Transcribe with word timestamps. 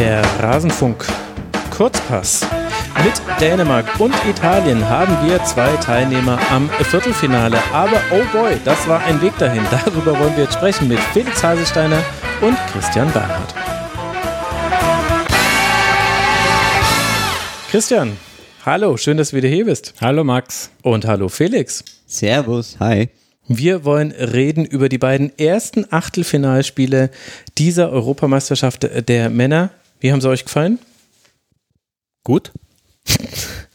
Der 0.00 0.22
Rasenfunk 0.40 1.06
Kurzpass. 1.70 2.46
Mit 3.04 3.12
Dänemark 3.38 4.00
und 4.00 4.14
Italien 4.26 4.88
haben 4.88 5.14
wir 5.28 5.44
zwei 5.44 5.76
Teilnehmer 5.76 6.40
am 6.50 6.70
Viertelfinale. 6.70 7.58
Aber 7.70 8.00
oh 8.10 8.24
boy, 8.32 8.56
das 8.64 8.88
war 8.88 9.04
ein 9.04 9.20
Weg 9.20 9.36
dahin. 9.36 9.62
Darüber 9.70 10.18
wollen 10.18 10.34
wir 10.36 10.44
jetzt 10.44 10.54
sprechen 10.54 10.88
mit 10.88 10.98
Felix 11.12 11.44
Haselsteiner 11.44 12.02
und 12.40 12.56
Christian 12.72 13.12
Bernhard. 13.12 13.54
Christian, 17.70 18.16
hallo, 18.64 18.96
schön, 18.96 19.18
dass 19.18 19.32
du 19.32 19.36
wieder 19.36 19.50
hier 19.50 19.66
bist. 19.66 19.92
Hallo 20.00 20.24
Max. 20.24 20.70
Und 20.80 21.04
hallo 21.04 21.28
Felix. 21.28 21.84
Servus, 22.06 22.78
hi. 22.80 23.10
Wir 23.48 23.84
wollen 23.84 24.12
reden 24.12 24.64
über 24.64 24.88
die 24.88 24.96
beiden 24.96 25.36
ersten 25.38 25.84
Achtelfinalspiele 25.92 27.10
dieser 27.58 27.90
Europameisterschaft 27.90 28.88
der 29.06 29.28
Männer. 29.28 29.72
Wie 30.00 30.12
haben 30.12 30.20
sie 30.20 30.28
euch 30.28 30.44
gefallen? 30.44 30.78
Gut. 32.24 32.52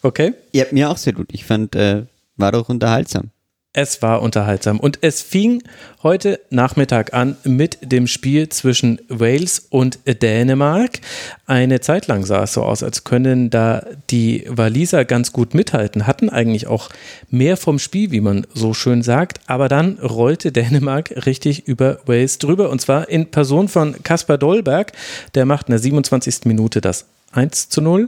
Okay. 0.02 0.34
Ja, 0.52 0.66
mir 0.72 0.90
auch 0.90 0.98
sehr 0.98 1.14
gut. 1.14 1.30
Ich 1.32 1.46
fand, 1.46 1.76
äh, 1.76 2.06
war 2.36 2.52
doch 2.52 2.70
unterhaltsam. 2.70 3.32
Es 3.78 4.02
war 4.02 4.22
unterhaltsam. 4.22 4.80
Und 4.80 5.00
es 5.02 5.22
fing 5.22 5.62
heute 6.02 6.40
Nachmittag 6.50 7.14
an 7.14 7.36
mit 7.44 7.78
dem 7.82 8.08
Spiel 8.08 8.48
zwischen 8.48 9.02
Wales 9.10 9.68
und 9.70 10.00
Dänemark. 10.08 11.02
Eine 11.46 11.82
Zeit 11.82 12.08
lang 12.08 12.24
sah 12.24 12.44
es 12.44 12.54
so 12.54 12.64
aus, 12.64 12.84
als 12.84 13.04
können 13.04 13.50
da 13.50 13.86
die 14.10 14.46
Waliser 14.48 15.04
ganz 15.04 15.34
gut 15.34 15.54
mithalten, 15.54 16.08
hatten 16.08 16.30
eigentlich 16.30 16.68
auch 16.68 16.90
mehr 17.30 17.58
vom 17.58 17.78
Spiel, 17.78 18.12
wie 18.12 18.22
man 18.22 18.48
so 18.54 18.74
schön 18.74 19.04
sagt. 19.04 19.42
Aber 19.46 19.68
dann 19.68 20.00
rollte 20.00 20.54
Dänemark 20.54 21.26
richtig 21.26 21.68
über 21.68 22.00
Wales 22.06 22.40
drüber. 22.40 22.70
Und 22.70 22.80
zwar 22.80 23.10
in 23.10 23.30
Person 23.30 23.68
von 23.68 24.02
Kaspar 24.04 24.38
Dolberg. 24.38 24.94
Der 25.34 25.46
macht 25.46 25.68
in 25.68 25.72
der 25.72 25.80
27. 25.80 26.46
Minute 26.46 26.80
das 26.80 27.08
1 27.34 27.68
zu 27.68 27.82
0 27.82 28.08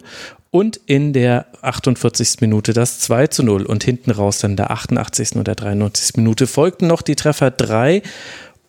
und 0.57 0.77
in 0.87 1.13
der 1.13 1.45
48. 1.61 2.41
Minute 2.41 2.73
das 2.73 2.97
2 3.01 3.27
zu 3.27 3.43
0 3.43 3.67
und 3.67 3.83
hinten 3.83 4.09
raus 4.09 4.39
dann 4.39 4.55
der 4.55 4.71
88. 4.71 5.35
und 5.35 5.45
der 5.45 5.53
93. 5.53 6.17
Minute 6.17 6.47
folgten 6.47 6.87
noch 6.87 7.03
die 7.03 7.15
Treffer 7.15 7.51
3 7.51 8.01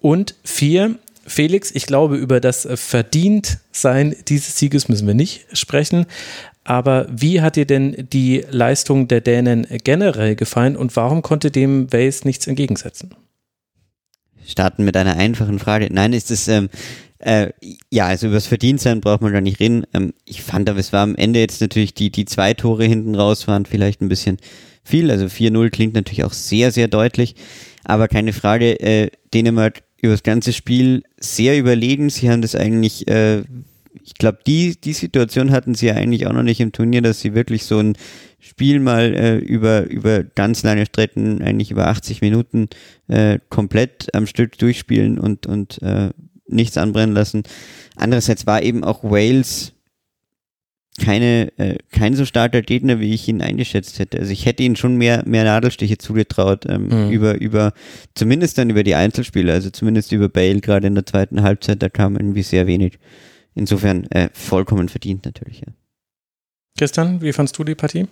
und 0.01 0.35
4. 0.45 0.97
Felix, 1.27 1.71
ich 1.71 1.87
glaube, 1.87 2.17
über 2.17 2.41
das 2.41 2.69
Verdientsein 2.75 4.15
dieses 4.29 4.59
Sieges 4.59 4.91
müssen 4.91 5.07
wir 5.07 5.15
nicht 5.15 5.47
sprechen. 5.57 6.05
Aber 6.63 7.07
wie 7.11 7.41
hat 7.41 7.57
dir 7.57 7.65
denn 7.65 8.07
die 8.13 8.45
Leistung 8.51 9.09
der 9.09 9.23
Dänen 9.23 9.67
generell 9.83 10.37
gefallen 10.37 10.77
und 10.77 10.95
warum 10.95 11.23
konnte 11.23 11.51
dem 11.51 11.91
Wales 11.91 12.27
nichts 12.27 12.47
entgegensetzen? 12.47 13.15
Starten 14.47 14.85
mit 14.85 14.95
einer 14.95 15.17
einfachen 15.17 15.59
Frage. 15.59 15.89
Nein, 15.91 16.13
ist 16.13 16.31
es, 16.31 16.49
ähm, 16.49 16.69
äh, 17.21 17.51
ja, 17.91 18.07
also 18.07 18.29
über 18.29 18.37
das 18.37 18.47
Verdienstsein 18.47 19.01
braucht 19.01 19.23
man 19.23 19.33
gar 19.33 19.41
nicht 19.41 19.61
reden. 19.61 19.85
Ähm, 19.93 20.13
ich 20.25 20.43
fand 20.43 20.69
aber, 20.71 20.79
es 20.79 20.93
war 20.93 21.03
am 21.03 21.17
Ende 21.17 21.41
jetzt 21.41 21.61
natürlich 21.61 21.95
die, 21.95 22.11
die 22.11 22.25
zwei 22.25 22.55
Tore 22.55 22.85
hinten 22.85 23.15
raus 23.15 23.49
waren 23.49 23.67
vielleicht 23.67 24.01
ein 24.01 24.09
bisschen 24.09 24.39
viel. 24.85 25.11
Also 25.11 25.27
4-0 25.27 25.71
klingt 25.71 25.95
natürlich 25.95 26.25
auch 26.25 26.33
sehr, 26.33 26.71
sehr 26.71 26.89
deutlich. 26.89 27.35
Aber 27.85 28.09
keine 28.09 28.33
Frage, 28.33 28.81
äh, 28.81 29.11
Dänemark 29.35 29.83
über 30.01 30.13
das 30.13 30.23
ganze 30.23 30.53
Spiel 30.53 31.03
sehr 31.19 31.59
überlegen. 31.59 32.09
Sie 32.09 32.31
haben 32.31 32.43
das 32.43 32.55
eigentlich, 32.55 33.09
äh, 33.09 33.43
ich 34.05 34.15
glaube, 34.15 34.39
die, 34.47 34.81
die 34.81 34.93
Situation 34.93 35.51
hatten 35.51 35.75
sie 35.75 35.87
ja 35.87 35.95
eigentlich 35.95 36.27
auch 36.27 36.33
noch 36.33 36.45
nicht 36.45 36.61
im 36.61 36.73
Turnier, 36.73 37.03
dass 37.03 37.21
sie 37.21 37.35
wirklich 37.35 37.65
so 37.65 37.79
ein 37.79 37.97
Spiel 38.39 38.79
mal 38.79 39.15
äh, 39.15 39.39
über, 39.39 39.85
über 39.85 40.23
ganz 40.23 40.63
lange 40.63 40.87
Strecken, 40.87 41.43
eigentlich 41.43 41.73
über 41.73 41.89
80 41.89 42.21
Minuten 42.21 42.69
äh, 43.09 43.41
komplett 43.49 44.15
am 44.15 44.29
Stück 44.29 44.57
durchspielen 44.59 45.19
und, 45.19 45.47
und 45.47 45.83
äh, 45.83 46.11
nichts 46.49 46.77
anbrennen 46.77 47.15
lassen. 47.15 47.43
Andererseits 47.97 48.47
war 48.47 48.63
eben 48.63 48.85
auch 48.85 49.05
Wales 49.05 49.73
keine, 50.99 51.53
äh, 51.59 51.79
kein 51.93 52.15
so 52.15 52.25
starker 52.25 52.61
Gegner, 52.61 53.01
wie 53.01 53.15
ich 53.15 53.29
ihn 53.29 53.41
eingeschätzt 53.41 53.99
hätte. 53.99 54.19
Also 54.19 54.33
ich 54.33 54.47
hätte 54.47 54.63
ihnen 54.63 54.77
schon 54.77 54.97
mehr, 54.97 55.23
mehr 55.27 55.45
Nadelstiche 55.45 55.97
zugetraut, 55.97 56.67
ähm, 56.69 56.89
mhm. 56.89 57.11
über, 57.11 57.41
über, 57.41 57.73
zumindest 58.15 58.59
dann 58.59 58.69
über 58.69 58.83
die 58.83 58.95
Einzelspiele, 58.95 59.53
also 59.53 59.71
zumindest 59.71 60.13
über 60.13 60.29
Bale, 60.29 60.61
gerade 60.61 60.89
in 60.89 60.95
der 60.95 61.07
zweiten 61.07 61.43
Halbzeit, 61.43 61.83
da 61.83 61.89
kam 61.89 62.17
irgendwie 62.17 62.43
sehr 62.43 62.67
wenig. 62.67 62.99
Insofern 63.55 64.05
äh, 64.11 64.29
vollkommen 64.33 64.89
verdient 64.89 65.25
natürlich, 65.25 65.61
ja. 65.61 65.73
Christian, 66.77 67.23
wie 67.23 67.33
fandst 67.33 67.59
du 67.59 67.65
die 67.65 67.75
Partie? 67.75 68.07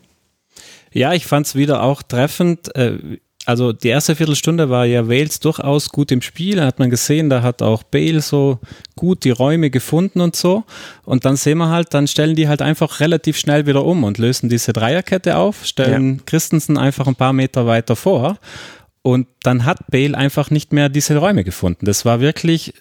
Ja, 0.92 1.12
ich 1.12 1.26
fand 1.26 1.46
es 1.46 1.54
wieder 1.54 1.82
auch 1.82 2.02
treffend. 2.02 2.74
Äh, 2.74 3.18
also 3.46 3.72
die 3.72 3.88
erste 3.88 4.16
Viertelstunde 4.16 4.70
war 4.70 4.84
ja 4.84 5.08
Wales 5.08 5.38
durchaus 5.38 5.90
gut 5.90 6.10
im 6.10 6.20
Spiel, 6.20 6.60
hat 6.60 6.80
man 6.80 6.90
gesehen, 6.90 7.30
da 7.30 7.42
hat 7.42 7.62
auch 7.62 7.84
Bale 7.84 8.20
so 8.20 8.58
gut 8.96 9.22
die 9.24 9.30
Räume 9.30 9.70
gefunden 9.70 10.20
und 10.20 10.34
so. 10.34 10.64
Und 11.04 11.24
dann 11.24 11.36
sehen 11.36 11.58
wir 11.58 11.68
halt, 11.68 11.94
dann 11.94 12.08
stellen 12.08 12.34
die 12.34 12.48
halt 12.48 12.60
einfach 12.60 12.98
relativ 12.98 13.38
schnell 13.38 13.66
wieder 13.66 13.84
um 13.84 14.02
und 14.02 14.18
lösen 14.18 14.48
diese 14.48 14.72
Dreierkette 14.72 15.36
auf, 15.36 15.64
stellen 15.64 16.16
ja. 16.16 16.22
Christensen 16.26 16.76
einfach 16.76 17.06
ein 17.06 17.14
paar 17.14 17.32
Meter 17.32 17.66
weiter 17.66 17.94
vor. 17.94 18.38
Und 19.02 19.28
dann 19.44 19.64
hat 19.64 19.92
Bale 19.92 20.18
einfach 20.18 20.50
nicht 20.50 20.72
mehr 20.72 20.88
diese 20.88 21.16
Räume 21.16 21.44
gefunden. 21.44 21.86
Das 21.86 22.04
war 22.04 22.20
wirklich 22.20 22.74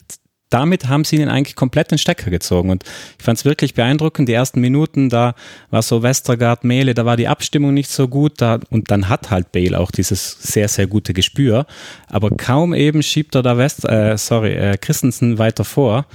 damit 0.49 0.87
haben 0.87 1.03
sie 1.03 1.17
ihn 1.17 1.27
eigentlich 1.27 1.55
komplett 1.55 1.91
den 1.91 1.97
Stecker 1.97 2.29
gezogen. 2.29 2.69
Und 2.69 2.83
ich 3.17 3.23
fand 3.25 3.39
es 3.39 3.45
wirklich 3.45 3.73
beeindruckend. 3.73 4.29
Die 4.29 4.33
ersten 4.33 4.61
Minuten, 4.61 5.09
da 5.09 5.33
war 5.69 5.81
so 5.81 6.03
Westergaard, 6.03 6.63
Mele, 6.63 6.93
da 6.93 7.05
war 7.05 7.17
die 7.17 7.27
Abstimmung 7.27 7.73
nicht 7.73 7.89
so 7.89 8.07
gut. 8.07 8.33
Da, 8.37 8.59
und 8.69 8.91
dann 8.91 9.09
hat 9.09 9.31
halt 9.31 9.51
Bale 9.51 9.79
auch 9.79 9.91
dieses 9.91 10.37
sehr, 10.41 10.67
sehr 10.67 10.87
gute 10.87 11.13
Gespür. 11.13 11.65
Aber 12.07 12.29
kaum 12.29 12.73
eben 12.73 13.01
schiebt 13.01 13.35
er 13.35 13.43
da 13.43 13.57
West, 13.57 13.85
äh, 13.85 14.17
sorry, 14.17 14.53
äh, 14.53 14.77
Christensen 14.77 15.39
weiter 15.39 15.65
vor. 15.65 16.05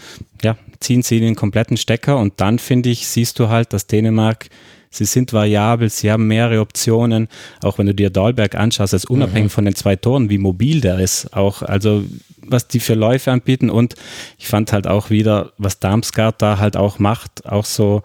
Ja, 0.43 0.57
ziehen 0.79 1.03
sie 1.03 1.17
ihn 1.17 1.23
den 1.23 1.37
kompletten 1.37 1.77
Stecker. 1.77 2.19
Und 2.19 2.41
dann, 2.41 2.59
finde 2.59 2.89
ich, 2.89 3.09
siehst 3.09 3.39
du 3.39 3.49
halt, 3.49 3.73
dass 3.73 3.87
Dänemark 3.87 4.49
sie 4.91 5.05
sind 5.05 5.33
variabel, 5.33 5.89
sie 5.89 6.11
haben 6.11 6.27
mehrere 6.27 6.61
Optionen. 6.61 7.29
Auch 7.63 7.79
wenn 7.79 7.87
du 7.87 7.95
dir 7.95 8.11
Dahlberg 8.11 8.57
anschaust, 8.57 8.93
als 8.93 9.05
unabhängig 9.05 9.51
mhm. 9.51 9.55
von 9.55 9.65
den 9.65 9.75
zwei 9.75 9.97
Toren, 9.97 10.29
wie 10.29 10.39
mobil 10.39 10.81
der 10.81 10.99
ist, 10.99 11.35
auch, 11.35 11.63
also 11.63 12.05
was 12.43 12.69
die 12.69 12.81
für 12.81 12.95
Läufe 12.95 13.31
anbieten. 13.31 13.71
Und 13.71 13.95
ich 14.39 14.49
fand 14.49 14.73
halt 14.73 14.87
auch 14.87 15.11
wieder, 15.11 15.53
was 15.59 15.79
Darmstadt 15.79 16.43
da 16.43 16.59
halt 16.59 16.77
auch 16.77 16.99
macht, 16.99 17.47
auch 17.47 17.65
so, 17.65 18.03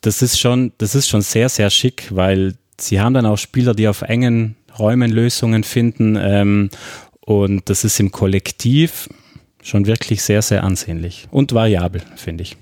das 0.00 0.22
ist 0.22 0.38
schon, 0.38 0.72
das 0.78 0.94
ist 0.94 1.08
schon 1.08 1.22
sehr, 1.22 1.48
sehr 1.48 1.68
schick, 1.70 2.08
weil 2.10 2.54
sie 2.78 3.00
haben 3.00 3.14
dann 3.14 3.26
auch 3.26 3.38
Spieler, 3.38 3.74
die 3.74 3.88
auf 3.88 4.02
engen 4.02 4.56
Räumen 4.78 5.10
Lösungen 5.10 5.64
finden. 5.64 6.16
Ähm, 6.16 6.70
und 7.20 7.68
das 7.68 7.84
ist 7.84 8.00
im 8.00 8.12
Kollektiv 8.12 9.08
schon 9.62 9.86
wirklich 9.86 10.22
sehr, 10.22 10.42
sehr 10.42 10.64
ansehnlich 10.64 11.28
und 11.30 11.52
variabel, 11.52 12.02
finde 12.16 12.42
ich. 12.42 12.56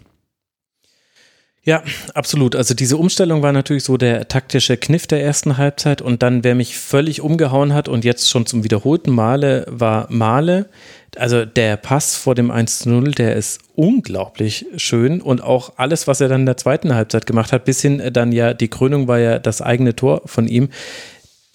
Ja, 1.68 1.82
absolut. 2.14 2.56
Also 2.56 2.72
diese 2.72 2.96
Umstellung 2.96 3.42
war 3.42 3.52
natürlich 3.52 3.84
so 3.84 3.98
der 3.98 4.26
taktische 4.26 4.78
Kniff 4.78 5.06
der 5.06 5.22
ersten 5.22 5.58
Halbzeit 5.58 6.00
und 6.00 6.22
dann, 6.22 6.42
wer 6.42 6.54
mich 6.54 6.78
völlig 6.78 7.20
umgehauen 7.20 7.74
hat 7.74 7.90
und 7.90 8.06
jetzt 8.06 8.30
schon 8.30 8.46
zum 8.46 8.64
wiederholten 8.64 9.10
Male, 9.10 9.66
war 9.68 10.06
Male. 10.08 10.70
Also 11.16 11.44
der 11.44 11.76
Pass 11.76 12.16
vor 12.16 12.34
dem 12.34 12.50
1-0, 12.50 13.14
der 13.14 13.36
ist 13.36 13.60
unglaublich 13.74 14.64
schön 14.78 15.20
und 15.20 15.42
auch 15.42 15.74
alles, 15.76 16.06
was 16.06 16.22
er 16.22 16.28
dann 16.28 16.40
in 16.40 16.46
der 16.46 16.56
zweiten 16.56 16.94
Halbzeit 16.94 17.26
gemacht 17.26 17.52
hat, 17.52 17.66
bis 17.66 17.82
hin 17.82 18.02
dann 18.14 18.32
ja, 18.32 18.54
die 18.54 18.68
Krönung 18.68 19.06
war 19.06 19.18
ja 19.18 19.38
das 19.38 19.60
eigene 19.60 19.94
Tor 19.94 20.22
von 20.24 20.48
ihm. 20.48 20.70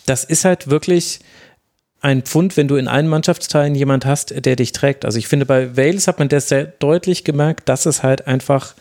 Das 0.06 0.24
ist 0.24 0.46
halt 0.46 0.70
wirklich 0.70 1.22
ein 2.02 2.22
Pfund, 2.22 2.56
wenn 2.56 2.68
du 2.68 2.76
in 2.76 2.88
allen 2.88 3.08
Mannschaftsteilen 3.08 3.74
jemand 3.74 4.06
hast, 4.06 4.46
der 4.46 4.58
dich 4.58 4.74
trägt. 4.74 5.06
Also 5.06 5.18
ich 5.18 5.28
finde, 5.28 5.48
bei 5.48 5.76
Wales 5.76 6.08
hat 6.08 6.20
man 6.20 6.30
das 6.30 6.50
sehr 6.50 6.66
deutlich 6.66 7.24
gemerkt, 7.24 7.68
dass 7.68 7.88
es 7.88 8.04
halt 8.04 8.28
einfach 8.28 8.76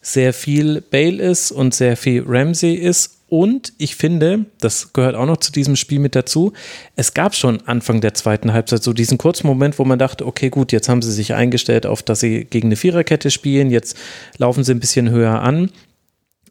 sehr 0.00 0.32
viel 0.32 0.80
Bale 0.80 1.22
ist 1.22 1.50
und 1.50 1.74
sehr 1.74 1.96
viel 1.96 2.24
Ramsey 2.26 2.74
ist. 2.74 3.18
Und 3.30 3.74
ich 3.76 3.94
finde, 3.94 4.46
das 4.58 4.94
gehört 4.94 5.14
auch 5.14 5.26
noch 5.26 5.36
zu 5.36 5.52
diesem 5.52 5.76
Spiel 5.76 5.98
mit 5.98 6.14
dazu, 6.14 6.54
es 6.96 7.12
gab 7.12 7.34
schon 7.34 7.60
Anfang 7.66 8.00
der 8.00 8.14
zweiten 8.14 8.54
Halbzeit 8.54 8.82
so 8.82 8.94
diesen 8.94 9.18
kurzen 9.18 9.46
Moment, 9.46 9.78
wo 9.78 9.84
man 9.84 9.98
dachte, 9.98 10.26
okay, 10.26 10.48
gut, 10.48 10.72
jetzt 10.72 10.88
haben 10.88 11.02
sie 11.02 11.12
sich 11.12 11.34
eingestellt 11.34 11.84
auf, 11.84 12.02
dass 12.02 12.20
sie 12.20 12.46
gegen 12.46 12.68
eine 12.68 12.76
Viererkette 12.76 13.30
spielen, 13.30 13.70
jetzt 13.70 13.98
laufen 14.38 14.64
sie 14.64 14.72
ein 14.72 14.80
bisschen 14.80 15.10
höher 15.10 15.42
an. 15.42 15.70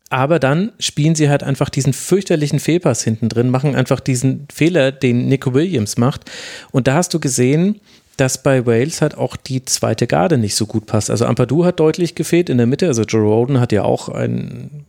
Aber 0.10 0.40
dann 0.40 0.72
spielen 0.80 1.16
sie 1.16 1.30
halt 1.30 1.44
einfach 1.44 1.70
diesen 1.70 1.94
fürchterlichen 1.94 2.60
Fehlpass 2.60 3.04
hinten 3.04 3.28
drin, 3.28 3.50
machen 3.50 3.76
einfach 3.76 4.00
diesen 4.00 4.48
Fehler, 4.54 4.92
den 4.92 5.28
Nico 5.28 5.54
Williams 5.56 5.98
macht. 5.98 6.30
Und 6.72 6.88
da 6.88 6.94
hast 6.94 7.14
du 7.14 7.20
gesehen, 7.20 7.82
dass 8.18 8.42
bei 8.42 8.66
Wales 8.66 9.02
halt 9.02 9.16
auch 9.16 9.36
die 9.36 9.64
zweite 9.64 10.08
Garde 10.08 10.38
nicht 10.38 10.56
so 10.56 10.66
gut 10.66 10.88
passt. 10.88 11.10
Also 11.10 11.26
Ampadu 11.26 11.66
hat 11.66 11.80
deutlich 11.80 12.16
gefehlt 12.16 12.50
in 12.50 12.58
der 12.58 12.68
Mitte, 12.68 12.88
also 12.88 13.04
Joe 13.04 13.22
Roden 13.22 13.60
hat 13.60 13.72
ja 13.72 13.84
auch 13.84 14.10
einen 14.10 14.86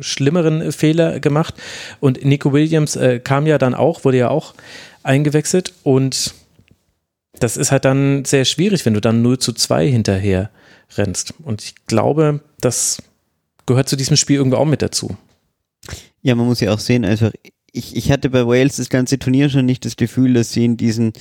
schlimmeren 0.00 0.72
Fehler 0.72 1.20
gemacht 1.20 1.54
und 2.00 2.24
Nico 2.24 2.52
Williams 2.52 2.96
äh, 2.96 3.20
kam 3.20 3.46
ja 3.46 3.58
dann 3.58 3.74
auch, 3.74 4.04
wurde 4.04 4.18
ja 4.18 4.30
auch 4.30 4.54
eingewechselt 5.02 5.72
und 5.82 6.34
das 7.38 7.56
ist 7.56 7.72
halt 7.72 7.84
dann 7.84 8.24
sehr 8.24 8.44
schwierig, 8.44 8.84
wenn 8.84 8.94
du 8.94 9.00
dann 9.00 9.22
0 9.22 9.38
zu 9.38 9.52
2 9.52 9.88
hinterher 9.88 10.50
rennst. 10.96 11.34
Und 11.42 11.62
ich 11.62 11.74
glaube, 11.86 12.40
das 12.60 13.02
gehört 13.66 13.88
zu 13.88 13.96
diesem 13.96 14.16
Spiel 14.16 14.36
irgendwo 14.36 14.58
auch 14.58 14.66
mit 14.66 14.82
dazu. 14.82 15.16
Ja, 16.22 16.34
man 16.34 16.46
muss 16.46 16.60
ja 16.60 16.72
auch 16.72 16.78
sehen, 16.78 17.04
also 17.04 17.30
ich, 17.72 17.96
ich 17.96 18.12
hatte 18.12 18.30
bei 18.30 18.46
Wales 18.46 18.76
das 18.76 18.90
ganze 18.90 19.18
Turnier 19.18 19.48
schon 19.48 19.66
nicht 19.66 19.84
das 19.84 19.96
Gefühl, 19.96 20.34
dass 20.34 20.52
sie 20.52 20.64
in 20.64 20.76
diesen 20.76 21.12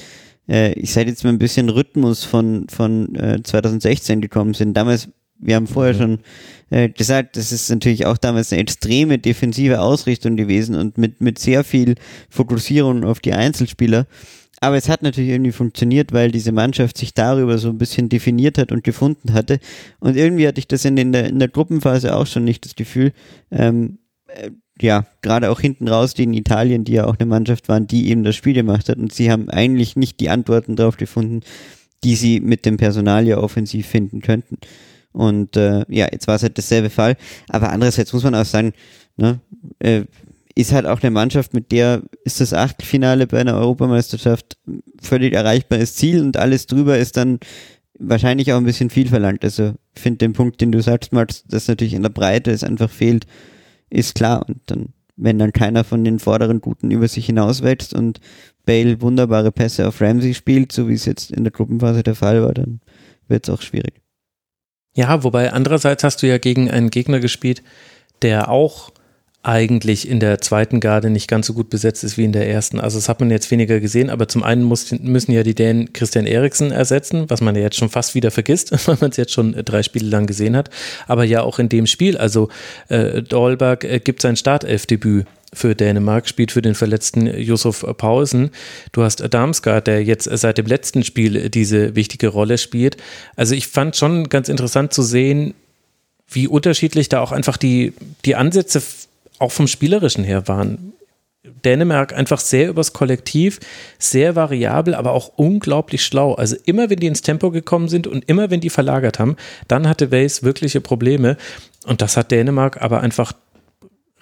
äh, 0.47 0.73
ich 0.73 0.93
sage 0.93 1.09
jetzt 1.09 1.23
mal 1.23 1.31
ein 1.31 1.39
bisschen 1.39 1.69
Rhythmus 1.69 2.23
von, 2.23 2.67
von 2.69 3.15
äh, 3.15 3.41
2016 3.43 4.21
gekommen 4.21 4.53
sind. 4.53 4.75
Damals 4.75 5.09
wir 5.41 5.55
haben 5.55 5.67
vorher 5.67 5.93
mhm. 5.93 5.97
schon 5.97 6.19
äh, 6.69 6.89
gesagt, 6.89 7.35
das 7.35 7.51
ist 7.51 7.69
natürlich 7.69 8.05
auch 8.05 8.17
damals 8.17 8.53
eine 8.53 8.61
extreme 8.61 9.17
defensive 9.17 9.81
Ausrichtung 9.81 10.37
gewesen 10.37 10.75
und 10.75 10.97
mit, 10.97 11.19
mit 11.19 11.39
sehr 11.39 11.63
viel 11.63 11.95
Fokussierung 12.29 13.03
auf 13.03 13.19
die 13.19 13.33
Einzelspieler. 13.33 14.05
Aber 14.63 14.77
es 14.77 14.87
hat 14.87 15.01
natürlich 15.01 15.31
irgendwie 15.31 15.51
funktioniert, 15.51 16.13
weil 16.13 16.31
diese 16.31 16.51
Mannschaft 16.51 16.95
sich 16.95 17.15
darüber 17.15 17.57
so 17.57 17.69
ein 17.69 17.79
bisschen 17.79 18.09
definiert 18.09 18.59
hat 18.59 18.71
und 18.71 18.83
gefunden 18.83 19.33
hatte. 19.33 19.59
Und 19.99 20.15
irgendwie 20.15 20.47
hatte 20.47 20.59
ich 20.59 20.67
das 20.67 20.85
in, 20.85 20.95
der, 20.95 21.27
in 21.27 21.39
der 21.39 21.47
Gruppenphase 21.47 22.15
auch 22.15 22.27
schon 22.27 22.43
nicht 22.43 22.63
das 22.63 22.75
Gefühl. 22.75 23.11
Ähm, 23.49 23.97
äh, 24.27 24.51
ja, 24.81 25.05
gerade 25.21 25.49
auch 25.49 25.59
hinten 25.59 25.87
raus, 25.87 26.13
die 26.13 26.23
in 26.23 26.33
Italien, 26.33 26.83
die 26.83 26.93
ja 26.93 27.05
auch 27.05 27.17
eine 27.17 27.25
Mannschaft 27.25 27.69
waren, 27.69 27.87
die 27.87 28.09
eben 28.09 28.23
das 28.23 28.35
Spiel 28.35 28.53
gemacht 28.53 28.89
hat. 28.89 28.97
Und 28.97 29.13
sie 29.13 29.31
haben 29.31 29.49
eigentlich 29.49 29.95
nicht 29.95 30.19
die 30.19 30.29
Antworten 30.29 30.75
darauf 30.75 30.97
gefunden, 30.97 31.41
die 32.03 32.15
sie 32.15 32.39
mit 32.39 32.65
dem 32.65 32.77
Personal 32.77 33.27
ja 33.27 33.37
offensiv 33.37 33.87
finden 33.87 34.21
könnten. 34.21 34.57
Und 35.13 35.57
äh, 35.57 35.85
ja, 35.89 36.07
jetzt 36.11 36.27
war 36.27 36.35
es 36.35 36.43
halt 36.43 36.57
dasselbe 36.57 36.89
Fall. 36.89 37.17
Aber 37.49 37.71
andererseits 37.71 38.13
muss 38.13 38.23
man 38.23 38.35
auch 38.35 38.45
sagen, 38.45 38.73
ne, 39.17 39.39
äh, 39.79 40.03
ist 40.55 40.71
halt 40.73 40.85
auch 40.85 41.01
eine 41.01 41.11
Mannschaft, 41.11 41.53
mit 41.53 41.71
der 41.71 42.01
ist 42.23 42.41
das 42.41 42.53
Achtelfinale 42.53 43.27
bei 43.27 43.39
einer 43.39 43.55
Europameisterschaft 43.55 44.57
völlig 45.01 45.33
erreichbares 45.33 45.95
Ziel 45.95 46.21
und 46.21 46.37
alles 46.37 46.67
drüber 46.67 46.97
ist 46.97 47.17
dann 47.17 47.39
wahrscheinlich 47.97 48.51
auch 48.51 48.57
ein 48.57 48.65
bisschen 48.65 48.89
viel 48.89 49.07
verlangt. 49.07 49.43
Also 49.43 49.73
ich 49.95 50.01
finde 50.01 50.19
den 50.19 50.33
Punkt, 50.33 50.59
den 50.59 50.71
du 50.71 50.81
sagst, 50.81 51.13
Max, 51.13 51.43
dass 51.47 51.67
natürlich 51.67 51.93
in 51.93 52.01
der 52.01 52.09
Breite 52.09 52.51
es 52.51 52.63
einfach 52.63 52.89
fehlt, 52.89 53.25
ist 53.91 54.15
klar. 54.15 54.43
Und 54.47 54.59
dann, 54.65 54.89
wenn 55.15 55.37
dann 55.37 55.53
keiner 55.53 55.83
von 55.83 56.03
den 56.03 56.19
vorderen 56.19 56.61
Guten 56.61 56.89
über 56.89 57.07
sich 57.07 57.27
hinauswächst 57.27 57.93
und 57.93 58.19
Bale 58.65 59.01
wunderbare 59.01 59.51
Pässe 59.51 59.87
auf 59.87 60.01
Ramsey 60.01 60.33
spielt, 60.33 60.71
so 60.71 60.87
wie 60.87 60.93
es 60.93 61.05
jetzt 61.05 61.31
in 61.31 61.43
der 61.43 61.51
Gruppenphase 61.51 62.03
der 62.03 62.15
Fall 62.15 62.43
war, 62.43 62.53
dann 62.53 62.81
wird 63.27 63.47
es 63.47 63.53
auch 63.53 63.61
schwierig. 63.61 64.01
Ja, 64.95 65.23
wobei 65.23 65.53
andererseits 65.53 66.03
hast 66.03 66.21
du 66.21 66.27
ja 66.27 66.37
gegen 66.37 66.69
einen 66.69 66.89
Gegner 66.89 67.19
gespielt, 67.19 67.63
der 68.21 68.49
auch 68.49 68.91
eigentlich 69.43 70.07
in 70.07 70.19
der 70.19 70.39
zweiten 70.39 70.79
Garde 70.79 71.09
nicht 71.09 71.27
ganz 71.27 71.47
so 71.47 71.53
gut 71.53 71.71
besetzt 71.71 72.03
ist 72.03 72.15
wie 72.17 72.25
in 72.25 72.31
der 72.31 72.47
ersten. 72.47 72.79
Also 72.79 72.99
das 72.99 73.09
hat 73.09 73.19
man 73.19 73.31
jetzt 73.31 73.49
weniger 73.49 73.79
gesehen, 73.79 74.11
aber 74.11 74.27
zum 74.27 74.43
einen 74.43 74.61
muss, 74.61 74.91
müssen 74.91 75.31
ja 75.31 75.41
die 75.41 75.55
Dänen 75.55 75.93
Christian 75.93 76.27
Eriksen 76.27 76.71
ersetzen, 76.71 77.25
was 77.27 77.41
man 77.41 77.55
ja 77.55 77.63
jetzt 77.63 77.77
schon 77.77 77.89
fast 77.89 78.13
wieder 78.13 78.29
vergisst, 78.29 78.71
weil 78.87 78.97
man 79.01 79.09
es 79.09 79.17
jetzt 79.17 79.33
schon 79.33 79.53
drei 79.65 79.81
Spiele 79.81 80.09
lang 80.09 80.27
gesehen 80.27 80.55
hat. 80.55 80.69
Aber 81.07 81.23
ja 81.23 81.41
auch 81.41 81.57
in 81.57 81.69
dem 81.69 81.87
Spiel, 81.87 82.17
also 82.17 82.49
äh, 82.89 83.23
Dolberg 83.23 83.83
äh, 83.83 83.99
gibt 83.99 84.21
sein 84.21 84.35
Startelfdebüt 84.35 85.25
für 85.53 85.75
Dänemark, 85.75 86.29
spielt 86.29 86.51
für 86.51 86.61
den 86.61 86.75
verletzten 86.75 87.25
Josef 87.25 87.83
Pausen. 87.97 88.51
Du 88.91 89.01
hast 89.01 89.21
Damsgaard, 89.33 89.87
der 89.87 90.03
jetzt 90.03 90.29
seit 90.31 90.59
dem 90.59 90.67
letzten 90.67 91.03
Spiel 91.03 91.49
diese 91.49 91.95
wichtige 91.95 92.29
Rolle 92.29 92.57
spielt. 92.57 92.97
Also 93.35 93.55
ich 93.55 93.67
fand 93.67 93.97
schon 93.97 94.29
ganz 94.29 94.49
interessant 94.49 94.93
zu 94.93 95.01
sehen, 95.01 95.55
wie 96.29 96.47
unterschiedlich 96.47 97.09
da 97.09 97.19
auch 97.19 97.33
einfach 97.33 97.57
die, 97.57 97.93
die 98.23 98.35
Ansätze 98.35 98.81
auch 99.41 99.51
vom 99.51 99.67
Spielerischen 99.67 100.23
her 100.23 100.47
waren 100.47 100.93
Dänemark 101.65 102.13
einfach 102.13 102.39
sehr 102.39 102.69
übers 102.69 102.93
Kollektiv, 102.93 103.59
sehr 103.97 104.35
variabel, 104.35 104.93
aber 104.93 105.11
auch 105.11 105.31
unglaublich 105.37 106.03
schlau. 106.03 106.33
Also 106.35 106.55
immer 106.65 106.89
wenn 106.89 106.99
die 106.99 107.07
ins 107.07 107.21
Tempo 107.21 107.51
gekommen 107.51 107.87
sind 107.87 108.07
und 108.07 108.27
immer 108.29 108.49
wenn 108.51 108.61
die 108.61 108.69
verlagert 108.69 109.19
haben, 109.19 109.35
dann 109.67 109.87
hatte 109.87 110.11
Wales 110.11 110.43
wirkliche 110.43 110.81
Probleme. 110.81 111.37
Und 111.85 112.01
das 112.01 112.17
hat 112.17 112.31
Dänemark 112.31 112.81
aber 112.81 113.01
einfach 113.01 113.33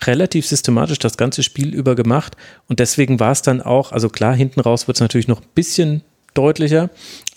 relativ 0.04 0.48
systematisch 0.48 1.00
das 1.00 1.18
ganze 1.18 1.44
Spiel 1.44 1.74
über 1.74 1.96
gemacht. 1.96 2.38
Und 2.68 2.80
deswegen 2.80 3.20
war 3.20 3.32
es 3.32 3.42
dann 3.42 3.62
auch, 3.62 3.92
also 3.92 4.10
klar, 4.10 4.34
hinten 4.34 4.62
raus 4.62 4.88
wird 4.88 4.96
es 4.96 5.02
natürlich 5.02 5.28
noch 5.28 5.42
ein 5.42 5.48
bisschen 5.56 6.04
deutlicher, 6.34 6.90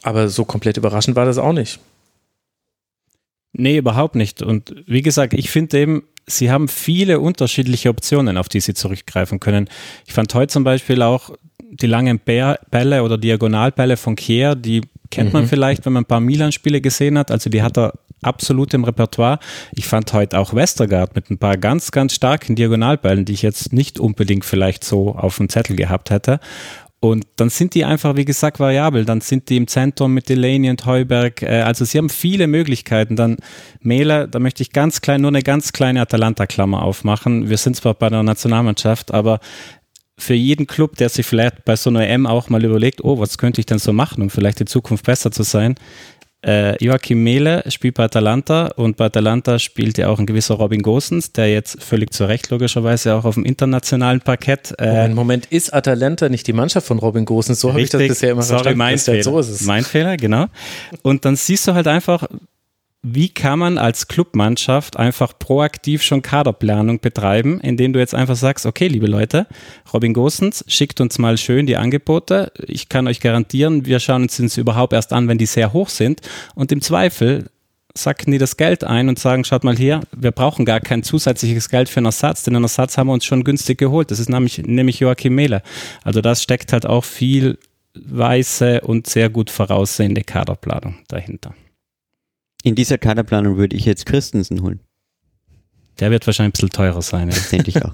aber 0.02 0.28
so 0.28 0.44
komplett 0.44 0.76
überraschend 0.76 1.16
war 1.16 1.24
das 1.24 1.38
auch 1.38 1.52
nicht. 1.52 1.80
Nee, 3.52 3.78
überhaupt 3.78 4.14
nicht. 4.14 4.42
Und 4.42 4.74
wie 4.86 5.02
gesagt, 5.02 5.34
ich 5.34 5.50
finde 5.50 5.78
eben, 5.78 6.04
sie 6.26 6.50
haben 6.50 6.68
viele 6.68 7.20
unterschiedliche 7.20 7.88
Optionen, 7.88 8.36
auf 8.36 8.48
die 8.48 8.60
sie 8.60 8.74
zurückgreifen 8.74 9.40
können. 9.40 9.68
Ich 10.06 10.12
fand 10.12 10.34
heute 10.34 10.52
zum 10.52 10.64
Beispiel 10.64 11.02
auch 11.02 11.30
die 11.58 11.86
langen 11.86 12.20
Bälle 12.20 13.02
oder 13.02 13.18
Diagonalbälle 13.18 13.96
von 13.96 14.14
Kier, 14.14 14.54
die 14.54 14.82
kennt 15.10 15.32
mhm. 15.32 15.40
man 15.40 15.48
vielleicht, 15.48 15.86
wenn 15.86 15.94
man 15.94 16.02
ein 16.02 16.06
paar 16.06 16.20
Milan-Spiele 16.20 16.80
gesehen 16.80 17.18
hat. 17.18 17.30
Also 17.30 17.48
die 17.50 17.62
hat 17.62 17.78
er 17.78 17.94
absolut 18.22 18.72
im 18.74 18.84
Repertoire. 18.84 19.38
Ich 19.72 19.86
fand 19.86 20.12
heute 20.12 20.38
auch 20.38 20.54
Westergaard 20.54 21.14
mit 21.14 21.30
ein 21.30 21.38
paar 21.38 21.56
ganz, 21.56 21.90
ganz 21.90 22.14
starken 22.14 22.56
Diagonalbällen, 22.56 23.24
die 23.24 23.32
ich 23.32 23.42
jetzt 23.42 23.72
nicht 23.72 23.98
unbedingt 23.98 24.44
vielleicht 24.44 24.84
so 24.84 25.14
auf 25.14 25.36
dem 25.36 25.48
Zettel 25.48 25.76
gehabt 25.76 26.10
hätte. 26.10 26.40
Und 27.04 27.26
dann 27.34 27.50
sind 27.50 27.74
die 27.74 27.84
einfach, 27.84 28.14
wie 28.14 28.24
gesagt, 28.24 28.60
variabel. 28.60 29.04
Dann 29.04 29.20
sind 29.20 29.48
die 29.48 29.56
im 29.56 29.66
Zentrum 29.66 30.14
mit 30.14 30.28
Delaney 30.28 30.70
und 30.70 30.86
Heuberg. 30.86 31.42
Äh, 31.42 31.62
also 31.62 31.84
sie 31.84 31.98
haben 31.98 32.08
viele 32.08 32.46
Möglichkeiten. 32.46 33.16
Dann 33.16 33.38
Mehler, 33.80 34.28
da 34.28 34.38
möchte 34.38 34.62
ich 34.62 34.70
ganz 34.70 35.00
klein, 35.00 35.20
nur 35.20 35.32
eine 35.32 35.42
ganz 35.42 35.72
kleine 35.72 36.00
Atalanta-Klammer 36.00 36.80
aufmachen. 36.80 37.50
Wir 37.50 37.56
sind 37.56 37.74
zwar 37.74 37.94
bei 37.94 38.08
der 38.08 38.22
Nationalmannschaft, 38.22 39.12
aber 39.12 39.40
für 40.16 40.34
jeden 40.34 40.68
Club, 40.68 40.94
der 40.96 41.08
sich 41.08 41.26
vielleicht 41.26 41.64
bei 41.64 41.74
so 41.74 41.90
einer 41.90 42.06
M 42.06 42.24
auch 42.24 42.48
mal 42.48 42.64
überlegt, 42.64 43.02
oh, 43.02 43.18
was 43.18 43.36
könnte 43.36 43.60
ich 43.60 43.66
denn 43.66 43.80
so 43.80 43.92
machen, 43.92 44.22
um 44.22 44.30
vielleicht 44.30 44.60
in 44.60 44.68
Zukunft 44.68 45.04
besser 45.04 45.32
zu 45.32 45.42
sein, 45.42 45.74
äh, 46.44 46.82
Joachim 46.84 47.22
Mehle 47.22 47.64
spielt 47.68 47.94
bei 47.94 48.04
Atalanta 48.04 48.68
und 48.76 48.96
bei 48.96 49.06
Atalanta 49.06 49.58
spielt 49.58 49.98
ja 49.98 50.08
auch 50.08 50.18
ein 50.18 50.26
gewisser 50.26 50.54
Robin 50.54 50.82
Gosens, 50.82 51.32
der 51.32 51.52
jetzt 51.52 51.82
völlig 51.82 52.12
zu 52.12 52.24
Recht 52.24 52.50
logischerweise 52.50 53.14
auch 53.14 53.24
auf 53.24 53.34
dem 53.34 53.44
internationalen 53.44 54.20
Parkett. 54.20 54.74
Äh, 54.80 55.06
Im 55.06 55.14
Moment 55.14 55.46
ist 55.46 55.72
Atalanta 55.72 56.28
nicht 56.28 56.46
die 56.46 56.52
Mannschaft 56.52 56.86
von 56.86 56.98
Robin 56.98 57.24
Gosens, 57.24 57.60
so 57.60 57.70
habe 57.70 57.82
ich 57.82 57.90
das 57.90 58.00
bisher 58.00 58.32
immer 58.32 58.42
sorry, 58.42 58.74
verstanden. 58.74 58.78
Mein 58.78 58.98
Fehler. 58.98 59.22
So 59.22 59.38
ist 59.38 59.48
es. 59.48 59.62
Mein 59.62 59.84
Fehler, 59.84 60.16
genau. 60.16 60.46
Und 61.02 61.24
dann 61.24 61.36
siehst 61.36 61.66
du 61.68 61.74
halt 61.74 61.86
einfach, 61.86 62.26
wie 63.02 63.28
kann 63.28 63.58
man 63.58 63.78
als 63.78 64.06
Clubmannschaft 64.06 64.96
einfach 64.96 65.36
proaktiv 65.36 66.02
schon 66.02 66.22
Kaderplanung 66.22 67.00
betreiben, 67.00 67.60
indem 67.60 67.92
du 67.92 67.98
jetzt 67.98 68.14
einfach 68.14 68.36
sagst, 68.36 68.64
okay, 68.64 68.86
liebe 68.86 69.08
Leute, 69.08 69.48
Robin 69.92 70.14
Gosens 70.14 70.64
schickt 70.68 71.00
uns 71.00 71.18
mal 71.18 71.36
schön 71.36 71.66
die 71.66 71.76
Angebote. 71.76 72.52
Ich 72.64 72.88
kann 72.88 73.08
euch 73.08 73.18
garantieren, 73.18 73.86
wir 73.86 73.98
schauen 73.98 74.22
uns 74.22 74.36
das 74.36 74.56
überhaupt 74.56 74.92
erst 74.92 75.12
an, 75.12 75.26
wenn 75.26 75.38
die 75.38 75.46
sehr 75.46 75.72
hoch 75.72 75.88
sind. 75.88 76.20
Und 76.54 76.70
im 76.70 76.80
Zweifel 76.80 77.50
sacken 77.94 78.30
die 78.30 78.38
das 78.38 78.56
Geld 78.56 78.84
ein 78.84 79.08
und 79.08 79.18
sagen, 79.18 79.44
schaut 79.44 79.64
mal 79.64 79.76
hier, 79.76 80.00
wir 80.16 80.30
brauchen 80.30 80.64
gar 80.64 80.80
kein 80.80 81.02
zusätzliches 81.02 81.68
Geld 81.68 81.88
für 81.88 81.98
einen 81.98 82.06
Ersatz, 82.06 82.44
denn 82.44 82.54
einen 82.54 82.64
Ersatz 82.64 82.96
haben 82.96 83.08
wir 83.08 83.14
uns 83.14 83.24
schon 83.24 83.42
günstig 83.42 83.78
geholt. 83.78 84.12
Das 84.12 84.20
ist 84.20 84.30
nämlich, 84.30 84.58
nämlich 84.58 85.00
Joachim 85.00 85.34
Mehle. 85.34 85.62
Also 86.04 86.20
das 86.20 86.40
steckt 86.40 86.72
halt 86.72 86.86
auch 86.86 87.04
viel 87.04 87.58
weiße 87.94 88.82
und 88.82 89.08
sehr 89.08 89.28
gut 89.28 89.50
voraussehende 89.50 90.22
Kaderplanung 90.22 91.00
dahinter. 91.08 91.54
In 92.62 92.74
dieser 92.74 92.98
Kaderplanung 92.98 93.56
würde 93.56 93.76
ich 93.76 93.84
jetzt 93.84 94.06
Christensen 94.06 94.62
holen. 94.62 94.80
Der 96.00 96.10
wird 96.10 96.26
wahrscheinlich 96.26 96.50
ein 96.50 96.52
bisschen 96.52 96.70
teurer 96.70 97.02
sein. 97.02 97.28
Ja. 97.28 97.34
Das 97.34 97.50
denke 97.50 97.68
ich 97.68 97.84
auch. 97.84 97.92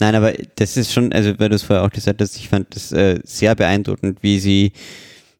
Nein, 0.00 0.14
aber 0.14 0.32
das 0.56 0.76
ist 0.76 0.92
schon, 0.92 1.12
also 1.12 1.38
weil 1.38 1.48
du 1.48 1.54
es 1.54 1.62
vorher 1.62 1.84
auch 1.84 1.90
gesagt 1.90 2.20
hast, 2.20 2.36
ich 2.36 2.48
fand 2.48 2.74
das 2.74 2.92
äh, 2.92 3.20
sehr 3.24 3.54
beeindruckend, 3.54 4.22
wie 4.22 4.40
sie, 4.40 4.72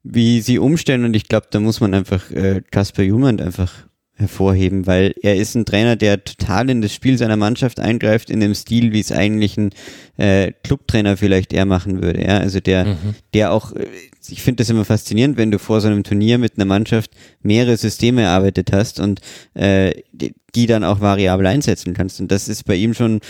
wie 0.03 0.41
sie 0.41 0.59
umstellen 0.59 1.05
und 1.05 1.17
ich 1.17 1.29
glaube, 1.29 1.49
da 1.51 1.59
muss 1.59 1.81
man 1.81 1.95
einfach 1.95 2.31
äh, 2.31 2.63
Kasper 2.71 3.03
Jungmann 3.03 3.41
einfach 3.41 3.73
hervorheben, 4.17 4.87
weil 4.87 5.15
er 5.21 5.37
ist 5.37 5.55
ein 5.55 5.67
Trainer, 5.67 5.95
der 5.95 6.25
total 6.25 6.71
in 6.71 6.81
das 6.81 6.95
Spiel 6.95 7.19
seiner 7.19 7.37
Mannschaft 7.37 7.79
eingreift, 7.79 8.31
in 8.31 8.41
dem 8.41 8.55
Stil, 8.55 8.93
wie 8.93 9.01
es 9.01 9.13
eigentlich 9.13 9.59
ein 9.59 9.71
äh, 10.17 10.53
Clubtrainer 10.65 11.19
vielleicht 11.19 11.53
eher 11.53 11.67
machen 11.67 12.03
würde. 12.03 12.23
Ja? 12.23 12.39
Also 12.39 12.61
der, 12.61 12.87
mhm. 12.87 13.15
der 13.35 13.53
auch, 13.53 13.73
äh, 13.73 13.87
ich 14.31 14.43
finde 14.43 14.63
das 14.63 14.71
immer 14.71 14.85
faszinierend, 14.85 15.37
wenn 15.37 15.51
du 15.51 15.59
vor 15.59 15.81
so 15.81 15.89
einem 15.89 16.05
Turnier 16.05 16.39
mit 16.39 16.57
einer 16.57 16.65
Mannschaft 16.65 17.11
mehrere 17.43 17.77
Systeme 17.77 18.23
erarbeitet 18.23 18.73
hast 18.73 19.01
und 19.01 19.21
äh, 19.55 20.03
die, 20.13 20.35
die 20.55 20.67
dann 20.67 20.85
auch 20.85 21.01
variabel 21.01 21.47
einsetzen 21.47 21.95
kannst. 21.95 22.21
Und 22.21 22.31
das 22.31 22.49
ist 22.49 22.65
bei 22.65 22.75
ihm 22.75 22.95
schon 22.95 23.21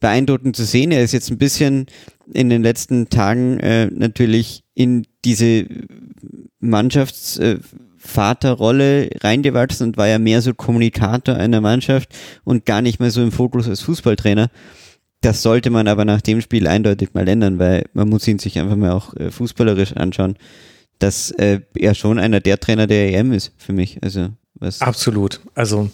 beeindruckend 0.00 0.56
zu 0.56 0.64
sehen. 0.64 0.90
Er 0.92 1.02
ist 1.02 1.12
jetzt 1.12 1.30
ein 1.30 1.38
bisschen 1.38 1.86
in 2.32 2.50
den 2.50 2.62
letzten 2.62 3.08
Tagen 3.08 3.58
äh, 3.60 3.86
natürlich 3.86 4.64
in 4.74 5.06
diese 5.24 5.66
Mannschafts- 6.60 7.40
äh, 7.40 7.58
Vaterrolle 8.06 9.08
reingewachsen 9.22 9.88
und 9.88 9.96
war 9.96 10.06
ja 10.06 10.18
mehr 10.18 10.42
so 10.42 10.52
Kommunikator 10.54 11.36
einer 11.36 11.60
Mannschaft 11.60 12.14
und 12.44 12.66
gar 12.66 12.82
nicht 12.82 13.00
mehr 13.00 13.10
so 13.10 13.22
im 13.22 13.32
Fokus 13.32 13.68
als 13.68 13.80
Fußballtrainer. 13.80 14.50
Das 15.24 15.42
sollte 15.42 15.70
man 15.70 15.88
aber 15.88 16.04
nach 16.04 16.20
dem 16.20 16.40
Spiel 16.40 16.66
eindeutig 16.66 17.14
mal 17.14 17.26
ändern, 17.26 17.58
weil 17.58 17.86
man 17.94 18.08
muss 18.08 18.28
ihn 18.28 18.38
sich 18.38 18.58
einfach 18.58 18.76
mal 18.76 18.92
auch 18.92 19.16
äh, 19.16 19.30
fußballerisch 19.30 19.94
anschauen, 19.94 20.36
dass 20.98 21.30
äh, 21.32 21.60
er 21.74 21.94
schon 21.94 22.18
einer 22.18 22.40
der 22.40 22.60
Trainer 22.60 22.86
der 22.86 23.12
EM 23.14 23.32
ist 23.32 23.52
für 23.56 23.72
mich. 23.72 23.98
Also 24.02 24.28
was 24.56 24.80
Absolut. 24.80 25.40
Also 25.54 25.90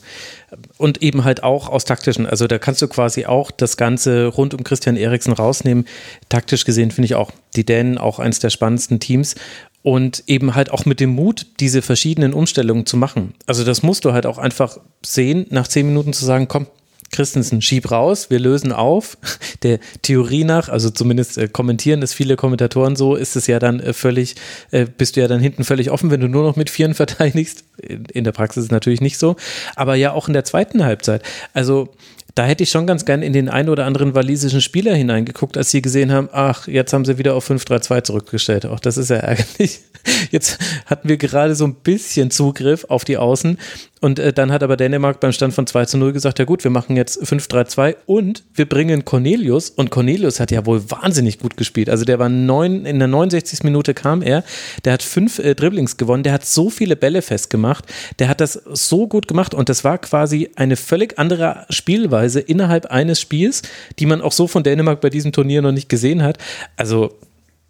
und 0.76 1.02
eben 1.02 1.24
halt 1.24 1.42
auch 1.42 1.68
aus 1.68 1.84
taktischen. 1.84 2.26
Also 2.26 2.46
da 2.46 2.58
kannst 2.58 2.82
du 2.82 2.88
quasi 2.88 3.24
auch 3.24 3.50
das 3.50 3.76
Ganze 3.76 4.26
rund 4.26 4.52
um 4.52 4.64
Christian 4.64 4.96
Eriksen 4.96 5.32
rausnehmen. 5.32 5.86
Taktisch 6.28 6.64
gesehen 6.64 6.90
finde 6.90 7.06
ich 7.06 7.14
auch 7.14 7.30
die 7.56 7.64
Dänen 7.64 7.98
auch 7.98 8.18
eines 8.18 8.40
der 8.40 8.50
spannendsten 8.50 9.00
Teams 9.00 9.36
und 9.82 10.24
eben 10.26 10.54
halt 10.54 10.70
auch 10.72 10.84
mit 10.84 11.00
dem 11.00 11.10
Mut, 11.10 11.46
diese 11.58 11.82
verschiedenen 11.82 12.34
Umstellungen 12.34 12.84
zu 12.84 12.96
machen. 12.96 13.34
Also 13.46 13.64
das 13.64 13.82
musst 13.82 14.04
du 14.04 14.12
halt 14.12 14.26
auch 14.26 14.38
einfach 14.38 14.78
sehen, 15.04 15.46
nach 15.50 15.68
zehn 15.68 15.86
Minuten 15.86 16.12
zu 16.12 16.24
sagen, 16.24 16.48
komm, 16.48 16.66
Christensen, 17.10 17.60
schieb 17.60 17.90
raus, 17.90 18.30
wir 18.30 18.38
lösen 18.38 18.72
auf. 18.72 19.18
Der 19.62 19.78
Theorie 20.02 20.44
nach, 20.44 20.68
also 20.68 20.90
zumindest 20.90 21.38
äh, 21.38 21.48
kommentieren 21.48 22.02
es 22.02 22.14
viele 22.14 22.36
Kommentatoren 22.36 22.96
so, 22.96 23.14
ist 23.14 23.36
es 23.36 23.46
ja 23.46 23.58
dann 23.58 23.80
äh, 23.80 23.92
völlig, 23.92 24.36
äh, 24.70 24.86
bist 24.86 25.16
du 25.16 25.20
ja 25.20 25.28
dann 25.28 25.40
hinten 25.40 25.64
völlig 25.64 25.90
offen, 25.90 26.10
wenn 26.10 26.20
du 26.20 26.28
nur 26.28 26.42
noch 26.42 26.56
mit 26.56 26.70
Vieren 26.70 26.94
verteidigst. 27.00 27.64
In, 27.78 28.04
in 28.06 28.24
der 28.24 28.32
Praxis 28.32 28.64
ist 28.64 28.72
natürlich 28.72 29.00
nicht 29.00 29.18
so. 29.18 29.36
Aber 29.76 29.94
ja 29.94 30.12
auch 30.12 30.28
in 30.28 30.34
der 30.34 30.44
zweiten 30.44 30.84
Halbzeit. 30.84 31.22
Also 31.52 31.90
da 32.34 32.44
hätte 32.44 32.62
ich 32.62 32.70
schon 32.70 32.86
ganz 32.86 33.04
gern 33.04 33.22
in 33.22 33.32
den 33.32 33.48
einen 33.48 33.68
oder 33.68 33.86
anderen 33.86 34.14
walisischen 34.14 34.60
Spieler 34.60 34.94
hineingeguckt, 34.94 35.56
als 35.56 35.70
sie 35.70 35.82
gesehen 35.82 36.12
haben, 36.12 36.28
ach, 36.32 36.68
jetzt 36.68 36.92
haben 36.92 37.04
sie 37.04 37.18
wieder 37.18 37.34
auf 37.34 37.50
5-3-2 37.50 38.04
zurückgestellt. 38.04 38.66
Auch 38.66 38.80
das 38.80 38.96
ist 38.96 39.10
ja 39.10 39.16
ärgerlich. 39.16 39.80
Jetzt 40.30 40.58
hatten 40.86 41.10
wir 41.10 41.18
gerade 41.18 41.54
so 41.54 41.66
ein 41.66 41.74
bisschen 41.74 42.30
Zugriff 42.30 42.86
auf 42.88 43.04
die 43.04 43.18
Außen 43.18 43.58
und 44.00 44.18
äh, 44.18 44.32
dann 44.32 44.50
hat 44.50 44.62
aber 44.62 44.76
Dänemark 44.78 45.20
beim 45.20 45.32
Stand 45.32 45.52
von 45.52 45.66
2 45.66 45.84
zu 45.84 45.98
0 45.98 46.12
gesagt, 46.12 46.38
ja 46.38 46.46
gut, 46.46 46.64
wir 46.64 46.70
machen 46.70 46.96
jetzt 46.96 47.22
5-3-2 47.22 47.96
und 48.06 48.44
wir 48.54 48.66
bringen 48.66 49.04
Cornelius 49.04 49.68
und 49.68 49.90
Cornelius 49.90 50.40
hat 50.40 50.50
ja 50.50 50.64
wohl 50.64 50.90
wahnsinnig 50.90 51.38
gut 51.38 51.58
gespielt. 51.58 51.90
Also 51.90 52.06
der 52.06 52.18
war 52.18 52.30
neun, 52.30 52.86
in 52.86 52.98
der 52.98 53.08
69. 53.08 53.62
Minute 53.62 53.92
kam 53.92 54.22
er, 54.22 54.42
der 54.86 54.94
hat 54.94 55.02
fünf 55.02 55.38
äh, 55.38 55.54
Dribblings 55.54 55.98
gewonnen, 55.98 56.22
der 56.22 56.32
hat 56.32 56.46
so 56.46 56.70
viele 56.70 56.96
Bälle 56.96 57.20
festgemacht, 57.20 57.84
der 58.18 58.28
hat 58.28 58.40
das 58.40 58.54
so 58.54 59.06
gut 59.06 59.28
gemacht 59.28 59.52
und 59.52 59.68
das 59.68 59.84
war 59.84 59.98
quasi 59.98 60.50
eine 60.56 60.76
völlig 60.76 61.18
andere 61.18 61.66
Spielweise 61.68 62.40
innerhalb 62.40 62.86
eines 62.86 63.20
Spiels, 63.20 63.62
die 63.98 64.06
man 64.06 64.22
auch 64.22 64.32
so 64.32 64.46
von 64.46 64.62
Dänemark 64.62 65.02
bei 65.02 65.10
diesem 65.10 65.32
Turnier 65.32 65.60
noch 65.60 65.72
nicht 65.72 65.90
gesehen 65.90 66.22
hat. 66.22 66.38
Also 66.76 67.18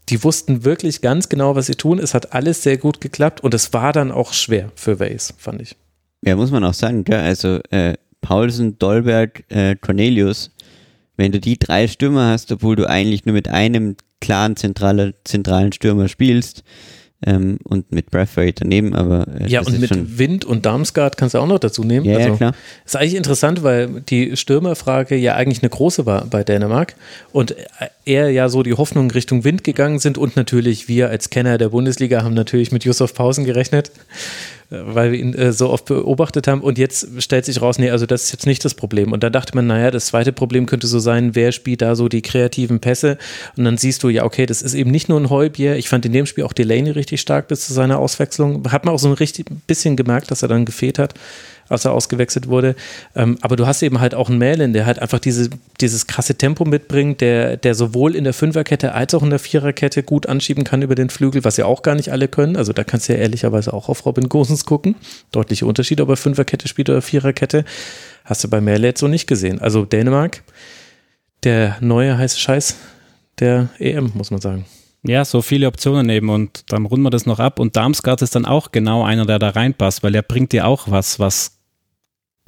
die 0.09 0.23
wussten 0.23 0.65
wirklich 0.65 1.01
ganz 1.01 1.29
genau, 1.29 1.57
was 1.57 1.67
sie 1.67 1.75
tun. 1.75 1.99
Es 1.99 2.15
hat 2.15 2.33
alles 2.33 2.63
sehr 2.63 2.79
gut 2.79 3.01
geklappt 3.01 3.43
und 3.43 3.53
es 3.53 3.73
war 3.73 3.93
dann 3.93 4.13
auch 4.13 4.33
schwer 4.33 4.71
für 4.77 5.01
Waze, 5.01 5.35
fand 5.37 5.63
ich. 5.63 5.77
Ja, 6.25 6.37
muss 6.37 6.51
man 6.51 6.65
auch 6.65 6.75
sagen, 6.75 7.05
ja, 7.09 7.21
also 7.21 7.61
äh, 7.71 7.95
Paulsen, 8.21 8.79
Dolberg, 8.79 9.45
äh, 9.49 9.77
Cornelius, 9.77 10.51
wenn 11.17 11.33
du 11.33 11.41
die 11.41 11.59
drei 11.59 11.89
Stürmer 11.89 12.29
hast, 12.29 12.53
obwohl 12.53 12.77
du 12.77 12.89
eigentlich 12.89 13.25
nur 13.25 13.35
mit 13.35 13.49
einem 13.49 13.97
klaren 14.21 14.57
zentrale, 14.57 15.15
zentralen 15.25 15.73
Stürmer 15.73 16.09
spielst, 16.09 16.63
ähm, 17.27 17.59
und 17.65 17.93
mit 17.93 18.11
Brathwaite 18.11 18.63
daneben, 18.63 18.95
aber 18.95 19.27
äh, 19.41 19.47
ja 19.47 19.61
und 19.61 19.79
mit 19.79 20.19
Wind 20.19 20.45
und 20.45 20.65
Darmstadt 20.65 21.17
kannst 21.19 21.35
du 21.35 21.39
auch 21.39 21.47
noch 21.47 21.59
dazu 21.59 21.85
nehmen. 21.85 22.07
Ja, 22.07 22.17
also, 22.17 22.31
ja, 22.31 22.37
klar. 22.37 22.55
Ist 22.85 22.97
eigentlich 22.97 23.15
interessant, 23.15 23.63
weil 23.63 24.01
die 24.01 24.37
Stürmerfrage 24.37 25.17
ja 25.17 25.35
eigentlich 25.35 25.63
eine 25.63 25.69
große 25.69 26.07
war 26.07 26.25
bei 26.27 26.45
Dänemark 26.45 26.95
und 27.33 27.55
eher 28.07 28.31
ja 28.31 28.49
so 28.49 28.63
die 28.63 28.73
Hoffnungen 28.73 29.11
Richtung 29.11 29.45
Wind 29.45 29.65
gegangen 29.65 29.99
sind 29.99 30.17
und 30.17 30.37
natürlich 30.37 30.89
wir 30.89 31.11
als 31.11 31.29
Kenner 31.29 31.59
der 31.59 31.69
Bundesliga 31.69 32.23
haben 32.23 32.35
natürlich 32.35 32.73
mit 32.73 32.85
Yusuf 32.85 33.15
Pausen 33.15 33.45
gerechnet 33.45 33.91
weil 34.71 35.13
wir 35.13 35.19
ihn 35.19 35.35
äh, 35.35 35.53
so 35.53 35.69
oft 35.71 35.87
beobachtet 35.87 36.47
haben. 36.47 36.61
Und 36.61 36.79
jetzt 36.79 37.09
stellt 37.19 37.45
sich 37.45 37.61
raus, 37.61 37.79
nee, 37.79 37.91
also 37.91 38.07
das 38.07 38.25
ist 38.25 38.33
jetzt 38.33 38.47
nicht 38.47 38.65
das 38.65 38.75
Problem. 38.75 39.13
Und 39.13 39.23
dann 39.23 39.33
dachte 39.33 39.55
man, 39.55 39.67
naja, 39.67 39.91
das 39.91 40.07
zweite 40.07 40.33
Problem 40.33 40.67
könnte 40.67 40.87
so 40.87 40.99
sein, 41.01 41.35
wer 41.35 41.53
spielt 41.53 41.83
da 41.83 41.97
so 41.97 42.09
die 42.09 42.23
kreativen 42.23 42.81
Pässe? 42.81 43.19
Und 43.57 43.65
dann 43.65 43.77
siehst 43.77 44.03
du, 44.03 44.09
ja, 44.09 44.25
okay, 44.25 44.47
das 44.47 44.63
ist 44.63 44.75
eben 44.75 44.91
nicht 44.91 45.09
nur 45.09 45.21
ein 45.21 45.31
Heubier. 45.31 45.77
Ich 45.77 45.89
fand 45.89 46.07
in 46.07 46.13
dem 46.13 46.27
Spiel 46.27 46.45
auch 46.45 46.53
Delaney 46.53 46.91
richtig 46.91 47.21
stark 47.21 47.49
bis 47.49 47.67
zu 47.67 47.73
seiner 47.73 47.99
Auswechslung. 47.99 48.71
Hat 48.71 48.85
man 48.85 48.95
auch 48.95 48.99
so 48.99 49.09
ein 49.09 49.15
richtig 49.15 49.47
bisschen 49.67 49.97
gemerkt, 49.97 50.31
dass 50.31 50.43
er 50.43 50.49
dann 50.49 50.65
gefehlt 50.65 50.99
hat 50.99 51.15
als 51.71 51.87
er 51.87 51.93
ausgewechselt 51.93 52.49
wurde. 52.49 52.75
Ähm, 53.17 53.39
aber 53.41 53.57
du 53.57 53.67
hast 53.67 53.83
eben 53.83 54.01
halt 54.01 54.15
auch 54.15 54.29
einen 54.29 54.39
Mählin, 54.39 54.75
der 54.75 54.85
halt 54.85 54.99
einfach 54.99 55.19
diese, 55.19 55.49
dieses 55.81 56.07
krasse 56.07 56.35
Tempo 56.35 56.65
mitbringt, 56.65 57.21
der, 57.23 57.57
der 57.57 57.75
sowohl 57.75 58.15
in 58.15 58.25
der 58.25 58.35
Fünferkette 58.35 58.93
als 58.93 59.15
auch 59.15 59.23
in 59.23 59.31
der 59.31 59.39
Viererkette 59.39 60.03
gut 60.03 60.27
anschieben 60.27 60.65
kann 60.65 60.83
über 60.83 60.95
den 60.95 61.09
Flügel, 61.09 61.45
was 61.45 61.57
ja 61.57 61.65
auch 61.65 61.83
gar 61.83 61.95
nicht 61.95 62.13
alle 62.13 62.29
können. 62.29 62.57
Also 62.57 62.73
da 62.73 62.85
kannst 62.85 63.09
du 63.09 63.15
ja 63.15 63.21
ehrlicherweise 63.21 63.73
auch 63.73 63.89
auf 63.89 64.05
Robin 64.05 64.29
Gosens 64.29 64.67
gucken. 64.67 64.97
Deutliche 65.33 65.65
Unterschiede, 65.65 66.03
ob 66.03 66.11
er 66.11 66.17
Fünferkette 66.17 66.69
spielt 66.69 66.91
oder 66.91 67.01
Viererkette. 67.01 67.65
Hast 68.25 68.45
du 68.45 68.49
bei 68.49 68.61
Mähle 68.61 68.89
jetzt 68.89 69.01
so 69.01 69.09
nicht 69.09 69.27
gesehen. 69.27 69.61
Also 69.61 69.85
Dänemark, 69.85 70.43
der 71.45 71.79
neue 71.81 72.19
heiße 72.19 72.39
Scheiß 72.39 72.77
der 73.39 73.69
EM, 73.79 74.13
muss 74.15 74.31
man 74.31 74.41
sagen. 74.41 74.67
Ja, 75.03 75.25
so 75.25 75.41
viele 75.41 75.67
Optionen 75.67 76.11
eben 76.11 76.29
und 76.29 76.65
dann 76.69 76.85
runden 76.85 77.05
wir 77.05 77.11
das 77.11 77.25
noch 77.25 77.39
ab 77.39 77.59
und 77.59 77.75
Darmstadt 77.77 78.21
ist 78.21 78.35
dann 78.35 78.45
auch 78.45 78.71
genau 78.71 79.03
einer, 79.03 79.25
der 79.25 79.39
da 79.39 79.49
reinpasst, 79.49 80.03
weil 80.03 80.15
er 80.15 80.23
bringt 80.23 80.53
dir 80.53 80.67
auch 80.67 80.91
was, 80.91 81.19
was 81.19 81.60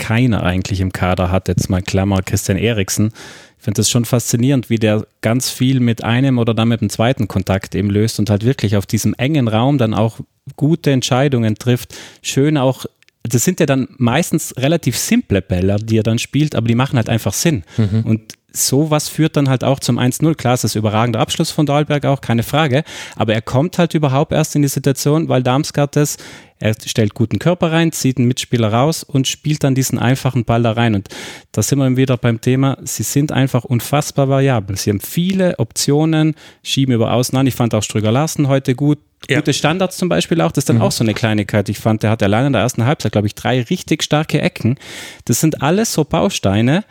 keiner 0.03 0.43
eigentlich 0.43 0.81
im 0.81 0.93
Kader 0.93 1.31
hat. 1.31 1.47
Jetzt 1.47 1.71
mal 1.71 1.81
Klammer 1.81 2.23
Christian 2.23 2.59
Eriksen. 2.59 3.13
Ich 3.57 3.65
finde 3.65 3.79
das 3.79 3.89
schon 3.89 4.05
faszinierend, 4.05 4.69
wie 4.69 4.81
der 4.81 5.07
ganz 5.21 5.49
viel 5.49 5.79
mit 5.79 6.03
einem 6.03 6.39
oder 6.39 6.55
dann 6.55 6.67
mit 6.67 6.81
dem 6.81 6.91
zweiten 6.91 7.29
Kontakt 7.29 7.77
eben 7.77 7.89
löst 7.89 8.19
und 8.19 8.29
halt 8.29 8.45
wirklich 8.45 8.77
auf 8.77 8.85
diesem 8.85 9.15
engen 9.15 9.47
Raum 9.47 9.79
dann 9.79 9.95
auch 9.95 10.19
gute 10.57 10.91
Entscheidungen 10.91 11.55
trifft. 11.55 11.95
Schön 12.21 12.57
auch 12.59 12.85
das 13.23 13.45
sind 13.45 13.61
ja 13.61 13.67
dann 13.67 13.87
meistens 13.99 14.53
relativ 14.57 14.99
simple 14.99 15.41
Bälle, 15.43 15.77
die 15.77 15.97
er 15.97 16.03
dann 16.03 16.19
spielt, 16.19 16.57
aber 16.57 16.67
die 16.67 16.75
machen 16.75 16.97
halt 16.97 17.09
einfach 17.09 17.33
Sinn. 17.33 17.63
Mhm. 17.77 18.01
Und 18.05 18.33
sowas 18.53 19.09
führt 19.09 19.37
dann 19.37 19.49
halt 19.49 19.65
auch 19.65 19.81
zum 19.81 19.99
1-0. 19.99 20.35
Klar, 20.35 20.55
es 20.55 20.65
ist 20.65 20.75
überragender 20.75 21.21
Abschluss 21.21 21.51
von 21.51 21.67
Dahlberg 21.67 22.05
auch, 22.05 22.21
keine 22.21 22.43
Frage. 22.43 22.85
Aber 23.17 23.35
er 23.35 23.43
kommt 23.43 23.79
halt 23.79 23.95
überhaupt 23.95 24.33
erst 24.33 24.57
in 24.57 24.63
die 24.63 24.69
Situation, 24.69 25.29
weil 25.29 25.43
Darmstadt 25.43 25.97
das, 25.97 26.17
er 26.59 26.75
stellt 26.85 27.15
guten 27.15 27.39
Körper 27.39 27.73
rein, 27.73 27.93
zieht 27.93 28.19
einen 28.19 28.29
Mitspieler 28.29 28.73
raus 28.73 29.03
und 29.03 29.27
spielt 29.27 29.65
dann 29.65 29.75
diesen 29.75 29.99
einfachen 29.99 30.45
Ball 30.45 30.63
da 30.63 30.73
rein. 30.73 30.95
Und 30.95 31.09
da 31.51 31.63
sind 31.63 31.79
wir 31.79 31.97
wieder 31.97 32.17
beim 32.17 32.41
Thema, 32.41 32.79
sie 32.85 33.03
sind 33.03 33.33
einfach 33.33 33.65
unfassbar 33.65 34.29
variabel. 34.29 34.77
Sie 34.77 34.91
haben 34.91 35.01
viele 35.01 35.59
Optionen, 35.59 36.35
schieben 36.63 36.95
über 36.95 37.13
außen 37.13 37.37
an. 37.37 37.47
Ich 37.47 37.55
fand 37.55 37.75
auch 37.75 37.83
Strüger 37.83 38.13
Larsen 38.13 38.49
heute 38.49 38.75
gut. 38.75 38.99
Ja. 39.29 39.39
Gute 39.39 39.53
Standards 39.53 39.97
zum 39.97 40.09
Beispiel 40.09 40.41
auch, 40.41 40.51
das 40.51 40.63
ist 40.63 40.69
dann 40.69 40.77
mhm. 40.77 40.83
auch 40.83 40.93
so 40.93 41.05
eine 41.05 41.15
Kleinigkeit. 41.15 41.69
Ich 41.69 41.79
fand, 41.79 42.03
der 42.03 42.11
hat 42.11 42.23
allein 42.23 42.47
in 42.47 42.53
der 42.53 42.63
ersten 42.63 42.85
Halbzeit, 42.85 43.13
glaube 43.13 43.27
ich, 43.27 43.35
drei 43.35 43.63
richtig 43.63 44.03
starke 44.03 44.41
Ecken. 44.41 44.79
Das 45.27 45.41
sind 45.41 45.63
alles 45.63 45.93
so 45.93 46.05
Bausteine, 46.05 46.85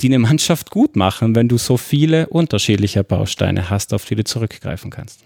die 0.00 0.06
eine 0.06 0.18
Mannschaft 0.18 0.70
gut 0.70 0.96
machen, 0.96 1.34
wenn 1.34 1.48
du 1.48 1.58
so 1.58 1.76
viele 1.76 2.28
unterschiedliche 2.28 3.04
Bausteine 3.04 3.70
hast, 3.70 3.92
auf 3.94 4.04
die 4.04 4.16
du 4.16 4.24
zurückgreifen 4.24 4.90
kannst. 4.90 5.20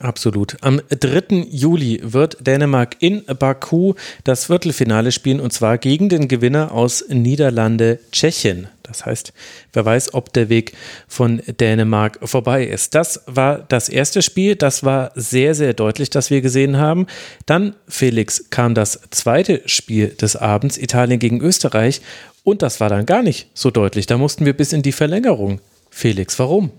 Absolut. 0.00 0.56
Am 0.60 0.80
3. 0.88 1.46
Juli 1.50 2.00
wird 2.02 2.44
Dänemark 2.44 2.96
in 2.98 3.22
Baku 3.26 3.94
das 4.24 4.46
Viertelfinale 4.46 5.12
spielen 5.12 5.38
und 5.38 5.52
zwar 5.52 5.78
gegen 5.78 6.08
den 6.08 6.26
Gewinner 6.26 6.72
aus 6.72 7.04
Niederlande 7.08 8.00
Tschechien. 8.10 8.66
Das 8.82 9.06
heißt, 9.06 9.32
wer 9.72 9.84
weiß, 9.84 10.14
ob 10.14 10.32
der 10.32 10.48
Weg 10.48 10.72
von 11.06 11.40
Dänemark 11.60 12.18
vorbei 12.28 12.66
ist. 12.66 12.96
Das 12.96 13.22
war 13.26 13.58
das 13.60 13.88
erste 13.88 14.20
Spiel. 14.20 14.56
Das 14.56 14.82
war 14.82 15.12
sehr, 15.14 15.54
sehr 15.54 15.74
deutlich, 15.74 16.10
das 16.10 16.28
wir 16.28 16.40
gesehen 16.40 16.76
haben. 16.76 17.06
Dann, 17.46 17.76
Felix, 17.86 18.50
kam 18.50 18.74
das 18.74 19.00
zweite 19.10 19.62
Spiel 19.66 20.08
des 20.08 20.34
Abends, 20.34 20.76
Italien 20.76 21.20
gegen 21.20 21.40
Österreich. 21.40 22.02
Und 22.44 22.62
das 22.62 22.78
war 22.78 22.90
dann 22.90 23.06
gar 23.06 23.22
nicht 23.22 23.48
so 23.54 23.70
deutlich. 23.70 24.06
Da 24.06 24.18
mussten 24.18 24.44
wir 24.44 24.52
bis 24.52 24.72
in 24.72 24.82
die 24.82 24.92
Verlängerung. 24.92 25.60
Felix, 25.90 26.38
warum? 26.38 26.70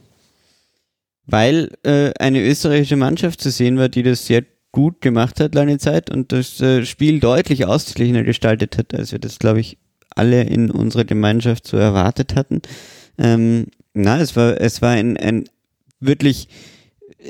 Weil 1.25 1.71
äh, 1.83 2.11
eine 2.19 2.41
österreichische 2.41 2.95
Mannschaft 2.95 3.41
zu 3.41 3.49
sehen 3.49 3.77
war, 3.77 3.89
die 3.89 4.03
das 4.03 4.27
sehr 4.27 4.43
gut 4.71 5.01
gemacht 5.01 5.39
hat 5.39 5.55
lange 5.55 5.79
Zeit 5.79 6.09
und 6.11 6.31
das 6.31 6.61
äh, 6.61 6.85
Spiel 6.85 7.19
deutlich 7.19 7.65
ausgeglichener 7.65 8.23
gestaltet 8.23 8.77
hat, 8.77 8.93
als 8.93 9.11
wir 9.11 9.19
das, 9.19 9.39
glaube 9.39 9.59
ich, 9.59 9.77
alle 10.15 10.43
in 10.43 10.69
unserer 10.69 11.03
Gemeinschaft 11.05 11.65
so 11.65 11.77
erwartet 11.77 12.35
hatten. 12.35 12.61
Ähm, 13.17 13.67
na, 13.93 14.19
es 14.19 14.35
war, 14.35 14.59
es 14.61 14.81
war 14.81 14.91
ein, 14.91 15.17
ein 15.17 15.45
wirklich 15.99 16.47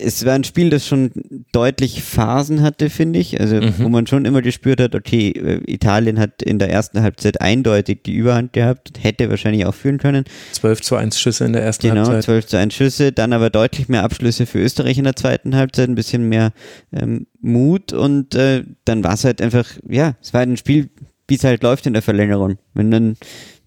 es 0.01 0.25
war 0.25 0.33
ein 0.33 0.43
Spiel, 0.43 0.69
das 0.69 0.85
schon 0.85 1.11
deutlich 1.51 2.03
Phasen 2.03 2.61
hatte, 2.61 2.89
finde 2.89 3.19
ich. 3.19 3.39
Also, 3.39 3.55
mhm. 3.57 3.73
wo 3.77 3.89
man 3.89 4.07
schon 4.07 4.25
immer 4.25 4.41
gespürt 4.41 4.79
hat, 4.79 4.95
okay, 4.95 5.29
äh, 5.29 5.71
Italien 5.71 6.19
hat 6.19 6.41
in 6.41 6.59
der 6.59 6.69
ersten 6.69 7.01
Halbzeit 7.01 7.41
eindeutig 7.41 8.03
die 8.03 8.13
Überhand 8.13 8.53
gehabt, 8.53 8.91
hätte 9.01 9.29
wahrscheinlich 9.29 9.65
auch 9.65 9.73
führen 9.73 9.97
können. 9.97 10.25
12 10.53 10.81
zu 10.81 10.95
1 10.95 11.19
Schüsse 11.19 11.45
in 11.45 11.53
der 11.53 11.63
ersten 11.63 11.87
genau, 11.87 12.01
Halbzeit. 12.01 12.13
Genau, 12.13 12.23
12 12.23 12.47
zu 12.47 12.57
1 12.57 12.73
Schüsse, 12.73 13.11
dann 13.11 13.33
aber 13.33 13.49
deutlich 13.49 13.87
mehr 13.87 14.03
Abschlüsse 14.03 14.45
für 14.45 14.59
Österreich 14.59 14.97
in 14.97 15.05
der 15.05 15.15
zweiten 15.15 15.55
Halbzeit, 15.55 15.89
ein 15.89 15.95
bisschen 15.95 16.27
mehr 16.27 16.51
ähm, 16.91 17.27
Mut 17.41 17.93
und 17.93 18.35
äh, 18.35 18.63
dann 18.85 19.03
war 19.03 19.13
es 19.13 19.23
halt 19.23 19.41
einfach, 19.41 19.65
ja, 19.87 20.15
es 20.21 20.33
war 20.33 20.39
halt 20.39 20.49
ein 20.49 20.57
Spiel, 20.57 20.89
wie 21.27 21.35
es 21.35 21.43
halt 21.43 21.63
läuft 21.63 21.85
in 21.85 21.93
der 21.93 22.01
Verlängerung. 22.01 22.57
Wenn 22.73 22.91
dann, 22.91 23.17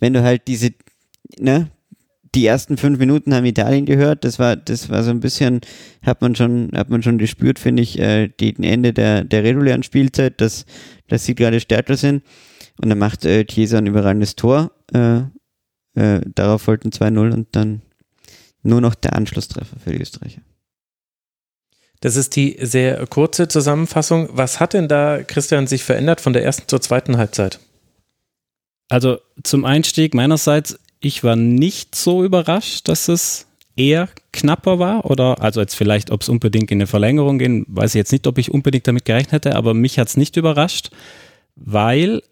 wenn 0.01 0.13
du 0.13 0.23
halt 0.23 0.43
diese, 0.47 0.71
ne, 1.39 1.69
die 2.35 2.47
ersten 2.47 2.77
fünf 2.77 2.99
Minuten 2.99 3.35
haben 3.35 3.45
Italien 3.45 3.87
gehört. 3.87 4.25
Das 4.25 4.39
war, 4.39 4.57
das 4.57 4.89
war 4.91 5.03
so 5.03 5.11
ein 5.11 5.21
bisschen, 5.21 5.61
hat 6.03 6.21
man 6.21 6.35
schon, 6.35 6.71
hat 6.75 6.91
man 6.91 7.03
schon 7.03 7.19
gespürt, 7.19 7.59
finde 7.59 7.83
ich, 7.83 7.99
äh, 7.99 8.29
gegen 8.37 8.65
Ende 8.65 8.93
der, 8.93 9.25
der 9.25 9.45
regulären 9.45 9.83
Spielzeit, 9.83 10.41
dass, 10.41 10.67
dass 11.09 11.25
sie 11.25 11.35
gerade 11.35 11.61
stärker 11.61 11.97
sind. 11.97 12.23
Und 12.81 12.89
dann 12.91 12.99
macht 12.99 13.25
äh, 13.25 13.45
Chiesa 13.45 13.79
ein 13.79 13.87
überragendes 13.87 14.37
Tor. 14.37 14.73
Äh, 14.93 15.21
äh, 15.95 16.21
darauf 16.35 16.63
folgten 16.63 16.91
2-0 16.91 17.33
und 17.33 17.49
dann 17.53 17.83
nur 18.63 18.81
noch 18.81 18.95
der 18.95 19.15
Anschlusstreffer 19.15 19.79
für 19.83 19.91
die 19.91 20.01
Österreicher. 20.01 20.43
Das 22.01 22.15
ist 22.15 22.37
die 22.37 22.57
sehr 22.61 23.05
kurze 23.07 23.49
Zusammenfassung. 23.49 24.29
Was 24.33 24.61
hat 24.61 24.75
denn 24.75 24.87
da, 24.87 25.23
Christian, 25.25 25.67
sich 25.67 25.83
verändert 25.83 26.21
von 26.21 26.33
der 26.33 26.45
ersten 26.45 26.69
zur 26.69 26.81
zweiten 26.81 27.17
Halbzeit? 27.17 27.59
Also 28.89 29.19
zum 29.43 29.65
Einstieg 29.65 30.15
meinerseits, 30.15 30.79
ich 31.01 31.25
war 31.25 31.37
nicht 31.37 31.95
so 31.95 32.25
überrascht, 32.25 32.89
dass 32.89 33.09
es 33.09 33.47
eher 33.77 34.09
knapper 34.33 34.79
war 34.79 35.09
oder 35.09 35.41
also 35.41 35.61
jetzt 35.61 35.75
vielleicht, 35.75 36.11
ob 36.11 36.23
es 36.23 36.29
unbedingt 36.29 36.71
in 36.71 36.79
eine 36.79 36.87
Verlängerung 36.87 37.39
ging, 37.39 37.65
weiß 37.69 37.95
ich 37.95 37.99
jetzt 37.99 38.13
nicht, 38.13 38.27
ob 38.27 38.39
ich 38.39 38.51
unbedingt 38.51 38.89
damit 38.89 39.05
gerechnet 39.05 39.33
hätte, 39.33 39.57
aber 39.57 39.73
mich 39.75 39.99
hat 39.99 40.09
es 40.09 40.17
nicht 40.17 40.37
überrascht, 40.37 40.91
weil 41.55 42.23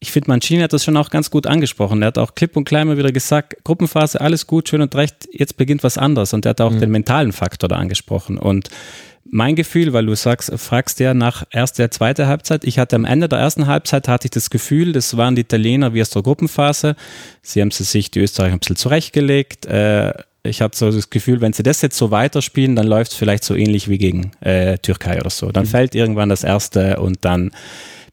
ich 0.00 0.12
finde, 0.12 0.30
Mancini 0.30 0.62
hat 0.62 0.72
das 0.72 0.84
schon 0.84 0.96
auch 0.96 1.10
ganz 1.10 1.28
gut 1.30 1.46
angesprochen. 1.46 2.02
Er 2.02 2.08
hat 2.08 2.18
auch 2.18 2.34
klipp 2.34 2.56
und 2.56 2.64
klein 2.64 2.86
mal 2.86 2.98
wieder 2.98 3.10
gesagt, 3.10 3.64
Gruppenphase, 3.64 4.20
alles 4.20 4.46
gut, 4.46 4.68
schön 4.68 4.80
und 4.80 4.94
recht, 4.94 5.28
jetzt 5.32 5.56
beginnt 5.56 5.82
was 5.82 5.98
anderes. 5.98 6.32
Und 6.32 6.46
er 6.46 6.50
hat 6.50 6.60
auch 6.60 6.70
mhm. 6.70 6.80
den 6.80 6.90
mentalen 6.92 7.32
Faktor 7.32 7.68
da 7.68 7.76
angesprochen. 7.76 8.38
Und 8.38 8.70
mein 9.30 9.56
Gefühl, 9.56 9.92
weil 9.92 10.06
du 10.06 10.14
sagst, 10.14 10.52
fragst 10.56 11.00
ja 11.00 11.14
nach 11.14 11.44
erster, 11.50 11.84
der 11.84 11.90
zweite 11.90 12.26
Halbzeit. 12.26 12.64
Ich 12.64 12.78
hatte 12.78 12.96
am 12.96 13.04
Ende 13.04 13.28
der 13.28 13.38
ersten 13.38 13.66
Halbzeit 13.66 14.08
hatte 14.08 14.26
ich 14.26 14.30
das 14.30 14.50
Gefühl, 14.50 14.92
das 14.92 15.16
waren 15.16 15.34
die 15.34 15.42
Italiener 15.42 15.94
wie 15.94 16.00
aus 16.00 16.10
der 16.10 16.22
Gruppenphase. 16.22 16.96
Sie 17.42 17.60
haben 17.60 17.70
sie 17.70 17.84
sich, 17.84 18.10
die 18.10 18.20
Österreicher 18.20 18.54
ein 18.54 18.58
bisschen 18.58 18.76
zurechtgelegt. 18.76 19.66
Äh, 19.66 20.12
ich 20.42 20.62
habe 20.62 20.74
so 20.74 20.90
das 20.90 21.10
Gefühl, 21.10 21.40
wenn 21.40 21.52
sie 21.52 21.62
das 21.62 21.82
jetzt 21.82 21.98
so 21.98 22.10
weiterspielen, 22.10 22.76
dann 22.76 22.86
läuft 22.86 23.12
es 23.12 23.18
vielleicht 23.18 23.44
so 23.44 23.54
ähnlich 23.54 23.88
wie 23.88 23.98
gegen 23.98 24.32
äh, 24.40 24.78
Türkei 24.78 25.20
oder 25.20 25.30
so. 25.30 25.50
Dann 25.50 25.64
mhm. 25.64 25.68
fällt 25.68 25.94
irgendwann 25.94 26.28
das 26.28 26.44
erste 26.44 27.00
und 27.00 27.24
dann 27.24 27.50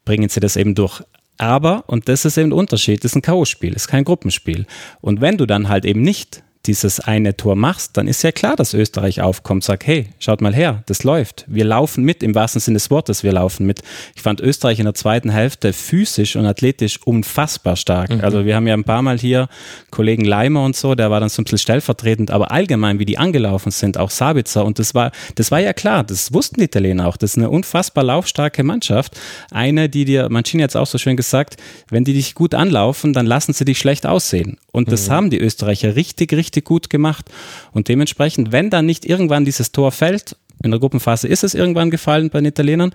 bringen 0.04 0.28
sie 0.28 0.40
das 0.40 0.56
eben 0.56 0.74
durch. 0.74 1.02
Aber, 1.38 1.84
und 1.86 2.08
das 2.08 2.24
ist 2.24 2.38
eben 2.38 2.50
der 2.50 2.58
Unterschied, 2.58 3.04
das 3.04 3.12
ist 3.12 3.16
ein 3.16 3.22
K.O.-Spiel, 3.22 3.74
ist 3.74 3.88
kein 3.88 4.04
Gruppenspiel. 4.04 4.66
Und 5.00 5.20
wenn 5.20 5.36
du 5.36 5.46
dann 5.46 5.68
halt 5.68 5.84
eben 5.84 6.00
nicht 6.02 6.42
dieses 6.66 7.00
eine 7.00 7.36
Tor 7.36 7.56
machst, 7.56 7.96
dann 7.96 8.08
ist 8.08 8.22
ja 8.22 8.32
klar, 8.32 8.56
dass 8.56 8.74
Österreich 8.74 9.20
aufkommt, 9.20 9.64
sagt, 9.64 9.86
hey, 9.86 10.08
schaut 10.18 10.40
mal 10.40 10.54
her, 10.54 10.82
das 10.86 11.04
läuft. 11.04 11.44
Wir 11.48 11.64
laufen 11.64 12.04
mit, 12.04 12.22
im 12.22 12.34
wahrsten 12.34 12.60
Sinne 12.60 12.76
des 12.76 12.90
Wortes, 12.90 13.22
wir 13.22 13.32
laufen 13.32 13.66
mit. 13.66 13.82
Ich 14.14 14.22
fand 14.22 14.40
Österreich 14.40 14.78
in 14.78 14.84
der 14.84 14.94
zweiten 14.94 15.30
Hälfte 15.30 15.72
physisch 15.72 16.36
und 16.36 16.46
athletisch 16.46 17.00
unfassbar 17.04 17.76
stark. 17.76 18.10
Mhm. 18.10 18.20
Also 18.20 18.44
wir 18.44 18.56
haben 18.56 18.66
ja 18.66 18.74
ein 18.74 18.84
paar 18.84 19.02
Mal 19.02 19.18
hier 19.18 19.48
Kollegen 19.90 20.24
Leimer 20.24 20.64
und 20.64 20.76
so, 20.76 20.94
der 20.94 21.10
war 21.10 21.20
dann 21.20 21.28
so 21.28 21.42
ein 21.42 21.44
bisschen 21.44 21.58
stellvertretend, 21.58 22.30
aber 22.30 22.50
allgemein, 22.50 22.98
wie 22.98 23.04
die 23.04 23.18
angelaufen 23.18 23.70
sind, 23.70 23.98
auch 23.98 24.10
Sabitzer 24.10 24.64
und 24.64 24.78
das 24.78 24.94
war, 24.94 25.12
das 25.34 25.50
war 25.50 25.60
ja 25.60 25.72
klar, 25.72 26.04
das 26.04 26.32
wussten 26.32 26.60
die 26.60 26.64
Italiener 26.64 27.06
auch, 27.06 27.16
das 27.16 27.32
ist 27.32 27.38
eine 27.38 27.50
unfassbar 27.50 28.04
laufstarke 28.04 28.62
Mannschaft. 28.62 29.18
Eine, 29.50 29.88
die 29.88 30.04
dir, 30.04 30.28
Mancini 30.30 30.62
hat 30.62 30.70
es 30.70 30.76
auch 30.76 30.86
so 30.86 30.98
schön 30.98 31.16
gesagt, 31.16 31.56
wenn 31.90 32.04
die 32.04 32.14
dich 32.14 32.34
gut 32.34 32.54
anlaufen, 32.54 33.12
dann 33.12 33.26
lassen 33.26 33.52
sie 33.52 33.64
dich 33.64 33.78
schlecht 33.78 34.06
aussehen. 34.06 34.58
Und 34.76 34.92
das 34.92 35.08
mhm. 35.08 35.12
haben 35.12 35.30
die 35.30 35.40
Österreicher 35.40 35.96
richtig, 35.96 36.34
richtig 36.34 36.66
gut 36.66 36.90
gemacht. 36.90 37.30
Und 37.72 37.88
dementsprechend, 37.88 38.52
wenn 38.52 38.68
dann 38.68 38.84
nicht 38.84 39.06
irgendwann 39.06 39.46
dieses 39.46 39.72
Tor 39.72 39.90
fällt, 39.90 40.36
in 40.62 40.70
der 40.70 40.78
Gruppenphase 40.78 41.28
ist 41.28 41.44
es 41.44 41.54
irgendwann 41.54 41.90
gefallen 41.90 42.28
bei 42.28 42.40
den 42.40 42.48
Italienern, 42.48 42.92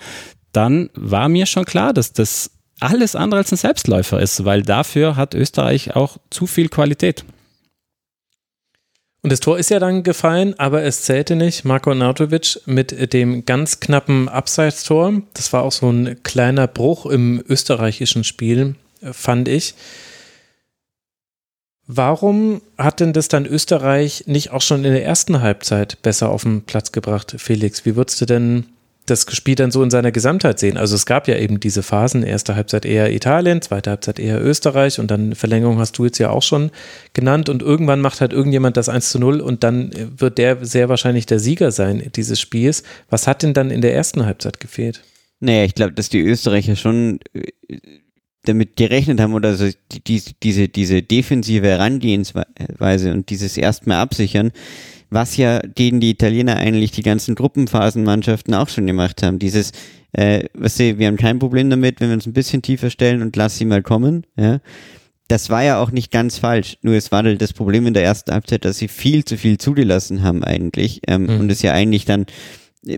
dann 0.52 0.92
war 0.94 1.28
mir 1.28 1.48
schon 1.48 1.66
klar, 1.66 1.92
dass 1.92 2.14
das 2.14 2.52
alles 2.80 3.16
andere 3.16 3.40
als 3.40 3.52
ein 3.52 3.58
Selbstläufer 3.58 4.22
ist, 4.22 4.46
weil 4.46 4.62
dafür 4.62 5.16
hat 5.16 5.34
Österreich 5.34 5.96
auch 5.96 6.20
zu 6.30 6.46
viel 6.46 6.70
Qualität. 6.70 7.26
Und 9.24 9.32
das 9.32 9.40
Tor 9.40 9.58
ist 9.58 9.72
ja 9.72 9.80
dann 9.80 10.04
gefallen, 10.04 10.54
aber 10.60 10.84
es 10.84 11.02
zählte 11.02 11.36
nicht. 11.36 11.66
Marko 11.66 11.96
Nautovic 11.96 12.60
mit 12.68 13.12
dem 13.12 13.44
ganz 13.44 13.80
knappen 13.80 14.30
Abseitstor. 14.30 15.24
Das 15.34 15.52
war 15.52 15.64
auch 15.64 15.72
so 15.72 15.90
ein 15.90 16.22
kleiner 16.22 16.68
Bruch 16.68 17.08
im 17.08 17.44
österreichischen 17.50 18.24
Spiel, 18.24 18.76
fand 19.02 19.48
ich. 19.48 19.74
Warum 21.93 22.62
hat 22.77 23.01
denn 23.01 23.12
das 23.12 23.27
dann 23.27 23.45
Österreich 23.45 24.24
nicht 24.25 24.51
auch 24.51 24.62
schon 24.62 24.86
in 24.86 24.93
der 24.93 25.03
ersten 25.03 25.41
Halbzeit 25.41 26.01
besser 26.01 26.29
auf 26.29 26.43
den 26.43 26.62
Platz 26.62 26.93
gebracht, 26.93 27.36
Felix? 27.38 27.86
Wie 27.86 27.98
würdest 27.98 28.21
du 28.21 28.25
denn 28.25 28.67
das 29.07 29.25
Spiel 29.36 29.55
dann 29.55 29.71
so 29.71 29.83
in 29.83 29.89
seiner 29.89 30.13
Gesamtheit 30.13 30.57
sehen? 30.57 30.77
Also 30.77 30.95
es 30.95 31.05
gab 31.05 31.27
ja 31.27 31.36
eben 31.36 31.60
diese 31.60 31.83
Phasen, 31.83 32.24
erste 32.24 32.55
Halbzeit 32.55 32.86
eher 32.86 33.12
Italien, 33.12 33.62
zweite 33.62 33.89
Halbzeit 33.89 34.19
eher 34.19 34.41
Österreich 34.41 35.01
und 35.01 35.12
dann 35.12 35.36
Verlängerung 35.36 35.79
hast 35.79 35.98
du 35.98 36.05
jetzt 36.05 36.17
ja 36.17 36.29
auch 36.29 36.43
schon 36.43 36.71
genannt 37.12 37.50
und 37.50 37.62
irgendwann 37.62 38.00
macht 38.00 38.21
halt 38.21 38.31
irgendjemand 38.31 38.77
das 38.77 38.88
1 38.88 39.10
zu 39.10 39.19
0 39.19 39.41
und 39.41 39.65
dann 39.65 39.91
wird 40.17 40.38
der 40.38 40.65
sehr 40.65 40.88
wahrscheinlich 40.88 41.25
der 41.25 41.39
Sieger 41.39 41.74
sein 41.74 42.10
dieses 42.15 42.39
Spiels. 42.39 42.83
Was 43.10 43.27
hat 43.27 43.43
denn 43.43 43.53
dann 43.53 43.69
in 43.69 43.81
der 43.81 43.93
ersten 43.93 44.25
Halbzeit 44.25 44.62
gefehlt? 44.62 45.03
Naja, 45.41 45.65
ich 45.65 45.75
glaube, 45.75 45.91
dass 45.91 46.07
die 46.07 46.21
Österreicher 46.21 46.77
schon 46.77 47.19
äh, 47.33 47.79
damit 48.43 48.75
gerechnet 48.75 49.19
haben 49.19 49.33
oder 49.33 49.55
so 49.55 49.69
die, 49.91 50.21
diese, 50.41 50.67
diese 50.67 51.01
defensive 51.01 51.67
Herangehensweise 51.67 53.13
und 53.13 53.29
dieses 53.29 53.57
erstmal 53.57 53.98
absichern, 53.98 54.51
was 55.10 55.38
ja 55.38 55.60
gegen 55.60 56.00
die 56.00 56.10
Italiener 56.10 56.57
eigentlich 56.57 56.91
die 56.91 57.03
ganzen 57.03 57.36
Gruppenphasenmannschaften 57.36 58.53
auch 58.53 58.69
schon 58.69 58.88
gemacht 58.88 59.21
haben. 59.21 59.38
Dieses, 59.38 59.71
äh, 60.13 60.45
was 60.53 60.77
sie, 60.77 60.98
wir 60.98 61.07
haben 61.07 61.17
kein 61.17 61.38
Problem 61.38 61.69
damit, 61.69 61.99
wenn 61.99 62.10
wir 62.10 62.15
uns 62.15 62.25
ein 62.25 62.34
bisschen 62.34 62.62
tiefer 62.62 62.89
stellen 62.89 63.21
und 63.21 63.36
lass 63.36 63.58
sie 63.58 63.65
mal 63.65 63.84
kommen, 63.84 64.25
ja. 64.38 64.60
Das 65.27 65.49
war 65.49 65.63
ja 65.63 65.82
auch 65.82 65.91
nicht 65.91 66.12
ganz 66.12 66.39
falsch, 66.39 66.77
nur 66.82 66.93
es 66.95 67.10
war 67.13 67.23
halt 67.23 67.41
das 67.41 67.54
Problem 67.54 67.88
in 67.88 67.93
der 67.93 68.04
ersten 68.04 68.34
Halbzeit, 68.34 68.65
dass 68.65 68.80
sie 68.80 68.89
viel 68.89 69.23
zu 69.23 69.38
viel 69.38 69.58
zugelassen 69.58 70.23
haben 70.23 70.43
eigentlich 70.43 70.99
ähm, 71.08 71.23
mhm. 71.23 71.39
und 71.39 71.49
es 71.49 71.62
ja 71.62 71.71
eigentlich 71.71 72.04
dann 72.04 72.25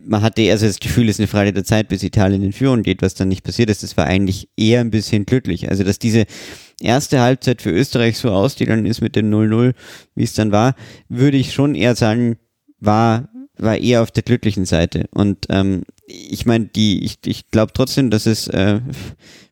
man 0.05 0.21
hatte 0.21 0.49
also 0.49 0.65
das 0.65 0.79
Gefühl, 0.79 1.09
es 1.09 1.15
ist 1.15 1.19
eine 1.19 1.27
Frage 1.27 1.51
der 1.51 1.65
Zeit, 1.65 1.89
bis 1.89 2.03
Italien 2.03 2.41
in 2.41 2.53
Führung 2.53 2.83
geht, 2.83 3.01
was 3.01 3.15
dann 3.15 3.27
nicht 3.27 3.43
passiert 3.43 3.69
ist. 3.69 3.83
Das 3.83 3.97
war 3.97 4.05
eigentlich 4.05 4.47
eher 4.55 4.81
ein 4.81 4.91
bisschen 4.91 5.25
glücklich. 5.25 5.69
Also, 5.69 5.83
dass 5.83 5.99
diese 5.99 6.25
erste 6.81 7.19
Halbzeit 7.19 7.61
für 7.61 7.71
Österreich 7.71 8.17
so 8.17 8.31
ausgegangen 8.31 8.85
ist 8.85 9.01
mit 9.01 9.15
dem 9.15 9.29
0-0, 9.29 9.73
wie 10.15 10.23
es 10.23 10.33
dann 10.33 10.51
war, 10.51 10.75
würde 11.09 11.37
ich 11.37 11.53
schon 11.53 11.75
eher 11.75 11.95
sagen, 11.95 12.37
war, 12.79 13.29
war 13.57 13.77
eher 13.77 14.01
auf 14.01 14.11
der 14.11 14.23
glücklichen 14.23 14.65
Seite. 14.65 15.05
Und 15.11 15.47
ähm, 15.49 15.83
ich 16.07 16.45
meine, 16.45 16.65
die, 16.65 17.03
ich, 17.03 17.17
ich 17.25 17.49
glaube 17.49 17.73
trotzdem, 17.73 18.09
dass 18.09 18.25
es 18.25 18.47
äh, 18.47 18.79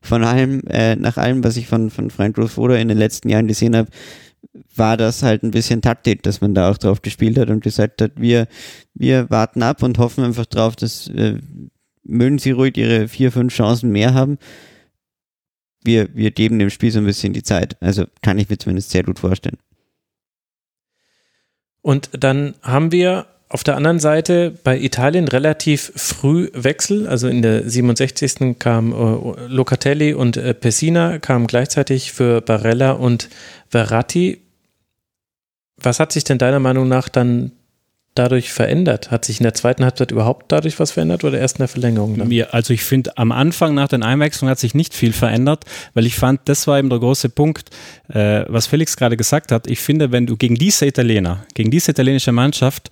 von 0.00 0.24
allem, 0.24 0.62
äh, 0.68 0.96
nach 0.96 1.18
allem, 1.18 1.44
was 1.44 1.56
ich 1.56 1.66
von, 1.66 1.90
von 1.90 2.10
Frank 2.10 2.38
Rosfoda 2.38 2.76
in 2.76 2.88
den 2.88 2.98
letzten 2.98 3.28
Jahren 3.28 3.48
gesehen 3.48 3.76
habe, 3.76 3.90
war 4.74 4.96
das 4.96 5.22
halt 5.22 5.42
ein 5.42 5.50
bisschen 5.50 5.82
Taktik, 5.82 6.22
dass 6.22 6.40
man 6.40 6.54
da 6.54 6.70
auch 6.70 6.78
drauf 6.78 7.02
gespielt 7.02 7.38
hat 7.38 7.50
und 7.50 7.62
gesagt 7.62 8.02
hat, 8.02 8.12
wir, 8.16 8.46
wir 8.94 9.30
warten 9.30 9.62
ab 9.62 9.82
und 9.82 9.98
hoffen 9.98 10.24
einfach 10.24 10.46
drauf, 10.46 10.76
dass 10.76 11.08
äh, 11.08 11.38
mögen 12.04 12.38
sie 12.38 12.50
ruhig 12.50 12.76
ihre 12.76 13.08
vier, 13.08 13.32
fünf 13.32 13.54
Chancen 13.54 13.90
mehr 13.90 14.14
haben. 14.14 14.38
Wir, 15.84 16.14
wir 16.14 16.30
geben 16.30 16.58
dem 16.58 16.70
Spiel 16.70 16.90
so 16.90 16.98
ein 16.98 17.06
bisschen 17.06 17.32
die 17.32 17.42
Zeit. 17.42 17.76
Also 17.80 18.04
kann 18.22 18.38
ich 18.38 18.48
mir 18.48 18.58
zumindest 18.58 18.90
sehr 18.90 19.02
gut 19.02 19.18
vorstellen. 19.18 19.58
Und 21.80 22.10
dann 22.12 22.54
haben 22.62 22.92
wir 22.92 23.26
auf 23.52 23.64
der 23.64 23.76
anderen 23.76 23.98
Seite 23.98 24.54
bei 24.64 24.78
Italien 24.78 25.28
relativ 25.28 25.92
früh 25.94 26.48
Wechsel. 26.54 27.06
Also 27.06 27.28
in 27.28 27.42
der 27.42 27.68
67. 27.68 28.58
kam 28.58 28.92
äh, 28.92 29.46
Locatelli 29.46 30.14
und 30.14 30.38
äh, 30.38 30.54
Pessina 30.54 31.18
kamen 31.18 31.46
gleichzeitig 31.46 32.12
für 32.12 32.40
Barella 32.40 32.92
und 32.92 33.28
Verratti. 33.68 34.40
Was 35.76 36.00
hat 36.00 36.12
sich 36.12 36.24
denn 36.24 36.38
deiner 36.38 36.60
Meinung 36.60 36.88
nach 36.88 37.10
dann 37.10 37.52
dadurch 38.14 38.52
verändert? 38.52 39.10
Hat 39.10 39.24
sich 39.24 39.40
in 39.40 39.44
der 39.44 39.54
zweiten 39.54 39.84
Halbzeit 39.84 40.10
überhaupt 40.10 40.50
dadurch 40.50 40.78
was 40.78 40.90
verändert 40.90 41.24
oder 41.24 41.38
erst 41.38 41.56
in 41.56 41.62
der 41.62 41.68
Verlängerung? 41.68 42.16
Dann? 42.16 42.32
Also 42.50 42.72
ich 42.72 42.84
finde, 42.84 43.16
am 43.16 43.32
Anfang 43.32 43.74
nach 43.74 43.88
den 43.88 44.02
Einwechslungen 44.02 44.50
hat 44.50 44.58
sich 44.58 44.74
nicht 44.74 44.94
viel 44.94 45.12
verändert, 45.12 45.64
weil 45.94 46.06
ich 46.06 46.16
fand, 46.16 46.40
das 46.46 46.66
war 46.66 46.78
eben 46.78 46.90
der 46.90 46.98
große 46.98 47.28
Punkt, 47.28 47.70
äh, 48.08 48.44
was 48.48 48.66
Felix 48.66 48.96
gerade 48.96 49.16
gesagt 49.16 49.52
hat. 49.52 49.66
Ich 49.66 49.80
finde, 49.80 50.12
wenn 50.12 50.26
du 50.26 50.36
gegen 50.36 50.54
diese 50.54 50.86
Italiener, 50.86 51.44
gegen 51.54 51.70
diese 51.70 51.90
italienische 51.90 52.32
Mannschaft 52.32 52.90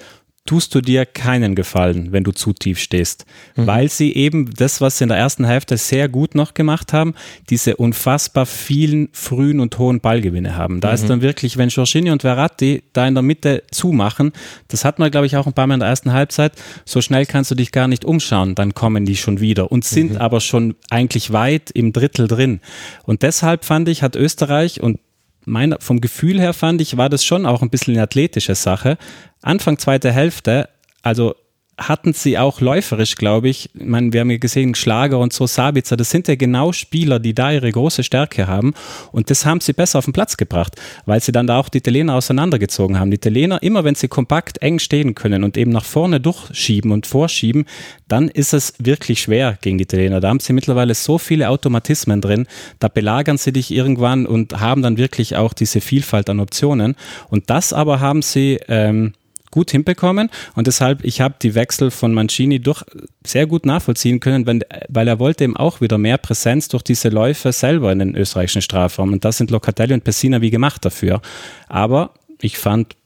tust 0.50 0.74
du 0.74 0.80
dir 0.80 1.06
keinen 1.06 1.54
Gefallen, 1.54 2.10
wenn 2.10 2.24
du 2.24 2.32
zu 2.32 2.52
tief 2.52 2.80
stehst, 2.80 3.24
mhm. 3.54 3.68
weil 3.68 3.88
sie 3.88 4.16
eben 4.16 4.52
das, 4.52 4.80
was 4.80 4.98
sie 4.98 5.04
in 5.04 5.10
der 5.10 5.16
ersten 5.16 5.44
Hälfte 5.44 5.76
sehr 5.76 6.08
gut 6.08 6.34
noch 6.34 6.54
gemacht 6.54 6.92
haben, 6.92 7.14
diese 7.50 7.76
unfassbar 7.76 8.46
vielen 8.46 9.10
frühen 9.12 9.60
und 9.60 9.78
hohen 9.78 10.00
Ballgewinne 10.00 10.56
haben. 10.56 10.80
Da 10.80 10.88
mhm. 10.88 10.94
ist 10.94 11.08
dann 11.08 11.22
wirklich, 11.22 11.56
wenn 11.56 11.68
Jorginho 11.68 12.12
und 12.12 12.22
Verratti 12.22 12.82
da 12.92 13.06
in 13.06 13.14
der 13.14 13.22
Mitte 13.22 13.62
zumachen, 13.70 14.32
das 14.66 14.84
hat 14.84 14.98
man, 14.98 15.12
glaube 15.12 15.26
ich, 15.26 15.36
auch 15.36 15.46
ein 15.46 15.52
paar 15.52 15.68
Mal 15.68 15.74
in 15.74 15.80
der 15.80 15.88
ersten 15.88 16.12
Halbzeit, 16.12 16.54
so 16.84 17.00
schnell 17.00 17.26
kannst 17.26 17.52
du 17.52 17.54
dich 17.54 17.70
gar 17.70 17.86
nicht 17.86 18.04
umschauen, 18.04 18.56
dann 18.56 18.74
kommen 18.74 19.06
die 19.06 19.14
schon 19.14 19.38
wieder 19.38 19.70
und 19.70 19.84
sind 19.84 20.14
mhm. 20.14 20.16
aber 20.16 20.40
schon 20.40 20.74
eigentlich 20.90 21.32
weit 21.32 21.70
im 21.70 21.92
Drittel 21.92 22.26
drin. 22.26 22.58
Und 23.04 23.22
deshalb 23.22 23.64
fand 23.64 23.88
ich, 23.88 24.02
hat 24.02 24.16
Österreich 24.16 24.80
und 24.80 24.98
mein, 25.44 25.74
vom 25.80 26.00
Gefühl 26.00 26.40
her 26.40 26.52
fand 26.52 26.80
ich, 26.80 26.96
war 26.96 27.08
das 27.08 27.24
schon 27.24 27.46
auch 27.46 27.62
ein 27.62 27.70
bisschen 27.70 27.94
eine 27.94 28.02
athletische 28.02 28.54
Sache. 28.54 28.98
Anfang 29.42 29.78
zweite 29.78 30.12
Hälfte, 30.12 30.68
also 31.02 31.34
hatten 31.80 32.12
sie 32.12 32.38
auch 32.38 32.60
läuferisch, 32.60 33.16
glaube 33.16 33.48
ich. 33.48 33.70
ich 33.74 33.84
meine, 33.84 34.12
wir 34.12 34.20
haben 34.20 34.30
ja 34.30 34.36
gesehen, 34.36 34.74
Schlager 34.74 35.18
und 35.18 35.32
so, 35.32 35.46
Sabitzer, 35.46 35.96
das 35.96 36.10
sind 36.10 36.28
ja 36.28 36.34
genau 36.34 36.72
Spieler, 36.72 37.18
die 37.18 37.34
da 37.34 37.50
ihre 37.50 37.72
große 37.72 38.04
Stärke 38.04 38.46
haben. 38.46 38.74
Und 39.12 39.30
das 39.30 39.46
haben 39.46 39.60
sie 39.60 39.72
besser 39.72 39.98
auf 39.98 40.04
den 40.04 40.12
Platz 40.12 40.36
gebracht, 40.36 40.76
weil 41.06 41.20
sie 41.20 41.32
dann 41.32 41.46
da 41.46 41.58
auch 41.58 41.68
die 41.68 41.78
Italiener 41.78 42.14
auseinandergezogen 42.14 42.98
haben. 43.00 43.10
Die 43.10 43.16
Italiener, 43.16 43.62
immer 43.62 43.82
wenn 43.82 43.94
sie 43.94 44.08
kompakt 44.08 44.58
eng 44.62 44.78
stehen 44.78 45.14
können 45.14 45.42
und 45.42 45.56
eben 45.56 45.72
nach 45.72 45.84
vorne 45.84 46.20
durchschieben 46.20 46.92
und 46.92 47.06
vorschieben, 47.06 47.64
dann 48.08 48.28
ist 48.28 48.52
es 48.52 48.74
wirklich 48.78 49.22
schwer 49.22 49.56
gegen 49.62 49.78
die 49.78 49.84
Italiener. 49.84 50.20
Da 50.20 50.28
haben 50.28 50.40
sie 50.40 50.52
mittlerweile 50.52 50.94
so 50.94 51.16
viele 51.16 51.48
Automatismen 51.48 52.20
drin, 52.20 52.46
da 52.78 52.88
belagern 52.88 53.38
sie 53.38 53.52
dich 53.52 53.70
irgendwann 53.70 54.26
und 54.26 54.60
haben 54.60 54.82
dann 54.82 54.98
wirklich 54.98 55.36
auch 55.36 55.54
diese 55.54 55.80
Vielfalt 55.80 56.28
an 56.28 56.40
Optionen. 56.40 56.96
Und 57.30 57.48
das 57.48 57.72
aber 57.72 58.00
haben 58.00 58.22
sie 58.22 58.60
ähm, 58.68 59.14
gut 59.50 59.70
hinbekommen 59.70 60.30
und 60.54 60.66
deshalb, 60.66 61.04
ich 61.04 61.20
habe 61.20 61.34
die 61.42 61.54
Wechsel 61.54 61.90
von 61.90 62.14
Mancini 62.14 62.60
durch 62.60 62.84
sehr 63.26 63.46
gut 63.46 63.66
nachvollziehen 63.66 64.20
können, 64.20 64.46
wenn, 64.46 64.62
weil 64.88 65.08
er 65.08 65.18
wollte 65.18 65.44
eben 65.44 65.56
auch 65.56 65.80
wieder 65.80 65.98
mehr 65.98 66.18
Präsenz 66.18 66.68
durch 66.68 66.82
diese 66.82 67.08
Läufe 67.08 67.52
selber 67.52 67.92
in 67.92 67.98
den 67.98 68.14
österreichischen 68.14 68.62
Strafraum 68.62 69.12
und 69.12 69.24
das 69.24 69.38
sind 69.38 69.50
Locatelli 69.50 69.94
und 69.94 70.04
Pessina 70.04 70.40
wie 70.40 70.50
gemacht 70.50 70.84
dafür. 70.84 71.20
Aber 71.68 72.14
ich 72.40 72.58
fand 72.58 72.96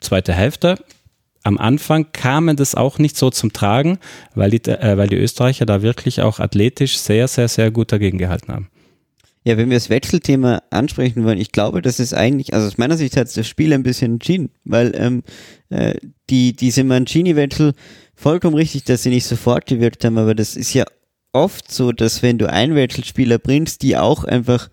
zweite 0.00 0.32
Hälfte, 0.32 0.76
am 1.44 1.58
Anfang 1.58 2.12
kamen 2.12 2.56
das 2.56 2.74
auch 2.74 2.98
nicht 2.98 3.16
so 3.16 3.30
zum 3.30 3.52
Tragen, 3.52 3.98
weil 4.34 4.50
die, 4.50 4.62
äh, 4.64 4.96
weil 4.96 5.08
die 5.08 5.16
Österreicher 5.16 5.66
da 5.66 5.82
wirklich 5.82 6.20
auch 6.20 6.38
athletisch 6.38 6.98
sehr, 6.98 7.28
sehr, 7.28 7.48
sehr 7.48 7.70
gut 7.70 7.92
dagegen 7.92 8.18
gehalten 8.18 8.52
haben. 8.52 8.68
Ja, 9.44 9.56
wenn 9.56 9.70
wir 9.70 9.76
das 9.76 9.90
Wechselthema 9.90 10.62
ansprechen 10.70 11.24
wollen, 11.24 11.40
ich 11.40 11.50
glaube, 11.50 11.82
das 11.82 11.98
ist 11.98 12.14
eigentlich, 12.14 12.54
also 12.54 12.68
aus 12.68 12.78
meiner 12.78 12.96
Sicht 12.96 13.16
hat 13.16 13.36
das 13.36 13.48
Spiel 13.48 13.72
ein 13.72 13.82
bisschen 13.82 14.14
entschieden, 14.14 14.50
weil 14.64 14.92
ähm, 14.94 15.24
äh, 15.72 15.94
die, 16.30 16.54
diese 16.54 16.84
Mancini-Wechsel 16.84 17.72
vollkommen 18.14 18.56
richtig, 18.56 18.84
dass 18.84 19.02
sie 19.02 19.10
nicht 19.10 19.26
sofort 19.26 19.66
gewirkt 19.66 20.04
haben, 20.04 20.18
aber 20.18 20.34
das 20.34 20.56
ist 20.56 20.74
ja 20.74 20.84
oft 21.32 21.72
so, 21.72 21.92
dass 21.92 22.22
wenn 22.22 22.38
du 22.38 22.50
Einwechselspieler 22.50 23.38
bringst, 23.38 23.82
die 23.82 23.96
auch 23.96 24.24
einfach 24.24 24.68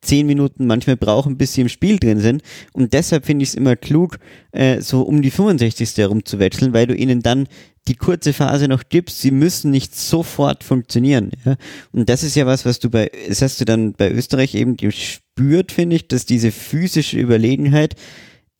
zehn 0.00 0.26
Minuten 0.26 0.66
manchmal 0.66 0.96
brauchen, 0.96 1.36
bis 1.36 1.54
sie 1.54 1.62
im 1.62 1.68
Spiel 1.68 1.98
drin 1.98 2.20
sind. 2.20 2.42
Und 2.72 2.92
deshalb 2.92 3.26
finde 3.26 3.42
ich 3.42 3.50
es 3.50 3.54
immer 3.54 3.76
klug, 3.76 4.18
äh, 4.52 4.80
so 4.80 5.02
um 5.02 5.22
die 5.22 5.30
65. 5.30 5.96
herum 5.96 6.24
zu 6.24 6.38
wechseln, 6.38 6.72
weil 6.72 6.86
du 6.86 6.94
ihnen 6.94 7.20
dann 7.20 7.48
die 7.88 7.96
kurze 7.96 8.32
Phase 8.32 8.68
noch 8.68 8.84
gibst. 8.88 9.20
Sie 9.20 9.30
müssen 9.30 9.70
nicht 9.70 9.96
sofort 9.96 10.62
funktionieren. 10.62 11.32
Ja? 11.44 11.56
Und 11.92 12.08
das 12.08 12.22
ist 12.22 12.36
ja 12.36 12.46
was, 12.46 12.64
was 12.64 12.78
du 12.78 12.90
bei, 12.90 13.10
das 13.28 13.42
hast 13.42 13.60
du 13.60 13.64
dann 13.64 13.92
bei 13.94 14.10
Österreich 14.10 14.54
eben 14.54 14.76
gespürt, 14.76 15.72
finde 15.72 15.96
ich, 15.96 16.06
dass 16.06 16.26
diese 16.26 16.52
physische 16.52 17.18
Überlegenheit 17.18 17.96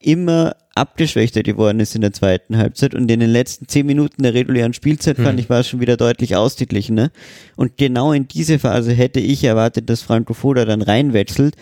immer 0.00 0.56
abgeschwächter 0.78 1.42
geworden 1.42 1.80
ist 1.80 1.94
in 1.94 2.00
der 2.00 2.12
zweiten 2.12 2.56
Halbzeit 2.56 2.94
und 2.94 3.10
in 3.10 3.20
den 3.20 3.30
letzten 3.30 3.68
zehn 3.68 3.86
Minuten 3.86 4.22
der 4.22 4.34
regulären 4.34 4.74
Spielzeit 4.74 5.18
hm. 5.18 5.24
fand 5.24 5.40
ich 5.40 5.50
war 5.50 5.60
es 5.60 5.68
schon 5.68 5.80
wieder 5.80 5.96
deutlich 5.96 6.36
ausgeglichen. 6.36 6.94
Ne? 6.94 7.10
Und 7.56 7.76
genau 7.76 8.12
in 8.12 8.28
diese 8.28 8.58
Phase 8.58 8.92
hätte 8.92 9.20
ich 9.20 9.44
erwartet, 9.44 9.90
dass 9.90 10.02
Franco 10.02 10.34
Foda 10.34 10.64
dann 10.64 10.82
reinwechselt. 10.82 11.56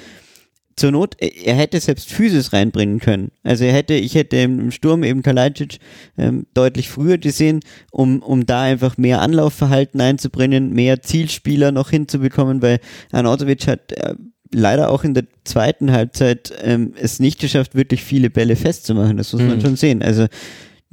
Zur 0.78 0.90
Not, 0.90 1.16
er 1.18 1.54
hätte 1.54 1.80
selbst 1.80 2.12
Physis 2.12 2.52
reinbringen 2.52 3.00
können. 3.00 3.30
Also 3.42 3.64
er 3.64 3.72
hätte, 3.72 3.94
ich 3.94 4.14
hätte 4.14 4.36
im 4.36 4.70
Sturm 4.70 5.04
eben 5.04 5.22
Kalajdzic 5.22 5.78
ähm, 6.18 6.46
deutlich 6.52 6.90
früher 6.90 7.16
gesehen, 7.16 7.60
um, 7.90 8.20
um 8.20 8.44
da 8.44 8.60
einfach 8.60 8.98
mehr 8.98 9.22
Anlaufverhalten 9.22 10.02
einzubringen, 10.02 10.74
mehr 10.74 11.00
Zielspieler 11.00 11.72
noch 11.72 11.88
hinzubekommen, 11.88 12.60
weil 12.60 12.80
Arnautovic 13.10 13.66
hat 13.66 13.92
äh, 13.92 14.16
leider 14.52 14.90
auch 14.90 15.04
in 15.04 15.14
der 15.14 15.24
zweiten 15.44 15.92
Halbzeit 15.92 16.52
ähm, 16.62 16.92
es 17.00 17.20
nicht 17.20 17.40
geschafft, 17.40 17.74
wirklich 17.74 18.02
viele 18.02 18.30
Bälle 18.30 18.56
festzumachen. 18.56 19.16
Das 19.16 19.32
muss 19.32 19.42
mhm. 19.42 19.48
man 19.48 19.60
schon 19.60 19.76
sehen. 19.76 20.02
Also 20.02 20.26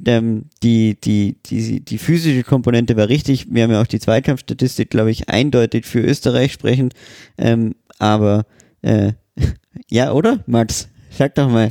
ähm, 0.04 0.46
die, 0.62 0.98
die, 1.00 1.36
die, 1.46 1.80
die 1.80 1.98
physische 1.98 2.42
Komponente 2.42 2.96
war 2.96 3.08
richtig. 3.08 3.46
Wir 3.52 3.62
haben 3.62 3.70
ja 3.70 3.80
auch 3.80 3.86
die 3.86 4.00
Zweikampfstatistik, 4.00 4.90
glaube 4.90 5.10
ich, 5.10 5.28
eindeutig 5.28 5.86
für 5.86 6.00
Österreich 6.00 6.52
sprechend. 6.52 6.94
Ähm, 7.38 7.74
aber 7.98 8.46
äh, 8.82 9.12
ja, 9.88 10.12
oder, 10.12 10.40
Max? 10.46 10.88
Sag 11.16 11.36
doch 11.36 11.48
mal. 11.48 11.68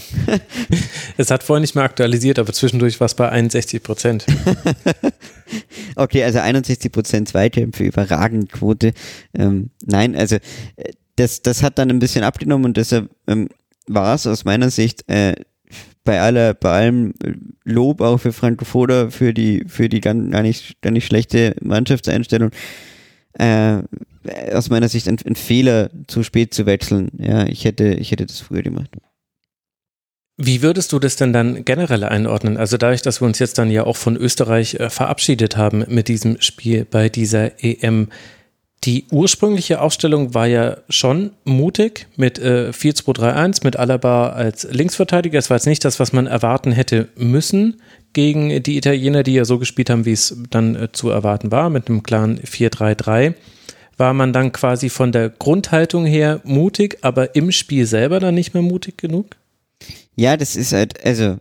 es 1.17 1.29
hat 1.29 1.43
vorhin 1.43 1.61
nicht 1.61 1.75
mehr 1.75 1.83
aktualisiert, 1.83 2.39
aber 2.39 2.53
zwischendurch 2.53 2.99
war 3.01 3.05
es 3.05 3.13
bei 3.13 3.27
61 3.27 3.83
Prozent. 3.83 4.25
okay, 5.97 6.23
also 6.23 6.39
61 6.39 6.91
Prozent 6.91 7.27
Zweikämpfe, 7.27 7.83
überragend 7.83 8.51
Quote. 8.53 8.93
Ähm, 9.33 9.71
nein, 9.85 10.15
also 10.15 10.37
äh, 10.77 10.93
das, 11.15 11.41
das 11.41 11.63
hat 11.63 11.77
dann 11.77 11.89
ein 11.89 11.99
bisschen 11.99 12.23
abgenommen 12.23 12.65
und 12.65 12.77
deshalb 12.77 13.09
ähm, 13.27 13.49
war 13.87 14.15
es 14.15 14.27
aus 14.27 14.45
meiner 14.45 14.69
Sicht 14.69 15.09
äh, 15.09 15.35
bei 16.03 16.19
aller, 16.19 16.53
bei 16.53 16.71
allem 16.71 17.13
Lob 17.63 18.01
auch 18.01 18.17
für 18.17 18.33
Franco 18.33 18.65
Foda 18.65 19.09
für 19.09 19.33
die, 19.33 19.63
für 19.67 19.89
die 19.89 20.01
gar 20.01 20.13
nicht, 20.13 20.81
gar 20.81 20.91
nicht 20.91 21.05
schlechte 21.05 21.55
Mannschaftseinstellung, 21.61 22.51
äh, 23.33 23.79
aus 24.53 24.69
meiner 24.69 24.89
Sicht 24.89 25.07
ein, 25.07 25.17
ein, 25.25 25.35
Fehler, 25.35 25.89
zu 26.07 26.23
spät 26.23 26.53
zu 26.53 26.65
wechseln. 26.65 27.09
Ja, 27.17 27.45
ich 27.45 27.65
hätte, 27.65 27.93
ich 27.93 28.11
hätte 28.11 28.25
das 28.25 28.39
früher 28.39 28.61
gemacht. 28.61 28.89
Wie 30.37 30.61
würdest 30.61 30.91
du 30.91 30.99
das 30.99 31.15
denn 31.15 31.31
dann 31.31 31.63
generell 31.63 32.03
einordnen? 32.03 32.57
Also 32.57 32.77
dadurch, 32.77 33.01
dass 33.01 33.21
wir 33.21 33.25
uns 33.25 33.39
jetzt 33.39 33.57
dann 33.59 33.69
ja 33.69 33.83
auch 33.85 33.97
von 33.97 34.17
Österreich 34.17 34.75
äh, 34.75 34.89
verabschiedet 34.89 35.57
haben 35.57 35.85
mit 35.87 36.07
diesem 36.07 36.41
Spiel 36.41 36.85
bei 36.85 37.09
dieser 37.09 37.63
EM, 37.63 38.09
die 38.85 39.05
ursprüngliche 39.11 39.79
Aufstellung 39.79 40.33
war 40.33 40.45
ja 40.45 40.77
schon 40.89 41.31
mutig 41.45 42.07
mit 42.17 42.37
äh, 42.39 42.71
4-2-3-1, 42.71 43.61
mit 43.63 43.77
Alaba 43.77 44.29
als 44.29 44.67
Linksverteidiger. 44.69 45.39
Es 45.39 45.49
war 45.49 45.57
jetzt 45.57 45.67
nicht 45.67 45.85
das, 45.85 45.99
was 45.99 46.11
man 46.11 46.27
erwarten 46.27 46.71
hätte 46.73 47.07
müssen 47.15 47.81
gegen 48.11 48.61
die 48.61 48.77
Italiener, 48.77 49.23
die 49.23 49.33
ja 49.33 49.45
so 49.45 49.57
gespielt 49.57 49.89
haben, 49.89 50.05
wie 50.05 50.11
es 50.11 50.37
dann 50.49 50.75
äh, 50.75 50.91
zu 50.91 51.09
erwarten 51.09 51.51
war, 51.51 51.69
mit 51.69 51.87
einem 51.87 52.03
klaren 52.03 52.39
4-3-3. 52.39 53.35
War 53.95 54.13
man 54.13 54.33
dann 54.33 54.51
quasi 54.51 54.89
von 54.89 55.11
der 55.11 55.29
Grundhaltung 55.29 56.05
her 56.05 56.41
mutig, 56.43 56.97
aber 57.01 57.35
im 57.35 57.51
Spiel 57.51 57.85
selber 57.85 58.19
dann 58.19 58.35
nicht 58.35 58.53
mehr 58.53 58.63
mutig 58.63 58.97
genug? 58.97 59.37
Ja, 60.15 60.35
das 60.35 60.55
ist 60.55 60.73
halt, 60.73 61.03
also 61.05 61.37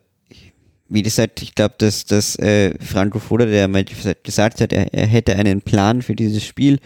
wie 0.88 1.02
gesagt, 1.02 1.42
ich 1.42 1.54
glaube, 1.54 1.74
dass, 1.78 2.04
dass 2.04 2.36
äh, 2.36 2.74
Franco 2.78 3.18
Foda, 3.18 3.46
der 3.46 3.66
mal 3.66 3.84
gesagt 4.22 4.60
hat, 4.60 4.72
er, 4.72 4.92
er 4.92 5.06
hätte 5.06 5.34
einen 5.36 5.62
Plan 5.62 6.02
für 6.02 6.14
dieses 6.14 6.44
Spiel, 6.44 6.78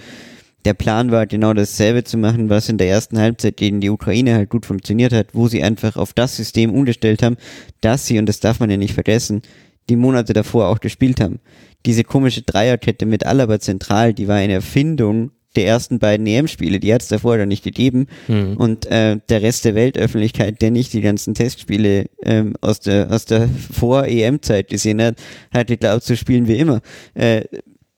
der 0.66 0.74
Plan 0.74 1.12
war 1.12 1.29
genau 1.29 1.55
dasselbe 1.55 2.02
zu 2.02 2.18
machen, 2.18 2.50
was 2.50 2.68
in 2.68 2.76
der 2.76 2.88
ersten 2.88 3.20
Halbzeit 3.20 3.57
gegen 3.57 3.81
die 3.81 3.88
Ukraine 3.88 4.35
halt 4.35 4.50
gut 4.50 4.66
funktioniert 4.66 5.12
hat, 5.12 5.29
wo 5.33 5.46
sie 5.46 5.62
einfach 5.62 5.96
auf 5.96 6.12
das 6.12 6.37
System 6.37 6.74
umgestellt 6.74 7.22
haben, 7.22 7.37
dass 7.81 8.07
sie, 8.07 8.18
und 8.18 8.26
das 8.26 8.40
darf 8.40 8.59
man 8.59 8.68
ja 8.68 8.76
nicht 8.76 8.92
vergessen, 8.92 9.42
die 9.88 9.94
Monate 9.94 10.33
davor 10.33 10.66
auch 10.66 10.81
gespielt 10.81 11.20
haben. 11.20 11.38
Diese 11.87 12.02
komische 12.02 12.42
Dreierkette 12.42 13.07
mit 13.07 13.24
Alaba 13.24 13.61
zentral, 13.61 14.12
die 14.12 14.26
war 14.26 14.35
eine 14.35 14.55
Erfindung 14.55 15.31
der 15.55 15.68
ersten 15.68 16.00
beiden 16.00 16.26
EM-Spiele, 16.26 16.81
die 16.81 16.92
hat 16.92 17.02
es 17.02 17.09
davor 17.09 17.38
dann 17.38 17.48
nicht 17.48 17.62
gegeben. 17.62 18.09
Mhm. 18.26 18.57
Und 18.57 18.87
äh, 18.87 19.18
der 19.29 19.42
Rest 19.42 19.64
der 19.66 19.76
Weltöffentlichkeit, 19.76 20.61
der 20.62 20.72
nicht 20.72 20.92
die 20.92 21.00
ganzen 21.00 21.35
Testspiele 21.35 22.07
ähm, 22.24 22.55
aus 22.61 22.81
der 22.81 23.12
aus 23.12 23.24
der 23.24 23.48
Vor-EM-Zeit 23.72 24.68
gesehen 24.68 25.00
hat, 25.00 25.16
hat 25.55 25.68
geglaubt, 25.68 26.02
so 26.02 26.16
spielen 26.16 26.48
wir 26.48 26.59
immer. 26.59 26.81
Äh, 27.14 27.42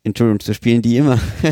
Entschuldigung, 0.04 0.40
so 0.40 0.54
spielen 0.54 0.80
die 0.80 0.96
immer. 0.96 1.18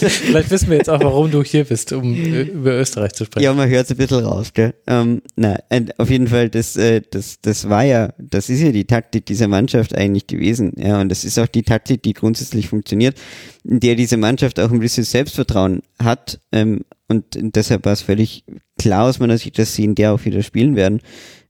Vielleicht 0.00 0.50
wissen 0.50 0.68
wir 0.68 0.76
jetzt 0.76 0.90
auch, 0.90 1.02
warum 1.02 1.30
du 1.30 1.42
hier 1.42 1.64
bist, 1.64 1.92
um 1.92 2.14
äh, 2.14 2.42
über 2.42 2.78
Österreich 2.78 3.14
zu 3.14 3.24
sprechen. 3.24 3.42
Ja, 3.44 3.54
man 3.54 3.68
hört 3.68 3.86
es 3.86 3.90
ein 3.90 3.96
bisschen 3.96 4.24
raus, 4.24 4.52
gell? 4.52 4.74
Ähm, 4.86 5.22
na, 5.34 5.58
auf 5.96 6.10
jeden 6.10 6.28
Fall, 6.28 6.50
das, 6.50 6.76
äh, 6.76 7.00
das, 7.10 7.40
das 7.40 7.68
war 7.68 7.84
ja, 7.84 8.12
das 8.18 8.50
ist 8.50 8.60
ja 8.60 8.70
die 8.70 8.84
Taktik 8.84 9.24
dieser 9.26 9.48
Mannschaft 9.48 9.96
eigentlich 9.96 10.26
gewesen. 10.26 10.74
Ja, 10.76 11.00
und 11.00 11.08
das 11.08 11.24
ist 11.24 11.38
auch 11.38 11.48
die 11.48 11.62
Taktik, 11.62 12.02
die 12.02 12.12
grundsätzlich 12.12 12.68
funktioniert, 12.68 13.16
in 13.64 13.80
der 13.80 13.94
diese 13.94 14.18
Mannschaft 14.18 14.60
auch 14.60 14.70
ein 14.70 14.80
bisschen 14.80 15.04
Selbstvertrauen 15.04 15.82
hat. 15.98 16.38
Ähm, 16.52 16.82
und 17.08 17.24
deshalb 17.32 17.86
war 17.86 17.94
es 17.94 18.02
völlig 18.02 18.44
klar 18.78 19.08
aus 19.08 19.18
meiner 19.18 19.38
Sicht, 19.38 19.58
dass 19.58 19.74
sie 19.74 19.84
in 19.84 19.94
der 19.94 20.12
auch 20.12 20.24
wieder 20.24 20.42
spielen 20.42 20.76
werden. 20.76 21.00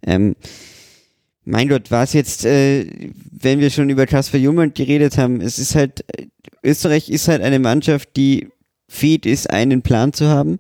Ähm, 0.07 0.37
mein 1.45 1.69
Gott, 1.69 1.91
war 1.91 2.05
es 2.05 2.13
jetzt, 2.13 2.45
äh, 2.45 2.87
wenn 3.31 3.61
wir 3.61 3.71
schon 3.71 3.91
über 3.91 4.07
Kasper 4.07 4.39
Jungmann 4.39 4.75
geredet 4.75 5.19
haben, 5.19 5.41
es 5.41 5.59
ist 5.59 5.75
halt, 5.75 6.05
Österreich 6.63 7.11
ist 7.11 7.29
halt 7.29 7.43
eine 7.43 7.59
Mannschaft, 7.59 8.11
die 8.17 8.49
fähig 8.89 9.27
ist, 9.27 9.51
einen 9.51 9.83
Plan 9.83 10.13
zu 10.13 10.29
haben 10.29 10.59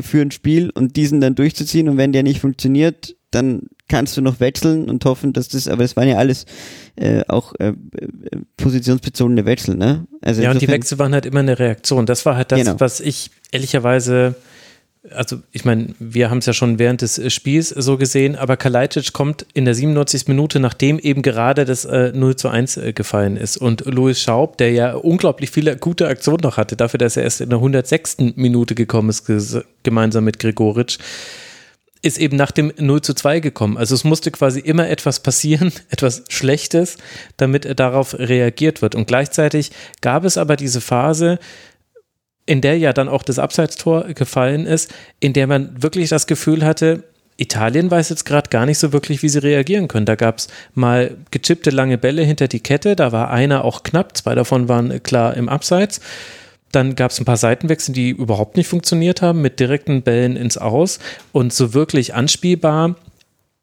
für 0.00 0.20
ein 0.20 0.30
Spiel 0.30 0.70
und 0.70 0.96
diesen 0.96 1.20
dann 1.20 1.34
durchzuziehen 1.34 1.88
und 1.88 1.96
wenn 1.96 2.12
der 2.12 2.22
nicht 2.22 2.40
funktioniert, 2.40 3.16
dann 3.30 3.62
kannst 3.88 4.16
du 4.16 4.20
noch 4.20 4.40
wechseln 4.40 4.88
und 4.88 5.04
hoffen, 5.04 5.32
dass 5.32 5.48
das, 5.48 5.66
aber 5.66 5.82
das 5.82 5.96
waren 5.96 6.08
ja 6.08 6.16
alles 6.16 6.44
äh, 6.96 7.22
auch 7.28 7.54
äh, 7.58 7.72
positionsbezogene 8.56 9.44
Wechsel, 9.44 9.76
ne? 9.76 10.06
Also 10.20 10.42
ja, 10.42 10.50
und 10.50 10.60
die 10.60 10.68
Wechsel 10.68 10.98
waren 10.98 11.14
halt 11.14 11.26
immer 11.26 11.40
eine 11.40 11.58
Reaktion. 11.58 12.04
Das 12.04 12.26
war 12.26 12.36
halt 12.36 12.52
das, 12.52 12.60
genau. 12.60 12.80
was 12.80 13.00
ich 13.00 13.30
ehrlicherweise 13.50 14.34
also 15.10 15.38
ich 15.52 15.64
meine, 15.64 15.94
wir 15.98 16.30
haben 16.30 16.38
es 16.38 16.46
ja 16.46 16.52
schon 16.52 16.78
während 16.78 17.02
des 17.02 17.18
äh, 17.18 17.30
Spiels 17.30 17.68
so 17.68 17.96
gesehen, 17.96 18.36
aber 18.36 18.56
Kalajdzic 18.56 19.12
kommt 19.12 19.46
in 19.54 19.64
der 19.64 19.74
97. 19.74 20.28
Minute, 20.28 20.60
nachdem 20.60 20.98
eben 20.98 21.22
gerade 21.22 21.64
das 21.64 21.84
äh, 21.84 22.12
0 22.14 22.36
zu 22.36 22.48
1 22.48 22.76
äh, 22.76 22.92
gefallen 22.92 23.36
ist. 23.36 23.56
Und 23.56 23.84
Louis 23.86 24.20
Schaub, 24.20 24.58
der 24.58 24.72
ja 24.72 24.94
unglaublich 24.94 25.50
viele 25.50 25.76
gute 25.76 26.08
Aktionen 26.08 26.40
noch 26.42 26.56
hatte, 26.56 26.76
dafür, 26.76 26.98
dass 26.98 27.16
er 27.16 27.22
erst 27.22 27.40
in 27.40 27.50
der 27.50 27.58
106. 27.58 28.18
Minute 28.36 28.74
gekommen 28.74 29.10
ist, 29.10 29.26
gemeinsam 29.82 30.24
mit 30.24 30.38
Gregoritsch, 30.38 30.98
ist 32.02 32.18
eben 32.18 32.36
nach 32.36 32.52
dem 32.52 32.72
0 32.78 33.02
zu 33.02 33.14
2 33.14 33.40
gekommen. 33.40 33.76
Also 33.76 33.94
es 33.94 34.04
musste 34.04 34.30
quasi 34.30 34.60
immer 34.60 34.88
etwas 34.88 35.20
passieren, 35.20 35.72
etwas 35.90 36.24
Schlechtes, 36.28 36.96
damit 37.36 37.78
darauf 37.78 38.18
reagiert 38.18 38.82
wird. 38.82 38.94
Und 38.94 39.06
gleichzeitig 39.06 39.70
gab 40.00 40.24
es 40.24 40.38
aber 40.38 40.56
diese 40.56 40.80
Phase, 40.80 41.38
in 42.48 42.62
der 42.62 42.78
ja 42.78 42.94
dann 42.94 43.10
auch 43.10 43.22
das 43.22 43.38
Abseitstor 43.38 44.04
gefallen 44.14 44.64
ist, 44.64 44.90
in 45.20 45.34
der 45.34 45.46
man 45.46 45.82
wirklich 45.82 46.08
das 46.08 46.26
Gefühl 46.26 46.64
hatte, 46.64 47.04
Italien 47.36 47.90
weiß 47.90 48.08
jetzt 48.08 48.24
gerade 48.24 48.48
gar 48.48 48.64
nicht 48.64 48.78
so 48.78 48.92
wirklich, 48.92 49.22
wie 49.22 49.28
sie 49.28 49.42
reagieren 49.42 49.86
können. 49.86 50.06
Da 50.06 50.16
gab 50.16 50.38
es 50.38 50.48
mal 50.74 51.14
gechippte 51.30 51.68
lange 51.68 51.98
Bälle 51.98 52.22
hinter 52.22 52.48
die 52.48 52.60
Kette, 52.60 52.96
da 52.96 53.12
war 53.12 53.30
einer 53.30 53.64
auch 53.66 53.82
knapp, 53.82 54.16
zwei 54.16 54.34
davon 54.34 54.66
waren 54.66 55.02
klar 55.02 55.36
im 55.36 55.50
Abseits. 55.50 56.00
Dann 56.72 56.96
gab 56.96 57.10
es 57.10 57.20
ein 57.20 57.26
paar 57.26 57.36
Seitenwechsel, 57.36 57.94
die 57.94 58.10
überhaupt 58.10 58.56
nicht 58.56 58.66
funktioniert 58.66 59.20
haben, 59.20 59.42
mit 59.42 59.60
direkten 59.60 60.02
Bällen 60.02 60.36
ins 60.36 60.56
Aus 60.56 61.00
und 61.32 61.52
so 61.52 61.74
wirklich 61.74 62.14
anspielbar 62.14 62.96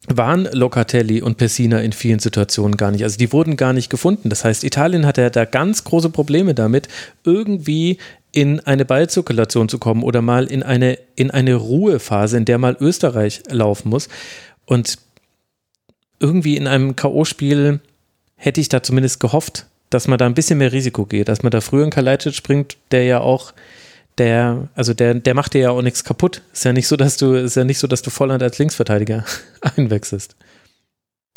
waren 0.08 0.48
Locatelli 0.52 1.22
und 1.22 1.38
Pessina 1.38 1.80
in 1.82 1.92
vielen 1.92 2.20
Situationen 2.20 2.78
gar 2.78 2.92
nicht. 2.92 3.04
Also 3.04 3.18
die 3.18 3.32
wurden 3.32 3.58
gar 3.58 3.74
nicht 3.74 3.90
gefunden. 3.90 4.30
Das 4.30 4.46
heißt, 4.46 4.64
Italien 4.64 5.06
hatte 5.06 5.30
da 5.32 5.46
ganz 5.46 5.84
große 5.84 6.10
Probleme 6.10 6.54
damit, 6.54 6.88
irgendwie 7.24 7.98
in 8.36 8.60
eine 8.60 8.84
Ballzirkulation 8.84 9.70
zu 9.70 9.80
kommen 9.80 10.04
oder 10.04 10.22
mal 10.22 10.46
in 10.46 10.62
eine, 10.62 11.00
in 11.16 11.32
eine 11.32 11.56
Ruhephase, 11.56 12.36
in 12.36 12.44
der 12.44 12.58
mal 12.58 12.76
Österreich 12.82 13.42
laufen 13.50 13.90
muss. 13.90 14.10
Und 14.66 14.98
irgendwie 16.20 16.58
in 16.58 16.68
einem 16.68 16.98
K.O.-Spiel 16.98 17.80
hätte 18.36 18.60
ich 18.60 18.68
da 18.68 18.84
zumindest 18.84 19.22
gehofft, 19.22 19.68
dass 19.90 20.10
man 20.10 20.18
da 20.18 20.26
ein 20.26 20.34
bisschen 20.34 20.58
mehr 20.58 20.74
Risiko 20.74 21.06
geht, 21.06 21.30
dass 21.30 21.44
man 21.44 21.52
da 21.52 21.62
früher 21.62 21.86
in 21.86 21.92
Kalajdzic 21.92 22.36
springt, 22.36 22.76
der 22.92 23.06
ja 23.06 23.22
auch 23.22 23.54
der, 24.18 24.68
also 24.76 24.94
der, 24.94 25.14
der 25.14 25.34
macht 25.34 25.54
dir 25.54 25.62
ja 25.62 25.70
auch 25.70 25.82
nichts 25.82 26.04
kaputt. 26.04 26.42
Ist 26.52 26.66
ja 26.66 26.74
nicht 26.74 26.90
so, 26.90 26.98
dass 26.98 27.16
du, 27.16 27.36
ist 27.36 27.56
ja 27.56 27.64
nicht 27.64 27.80
so, 27.80 27.88
dass 27.88 28.02
du 28.02 28.10
Volland 28.10 28.44
als 28.44 28.58
Linksverteidiger 28.58 29.24
einwechselst. 29.78 30.36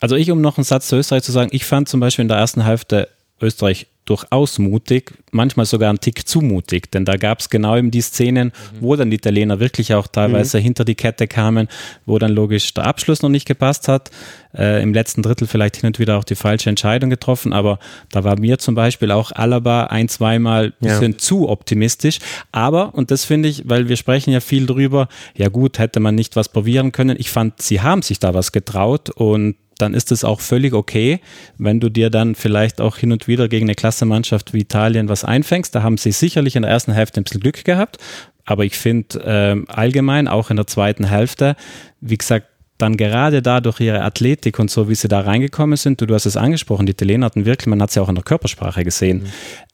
Also 0.01 0.17
ich, 0.17 0.33
um 0.33 0.41
noch 0.41 0.59
einen 0.59 0.65
Satz 0.65 0.89
zu 0.89 0.97
Österreich 0.97 1.23
zu 1.23 1.31
sagen, 1.31 1.51
ich 1.53 1.65
fand 1.65 1.89
zum 1.89 2.01
Beispiel 2.01 2.25
in 2.25 2.29
der 2.29 2.39
ersten 2.39 2.65
Hälfte 2.65 3.09
Österreich 3.41 3.87
durchaus 4.09 4.59
mutig, 4.59 5.13
manchmal 5.33 5.67
sogar 5.67 5.93
ein 5.93 6.01
Tick 6.01 6.27
zu 6.27 6.41
mutig, 6.41 6.91
denn 6.91 7.05
da 7.05 7.17
gab 7.17 7.41
es 7.41 7.51
genau 7.51 7.77
eben 7.77 7.91
die 7.91 8.01
Szenen, 8.01 8.49
mhm. 8.49 8.77
wo 8.81 8.97
dann 8.97 9.11
die 9.11 9.17
Italiener 9.17 9.61
wirklich 9.61 9.93
auch 9.93 10.07
teilweise 10.07 10.59
mhm. 10.59 10.63
hinter 10.63 10.85
die 10.85 10.95
Kette 10.95 11.27
kamen, 11.27 11.69
wo 12.07 12.19
dann 12.19 12.33
logisch 12.33 12.73
der 12.73 12.87
Abschluss 12.87 13.23
noch 13.23 13.29
nicht 13.29 13.47
gepasst 13.47 13.89
hat, 13.89 14.11
äh, 14.57 14.83
im 14.83 14.95
letzten 14.95 15.23
Drittel 15.23 15.47
vielleicht 15.47 15.77
hin 15.77 15.89
und 15.89 15.99
wieder 15.99 16.17
auch 16.17 16.25
die 16.25 16.37
falsche 16.37 16.71
Entscheidung 16.71 17.11
getroffen, 17.11 17.53
aber 17.53 17.79
da 18.11 18.25
war 18.25 18.39
mir 18.39 18.59
zum 18.59 18.75
Beispiel 18.75 19.11
auch 19.11 19.31
Alaba 19.33 19.85
ein, 19.85 20.09
zweimal 20.09 20.67
ein 20.67 20.73
bisschen 20.81 21.13
ja. 21.13 21.19
zu 21.19 21.49
optimistisch, 21.49 22.19
aber, 22.51 22.95
und 22.95 23.11
das 23.11 23.25
finde 23.25 23.49
ich, 23.49 23.69
weil 23.69 23.89
wir 23.89 23.97
sprechen 23.97 24.33
ja 24.33 24.41
viel 24.41 24.67
drüber, 24.67 25.09
ja 25.37 25.49
gut, 25.49 25.79
hätte 25.79 26.01
man 26.01 26.15
nicht 26.15 26.35
was 26.35 26.49
probieren 26.49 26.93
können, 26.93 27.17
ich 27.19 27.31
fand, 27.31 27.61
sie 27.61 27.83
haben 27.83 28.01
sich 28.01 28.19
da 28.19 28.33
was 28.33 28.53
getraut 28.53 29.11
und 29.11 29.57
dann 29.79 29.95
ist 29.95 30.13
es 30.13 30.25
auch 30.25 30.41
völlig 30.41 30.75
okay, 30.75 31.21
wenn 31.57 31.81
du 31.81 31.89
dir 31.89 32.11
dann 32.11 32.35
vielleicht 32.35 32.81
auch 32.81 32.97
hin 32.97 33.13
und 33.13 33.29
wieder 33.29 33.49
gegen 33.49 33.67
eine 33.67 33.75
Klassemannschaft 33.75 34.53
wie 34.53 34.61
Italien 34.61 35.09
was 35.09 35.25
einfängst. 35.25 35.75
Da 35.75 35.83
haben 35.83 35.97
sie 35.97 36.13
sicherlich 36.13 36.57
in 36.57 36.63
der 36.63 36.71
ersten 36.71 36.93
Hälfte 36.93 37.21
ein 37.21 37.25
bisschen 37.25 37.41
Glück 37.41 37.65
gehabt. 37.65 37.99
Aber 38.45 38.65
ich 38.65 38.79
finde 38.79 39.21
ähm, 39.25 39.67
allgemein 39.69 40.27
auch 40.27 40.51
in 40.51 40.57
der 40.57 40.67
zweiten 40.67 41.05
Hälfte, 41.05 41.55
wie 42.01 42.17
gesagt, 42.17 42.47
dann 42.79 42.97
gerade 42.97 43.43
da 43.43 43.61
durch 43.61 43.81
ihre 43.81 44.03
Athletik 44.03 44.59
und 44.59 44.71
so, 44.71 44.89
wie 44.89 44.95
sie 44.95 45.09
da 45.09 45.21
reingekommen 45.21 45.77
sind, 45.77 46.01
du, 46.01 46.07
du 46.07 46.15
hast 46.15 46.27
es 46.27 46.37
angesprochen, 46.37 46.87
die 46.87 46.93
Italiener 46.93 47.27
hatten 47.27 47.45
wirklich, 47.45 47.67
man 47.67 47.83
hat 47.83 47.91
es 47.91 47.97
ja 47.97 48.03
auch 48.03 48.09
in 48.09 48.15
der 48.15 48.25
Körpersprache 48.25 48.85
gesehen, 48.85 49.19
mhm. 49.19 49.27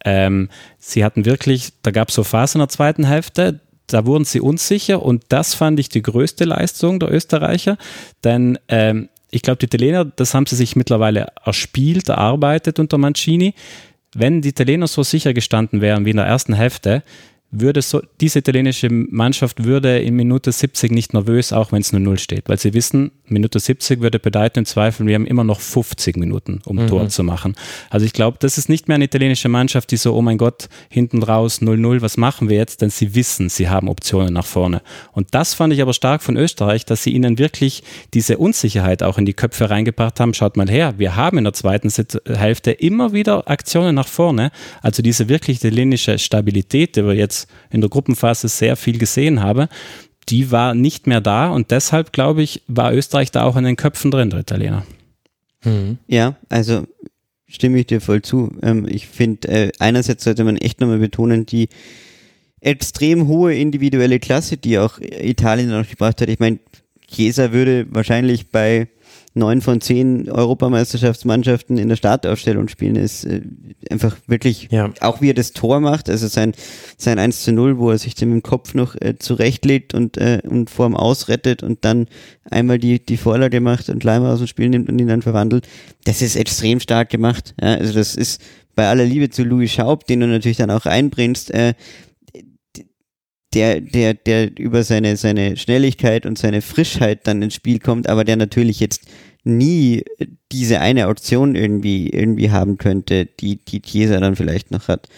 ähm, 0.04 0.48
sie 0.78 1.04
hatten 1.04 1.26
wirklich, 1.26 1.74
da 1.82 1.90
gab 1.90 2.08
es 2.08 2.14
so 2.14 2.24
Phasen 2.24 2.60
in 2.60 2.66
der 2.66 2.70
zweiten 2.70 3.04
Hälfte, 3.04 3.60
da 3.86 4.06
wurden 4.06 4.24
sie 4.24 4.40
unsicher 4.40 5.02
und 5.02 5.24
das 5.28 5.54
fand 5.54 5.78
ich 5.78 5.90
die 5.90 6.02
größte 6.02 6.44
Leistung 6.44 6.98
der 6.98 7.12
Österreicher, 7.12 7.76
denn 8.24 8.58
ähm, 8.68 9.10
ich 9.34 9.42
glaube, 9.42 9.58
die 9.58 9.66
Italiener, 9.66 10.04
das 10.04 10.32
haben 10.32 10.46
sie 10.46 10.54
sich 10.54 10.76
mittlerweile 10.76 11.26
erspielt, 11.44 12.08
erarbeitet 12.08 12.78
unter 12.78 12.98
Mancini. 12.98 13.54
Wenn 14.14 14.42
die 14.42 14.50
Italiener 14.50 14.86
so 14.86 15.02
sicher 15.02 15.34
gestanden 15.34 15.80
wären 15.80 16.04
wie 16.04 16.10
in 16.10 16.18
der 16.18 16.26
ersten 16.26 16.54
Hälfte, 16.54 17.02
würde 17.60 17.82
so, 17.82 18.02
diese 18.20 18.40
italienische 18.40 18.88
Mannschaft 18.90 19.64
würde 19.64 19.98
in 20.00 20.16
Minute 20.16 20.52
70 20.52 20.92
nicht 20.92 21.14
nervös, 21.14 21.52
auch 21.52 21.72
wenn 21.72 21.80
es 21.80 21.92
nur 21.92 22.00
0 22.00 22.18
steht, 22.18 22.48
weil 22.48 22.58
sie 22.58 22.74
wissen, 22.74 23.12
Minute 23.26 23.58
70 23.58 24.00
würde 24.00 24.18
bedeuten 24.18 24.60
im 24.60 24.64
Zweifel, 24.66 25.06
wir 25.06 25.14
haben 25.14 25.26
immer 25.26 25.44
noch 25.44 25.60
50 25.60 26.16
Minuten, 26.16 26.60
um 26.64 26.76
mhm. 26.76 26.88
Tor 26.88 27.08
zu 27.08 27.22
machen. 27.22 27.54
Also 27.90 28.06
ich 28.06 28.12
glaube, 28.12 28.38
das 28.40 28.58
ist 28.58 28.68
nicht 28.68 28.88
mehr 28.88 28.96
eine 28.96 29.04
italienische 29.04 29.48
Mannschaft, 29.48 29.90
die 29.90 29.96
so, 29.96 30.14
oh 30.14 30.22
mein 30.22 30.38
Gott, 30.38 30.68
hinten 30.88 31.22
raus 31.22 31.60
0-0, 31.60 32.02
was 32.02 32.16
machen 32.16 32.48
wir 32.48 32.56
jetzt? 32.56 32.82
Denn 32.82 32.90
sie 32.90 33.14
wissen, 33.14 33.48
sie 33.48 33.68
haben 33.68 33.88
Optionen 33.88 34.32
nach 34.32 34.46
vorne. 34.46 34.82
Und 35.12 35.34
das 35.34 35.54
fand 35.54 35.72
ich 35.72 35.80
aber 35.80 35.94
stark 35.94 36.22
von 36.22 36.36
Österreich, 36.36 36.84
dass 36.84 37.02
sie 37.02 37.10
ihnen 37.10 37.38
wirklich 37.38 37.82
diese 38.12 38.38
Unsicherheit 38.38 39.02
auch 39.02 39.18
in 39.18 39.26
die 39.26 39.34
Köpfe 39.34 39.70
reingebracht 39.70 40.20
haben. 40.20 40.34
Schaut 40.34 40.56
mal 40.56 40.68
her, 40.68 40.94
wir 40.98 41.16
haben 41.16 41.38
in 41.38 41.44
der 41.44 41.52
zweiten 41.52 41.90
Hälfte 42.26 42.72
immer 42.72 43.12
wieder 43.12 43.48
Aktionen 43.48 43.94
nach 43.94 44.08
vorne. 44.08 44.50
Also 44.82 45.02
diese 45.02 45.28
wirklich 45.28 45.58
italienische 45.58 46.18
Stabilität, 46.18 46.96
die 46.96 47.04
wir 47.04 47.14
jetzt 47.14 47.43
in 47.70 47.80
der 47.80 47.90
Gruppenphase 47.90 48.48
sehr 48.48 48.76
viel 48.76 48.98
gesehen 48.98 49.42
habe, 49.42 49.68
die 50.28 50.50
war 50.50 50.74
nicht 50.74 51.06
mehr 51.06 51.20
da 51.20 51.50
und 51.50 51.70
deshalb, 51.70 52.12
glaube 52.12 52.42
ich, 52.42 52.62
war 52.66 52.94
Österreich 52.94 53.30
da 53.30 53.44
auch 53.44 53.56
in 53.56 53.64
den 53.64 53.76
Köpfen 53.76 54.10
drin, 54.10 54.30
der 54.30 54.40
Italiener. 54.40 54.84
Mhm. 55.64 55.98
Ja, 56.06 56.36
also 56.48 56.86
stimme 57.46 57.78
ich 57.78 57.86
dir 57.86 58.00
voll 58.00 58.22
zu. 58.22 58.52
Ähm, 58.62 58.86
ich 58.88 59.06
finde, 59.06 59.48
äh, 59.48 59.72
einerseits 59.78 60.24
sollte 60.24 60.44
man 60.44 60.56
echt 60.56 60.80
nochmal 60.80 60.98
betonen, 60.98 61.46
die 61.46 61.68
extrem 62.60 63.28
hohe 63.28 63.54
individuelle 63.54 64.18
Klasse, 64.18 64.56
die 64.56 64.78
auch 64.78 64.98
Italien 65.00 65.68
noch 65.70 65.88
gebracht 65.88 66.20
hat. 66.20 66.28
Ich 66.28 66.38
meine, 66.38 66.58
Chiesa 67.06 67.52
würde 67.52 67.86
wahrscheinlich 67.90 68.50
bei 68.50 68.88
neun 69.34 69.60
von 69.60 69.80
zehn 69.80 70.30
Europameisterschaftsmannschaften 70.30 71.76
in 71.76 71.88
der 71.88 71.96
Startaufstellung 71.96 72.68
spielen, 72.68 72.94
ist 72.94 73.24
äh, 73.24 73.42
einfach 73.90 74.16
wirklich, 74.28 74.68
ja. 74.70 74.90
auch 75.00 75.20
wie 75.20 75.30
er 75.30 75.34
das 75.34 75.52
Tor 75.52 75.80
macht, 75.80 76.08
also 76.08 76.28
sein, 76.28 76.52
sein 76.96 77.18
1 77.18 77.42
zu 77.42 77.52
0, 77.52 77.78
wo 77.78 77.90
er 77.90 77.98
sich 77.98 78.14
dem 78.14 78.32
im 78.32 78.42
Kopf 78.42 78.74
noch 78.74 78.94
äh, 78.94 79.16
zurechtlegt 79.18 79.92
und, 79.92 80.16
äh, 80.16 80.40
und 80.44 80.70
vorm 80.70 80.94
Ausrettet 80.96 81.64
und 81.64 81.84
dann 81.84 82.06
einmal 82.48 82.78
die, 82.78 83.04
die 83.04 83.16
Vorlage 83.16 83.60
macht 83.60 83.88
und 83.88 84.04
Leimer 84.04 84.32
aus 84.32 84.38
dem 84.38 84.46
Spiel 84.46 84.68
nimmt 84.68 84.88
und 84.88 85.00
ihn 85.00 85.08
dann 85.08 85.22
verwandelt, 85.22 85.66
das 86.04 86.22
ist 86.22 86.36
extrem 86.36 86.78
stark 86.78 87.10
gemacht. 87.10 87.54
Ja, 87.60 87.74
also 87.74 87.92
das 87.92 88.14
ist 88.14 88.40
bei 88.76 88.86
aller 88.86 89.04
Liebe 89.04 89.30
zu 89.30 89.42
Louis 89.42 89.72
Schaub, 89.72 90.06
den 90.06 90.20
du 90.20 90.28
natürlich 90.28 90.56
dann 90.56 90.70
auch 90.70 90.86
einbringst, 90.86 91.50
äh, 91.52 91.74
der, 93.54 93.80
der, 93.80 94.14
der 94.14 94.58
über 94.58 94.82
seine, 94.82 95.16
seine 95.16 95.56
Schnelligkeit 95.56 96.26
und 96.26 96.38
seine 96.38 96.62
Frischheit 96.62 97.26
dann 97.26 97.42
ins 97.42 97.54
Spiel 97.54 97.78
kommt, 97.78 98.08
aber 98.08 98.24
der 98.24 98.36
natürlich 98.36 98.80
jetzt 98.80 99.02
nie 99.44 100.02
diese 100.50 100.80
eine 100.80 101.08
Option 101.08 101.54
irgendwie, 101.54 102.08
irgendwie 102.08 102.50
haben 102.50 102.78
könnte, 102.78 103.26
die, 103.26 103.56
die 103.64 103.82
Chiesa 103.82 104.18
dann 104.18 104.36
vielleicht 104.36 104.70
noch 104.70 104.88
hat. 104.88 105.08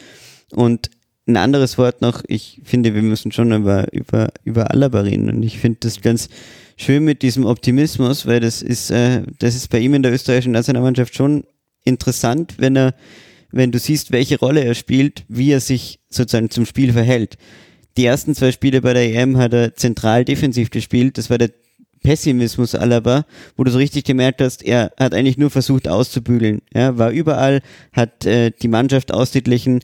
Und 0.50 0.90
ein 1.26 1.36
anderes 1.36 1.78
Wort 1.78 2.02
noch, 2.02 2.22
ich 2.26 2.60
finde, 2.64 2.94
wir 2.94 3.02
müssen 3.02 3.32
schon 3.32 3.52
über, 3.52 3.92
über, 3.92 4.28
über 4.44 4.70
Alaba 4.70 5.00
reden 5.00 5.28
und 5.28 5.42
ich 5.42 5.58
finde 5.58 5.78
das 5.80 6.00
ganz 6.00 6.28
schön 6.76 7.04
mit 7.04 7.22
diesem 7.22 7.46
Optimismus, 7.46 8.26
weil 8.26 8.40
das 8.40 8.62
ist, 8.62 8.90
äh, 8.90 9.22
das 9.38 9.54
ist 9.54 9.68
bei 9.68 9.78
ihm 9.78 9.94
in 9.94 10.02
der 10.02 10.12
österreichischen 10.12 10.52
Nationalmannschaft 10.52 11.14
schon 11.14 11.44
interessant, 11.84 12.54
wenn 12.58 12.76
er, 12.76 12.94
wenn 13.50 13.72
du 13.72 13.78
siehst, 13.78 14.12
welche 14.12 14.38
Rolle 14.38 14.62
er 14.64 14.74
spielt, 14.74 15.24
wie 15.28 15.50
er 15.50 15.60
sich 15.60 16.00
sozusagen 16.10 16.50
zum 16.50 16.66
Spiel 16.66 16.92
verhält 16.92 17.38
die 17.96 18.04
ersten 18.04 18.34
zwei 18.34 18.52
Spiele 18.52 18.80
bei 18.82 18.92
der 18.92 19.14
EM 19.14 19.38
hat 19.38 19.52
er 19.52 19.74
zentral 19.74 20.24
defensiv 20.24 20.70
gespielt. 20.70 21.18
Das 21.18 21.30
war 21.30 21.38
der 21.38 21.50
Pessimismus 22.02 22.74
Alaba, 22.74 23.24
wo 23.56 23.64
du 23.64 23.70
so 23.70 23.78
richtig 23.78 24.04
gemerkt 24.04 24.40
hast, 24.40 24.62
er 24.62 24.92
hat 24.96 25.12
eigentlich 25.12 25.38
nur 25.38 25.50
versucht 25.50 25.88
auszubügeln. 25.88 26.62
Ja, 26.72 26.96
war 26.98 27.10
überall, 27.10 27.62
hat 27.92 28.24
äh, 28.26 28.52
die 28.52 28.68
Mannschaft 28.68 29.12
ausgeglichen. 29.12 29.80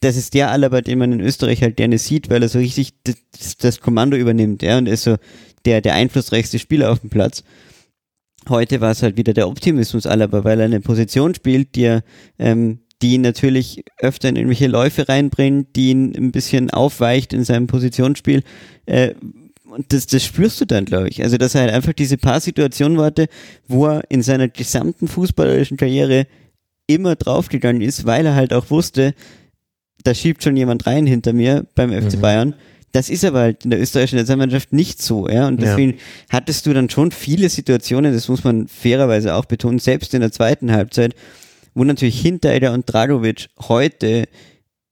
Das 0.00 0.16
ist 0.16 0.34
der 0.34 0.50
Alaba, 0.50 0.82
den 0.82 0.98
man 0.98 1.12
in 1.12 1.20
Österreich 1.20 1.62
halt 1.62 1.76
gerne 1.76 1.96
sieht, 1.98 2.28
weil 2.28 2.42
er 2.42 2.50
so 2.50 2.58
richtig 2.58 2.94
das, 3.04 3.56
das 3.56 3.80
Kommando 3.80 4.16
übernimmt. 4.16 4.62
Ja, 4.62 4.76
und 4.76 4.86
ist 4.86 5.04
so 5.04 5.16
der, 5.64 5.80
der 5.80 5.94
einflussreichste 5.94 6.58
Spieler 6.58 6.90
auf 6.90 7.00
dem 7.00 7.10
Platz. 7.10 7.42
Heute 8.48 8.80
war 8.80 8.90
es 8.90 9.02
halt 9.02 9.16
wieder 9.16 9.32
der 9.32 9.48
Optimismus 9.48 10.06
Alaba, 10.06 10.44
weil 10.44 10.60
er 10.60 10.66
eine 10.66 10.80
Position 10.80 11.34
spielt, 11.34 11.74
die 11.74 11.84
er 11.84 12.04
ähm, 12.38 12.80
die 13.02 13.14
ihn 13.14 13.20
natürlich 13.20 13.84
öfter 13.98 14.28
in 14.28 14.36
irgendwelche 14.36 14.68
Läufe 14.68 15.08
reinbringt, 15.08 15.76
die 15.76 15.90
ihn 15.90 16.14
ein 16.16 16.32
bisschen 16.32 16.70
aufweicht 16.70 17.32
in 17.32 17.44
seinem 17.44 17.66
Positionsspiel. 17.66 18.42
Äh, 18.86 19.14
und 19.64 19.92
das, 19.92 20.06
das 20.06 20.24
spürst 20.24 20.60
du 20.60 20.64
dann, 20.64 20.84
glaube 20.84 21.08
ich. 21.08 21.22
Also, 21.22 21.36
dass 21.36 21.54
er 21.54 21.62
halt 21.62 21.72
einfach 21.72 21.92
diese 21.92 22.16
paar 22.16 22.40
Situationen 22.40 23.00
hatte, 23.00 23.26
wo 23.66 23.86
er 23.86 24.02
in 24.08 24.22
seiner 24.22 24.48
gesamten 24.48 25.08
fußballerischen 25.08 25.76
Karriere 25.76 26.26
immer 26.86 27.16
draufgegangen 27.16 27.82
ist, 27.82 28.06
weil 28.06 28.26
er 28.26 28.34
halt 28.34 28.52
auch 28.52 28.70
wusste, 28.70 29.14
da 30.04 30.14
schiebt 30.14 30.42
schon 30.44 30.56
jemand 30.56 30.86
rein 30.86 31.06
hinter 31.06 31.32
mir 31.32 31.66
beim 31.74 31.90
FC 31.90 32.16
mhm. 32.16 32.20
Bayern. 32.20 32.54
Das 32.92 33.10
ist 33.10 33.24
aber 33.24 33.40
halt 33.40 33.64
in 33.64 33.70
der 33.70 33.80
österreichischen 33.80 34.18
Nationalmannschaft 34.18 34.72
nicht 34.72 35.02
so, 35.02 35.28
ja. 35.28 35.48
Und 35.48 35.60
deswegen 35.60 35.92
ja. 35.92 35.98
hattest 36.30 36.64
du 36.64 36.72
dann 36.72 36.88
schon 36.88 37.10
viele 37.10 37.48
Situationen, 37.50 38.14
das 38.14 38.28
muss 38.28 38.44
man 38.44 38.68
fairerweise 38.68 39.34
auch 39.34 39.44
betonen, 39.44 39.80
selbst 39.80 40.14
in 40.14 40.20
der 40.20 40.32
zweiten 40.32 40.72
Halbzeit, 40.72 41.14
wo 41.76 41.84
natürlich 41.84 42.20
Hinteregger 42.20 42.72
und 42.72 42.92
Dragovic 42.92 43.48
heute 43.68 44.26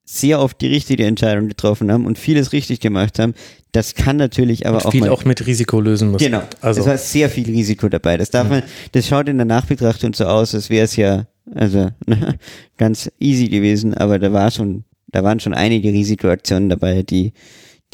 sehr 0.04 0.38
oft 0.38 0.60
die 0.60 0.66
richtige 0.66 1.06
Entscheidung 1.06 1.48
getroffen 1.48 1.90
haben 1.90 2.06
und 2.06 2.18
vieles 2.18 2.52
richtig 2.52 2.78
gemacht 2.78 3.18
haben. 3.18 3.34
Das 3.72 3.94
kann 3.94 4.16
natürlich 4.16 4.66
aber 4.66 4.76
und 4.76 4.86
auch 4.86 4.90
viel 4.92 5.08
auch 5.08 5.24
mit 5.24 5.46
Risiko 5.46 5.80
lösen 5.80 6.12
müssen. 6.12 6.26
Genau. 6.26 6.42
Also 6.60 6.82
es 6.82 6.86
war 6.86 6.98
sehr 6.98 7.30
viel 7.30 7.46
Risiko 7.46 7.88
dabei. 7.88 8.18
Das 8.18 8.30
darf 8.30 8.48
man, 8.48 8.62
das 8.92 9.08
schaut 9.08 9.28
in 9.28 9.38
der 9.38 9.46
Nachbetrachtung 9.46 10.12
so 10.12 10.26
aus, 10.26 10.54
als 10.54 10.70
wäre 10.70 10.84
es 10.84 10.94
ja 10.94 11.26
also 11.54 11.90
ne, 12.06 12.38
ganz 12.76 13.10
easy 13.18 13.48
gewesen, 13.48 13.94
aber 13.94 14.18
da 14.18 14.32
war 14.32 14.50
schon, 14.50 14.84
da 15.08 15.24
waren 15.24 15.40
schon 15.40 15.54
einige 15.54 15.88
Risikoaktionen 15.88 16.68
dabei, 16.68 17.02
die 17.02 17.32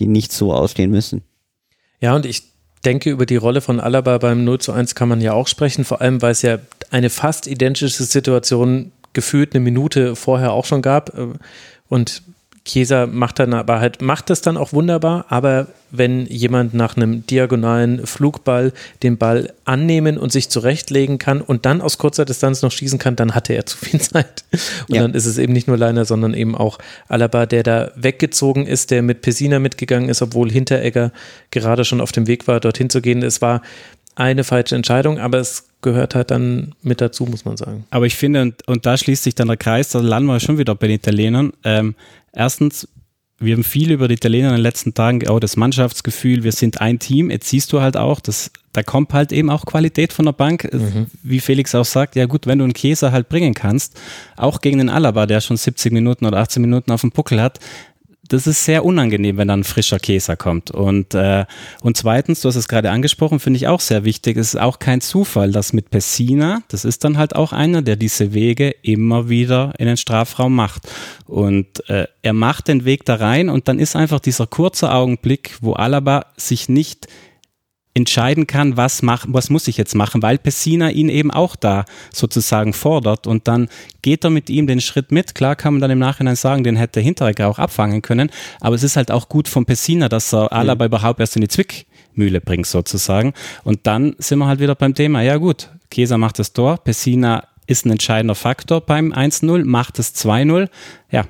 die 0.01 0.07
nicht 0.07 0.33
so 0.33 0.53
ausgehen 0.53 0.91
müssen. 0.91 1.23
Ja, 2.01 2.17
und 2.17 2.27
ich 2.27 2.43
denke, 2.85 3.11
über 3.11 3.27
die 3.27 3.37
Rolle 3.37 3.61
von 3.61 3.79
Alaba 3.79 4.19
beim 4.19 4.45
0 4.45 4.59
zu 4.61 4.73
1 4.73 4.95
kann 4.95 5.09
man 5.09 5.21
ja 5.21 5.35
auch 5.35 5.47
sprechen, 5.47 5.85
vor 5.85 6.01
allem 6.01 6.23
weil 6.23 6.33
es 6.33 6.43
ja 6.43 6.59
eine 6.91 7.11
fast 7.11 7.47
identische 7.47 8.05
Situation 8.05 8.93
gefühlt 9.13 9.55
eine 9.55 9.65
Minute 9.65 10.17
vorher 10.17 10.53
auch 10.53 10.65
schon 10.65 10.83
gab. 10.83 11.13
Und 11.89 12.23
Chiesa 12.65 13.07
macht 13.07 13.39
dann 13.39 13.55
aber 13.55 13.81
halt, 13.81 14.03
macht 14.03 14.29
das 14.31 14.43
dann 14.43 14.57
auch 14.57 14.73
wunderbar, 14.73 15.25
aber 15.29 15.69
wenn 15.91 16.27
jemand 16.27 16.75
nach 16.75 16.97
einem 16.97 17.27
diagonalen 17.27 18.07
Flugball 18.07 18.73
den 19.03 19.17
Ball 19.17 19.53
annehmen 19.65 20.19
und 20.19 20.31
sich 20.31 20.51
zurechtlegen 20.51 21.19
kann 21.19 21.41
und 21.41 21.65
dann 21.65 21.81
aus 21.81 21.99
kurzer 21.99 22.25
Distanz 22.25 22.63
noch 22.63 22.71
schießen 22.71 22.99
kann, 22.99 23.17
dann 23.17 23.35
hatte 23.35 23.55
er 23.55 23.67
zu 23.67 23.79
viel 23.79 24.01
Zeit. 24.01 24.45
Und 24.89 24.95
ja. 24.95 25.03
dann 25.03 25.15
ist 25.15 25.27
es 25.27 25.39
eben 25.39 25.53
nicht 25.53 25.69
nur 25.69 25.79
Leiner, 25.79 26.05
sondern 26.05 26.35
eben 26.35 26.55
auch 26.55 26.79
Alaba, 27.09 27.47
der 27.47 27.63
da 27.63 27.91
weggezogen 27.97 28.67
ist, 28.67 28.91
der 28.91 29.03
mit 29.03 29.23
Pesina 29.23 29.59
mitgegangen 29.59 30.09
ist, 30.09 30.21
obwohl 30.23 30.51
Hinteregger 30.51 31.13
gerade 31.51 31.85
schon 31.85 32.01
auf 32.01 32.13
dem 32.13 32.27
Weg 32.27 32.47
war, 32.47 32.61
dorthin 32.61 32.91
zu 32.91 33.01
gehen. 33.01 33.23
Es 33.23 33.41
war 33.41 33.63
eine 34.15 34.45
falsche 34.45 34.77
Entscheidung, 34.77 35.19
aber 35.19 35.39
es 35.39 35.70
gehört 35.83 36.15
halt 36.15 36.31
dann 36.31 36.75
mit 36.83 37.01
dazu, 37.01 37.25
muss 37.25 37.45
man 37.45 37.57
sagen. 37.57 37.85
Aber 37.91 38.07
ich 38.07 38.17
finde, 38.17 38.43
und, 38.43 38.67
und 38.69 38.87
da 38.87 38.97
schließt 38.97 39.25
sich 39.25 39.35
dann 39.35 39.49
der 39.49 39.57
Kreis, 39.57 39.91
da 39.91 40.01
landen 40.01 40.29
wir 40.29 40.41
schon 40.41 40.59
wieder 40.59 40.75
bei 40.75 40.87
den 40.87 40.97
Italienern. 40.97 41.53
Ähm, 41.65 41.95
erstens, 42.33 42.89
wir 43.39 43.55
haben 43.55 43.65
viel 43.65 43.91
über 43.91 44.07
die 44.07 44.15
Italiener 44.15 44.49
in 44.49 44.57
den 44.57 44.63
letzten 44.63 44.93
Tagen, 44.93 45.27
auch 45.29 45.41
das 45.41 45.57
Mannschaftsgefühl, 45.57 46.45
wir 46.45 46.53
sind 46.53 46.81
ein 46.81 46.99
Team. 46.99 47.31
Jetzt 47.31 47.49
siehst 47.49 47.73
du 47.73 47.81
halt 47.81 47.97
auch, 47.97 48.21
dass 48.21 48.51
da 48.73 48.83
kommt 48.85 49.13
halt 49.13 49.33
eben 49.33 49.51
auch 49.51 49.65
Qualität 49.65 50.13
von 50.13 50.27
der 50.27 50.33
Bank. 50.33 50.69
Mhm. 50.73 51.07
Wie 51.23 51.41
Felix 51.41 51.75
auch 51.75 51.85
sagt, 51.85 52.15
ja 52.15 52.27
gut, 52.27 52.47
wenn 52.47 52.59
du 52.59 52.65
einen 52.65 52.73
Käse 52.73 53.11
halt 53.11 53.29
bringen 53.29 53.55
kannst, 53.55 53.99
auch 54.37 54.61
gegen 54.61 54.79
den 54.79 54.89
Alaba, 54.89 55.27
der 55.27 55.41
schon 55.41 55.57
70 55.57 55.93
Minuten 55.93 56.25
oder 56.25 56.39
18 56.39 56.63
Minuten 56.63 56.93
auf 56.93 57.01
dem 57.01 57.11
Puckel 57.11 57.41
hat, 57.41 57.59
das 58.31 58.47
ist 58.47 58.65
sehr 58.65 58.85
unangenehm, 58.85 59.37
wenn 59.37 59.49
dann 59.49 59.61
ein 59.61 59.65
frischer 59.65 59.99
Käse 59.99 60.37
kommt. 60.37 60.71
Und, 60.71 61.15
äh, 61.15 61.45
und 61.83 61.97
zweitens, 61.97 62.41
du 62.41 62.49
hast 62.49 62.57
es 62.57 62.69
gerade 62.69 62.91
angesprochen, 62.91 63.41
finde 63.41 63.57
ich 63.57 63.67
auch 63.67 63.81
sehr 63.81 64.05
wichtig, 64.05 64.37
es 64.37 64.55
ist 64.55 64.61
auch 64.61 64.79
kein 64.79 65.01
Zufall, 65.01 65.51
dass 65.51 65.73
mit 65.73 65.91
Pessina, 65.91 66.63
das 66.69 66.85
ist 66.85 67.03
dann 67.03 67.19
halt 67.19 67.35
auch 67.35 67.53
einer, 67.53 67.83
der 67.83 67.97
diese 67.97 68.33
Wege 68.33 68.71
immer 68.83 69.29
wieder 69.29 69.75
in 69.79 69.87
den 69.87 69.97
Strafraum 69.97 70.55
macht. 70.55 70.89
Und 71.27 71.89
äh, 71.91 72.07
er 72.23 72.33
macht 72.33 72.69
den 72.69 72.85
Weg 72.85 73.05
da 73.05 73.17
rein 73.17 73.49
und 73.49 73.67
dann 73.67 73.81
ist 73.81 73.97
einfach 73.97 74.21
dieser 74.21 74.47
kurze 74.47 74.93
Augenblick, 74.93 75.57
wo 75.61 75.73
Alaba 75.73 76.27
sich 76.37 76.69
nicht 76.69 77.09
entscheiden 78.01 78.47
kann, 78.47 78.77
was, 78.77 79.03
mach, 79.03 79.27
was 79.29 79.51
muss 79.51 79.69
ich 79.69 79.77
jetzt 79.77 79.95
machen, 79.95 80.23
weil 80.23 80.39
Pessina 80.39 80.91
ihn 80.91 81.09
eben 81.09 81.31
auch 81.31 81.57
da 81.57 81.85
sozusagen 82.13 82.73
fordert. 82.73 83.27
Und 83.27 83.47
dann 83.47 83.69
geht 84.03 84.25
er 84.25 84.31
mit 84.31 84.51
ihm 84.51 84.67
den 84.67 84.81
Schritt 84.81 85.13
mit. 85.13 85.35
Klar 85.35 85.57
kann 85.57 85.75
man 85.75 85.81
dann 85.81 85.91
im 85.91 85.99
Nachhinein 85.99 86.37
sagen, 86.37 86.65
den 86.65 86.77
hätte 86.77 87.01
Hinteregger 87.01 87.49
auch 87.49 87.59
abfangen 87.59 88.03
können, 88.03 88.31
aber 88.61 88.75
es 88.75 88.83
ist 88.83 88.97
halt 88.97 89.11
auch 89.11 89.29
gut 89.29 89.49
von 89.49 89.65
Pessina, 89.65 90.09
dass 90.09 90.33
er 90.35 90.53
Alaba 90.53 90.85
mhm. 90.85 90.89
überhaupt 90.89 91.21
erst 91.21 91.37
in 91.37 91.43
die 91.43 91.49
Zwickmühle 91.49 92.41
bringt 92.41 92.67
sozusagen. 92.67 93.35
Und 93.65 93.87
dann 93.87 94.17
sind 94.19 94.39
wir 94.39 94.47
halt 94.47 94.61
wieder 94.61 94.75
beim 94.75 94.95
Thema, 94.95 95.23
ja 95.23 95.37
gut, 95.37 95.69
Kesa 95.91 96.19
macht 96.19 96.39
das 96.39 96.53
Tor, 96.53 96.79
Pessina 96.79 97.45
ist 97.67 97.87
ein 97.87 97.93
entscheidender 97.93 98.35
Faktor 98.35 98.81
beim 98.81 99.13
1-0, 99.13 99.65
macht 99.65 99.99
es 99.99 100.15
2-0, 100.15 100.69
ja, 101.11 101.25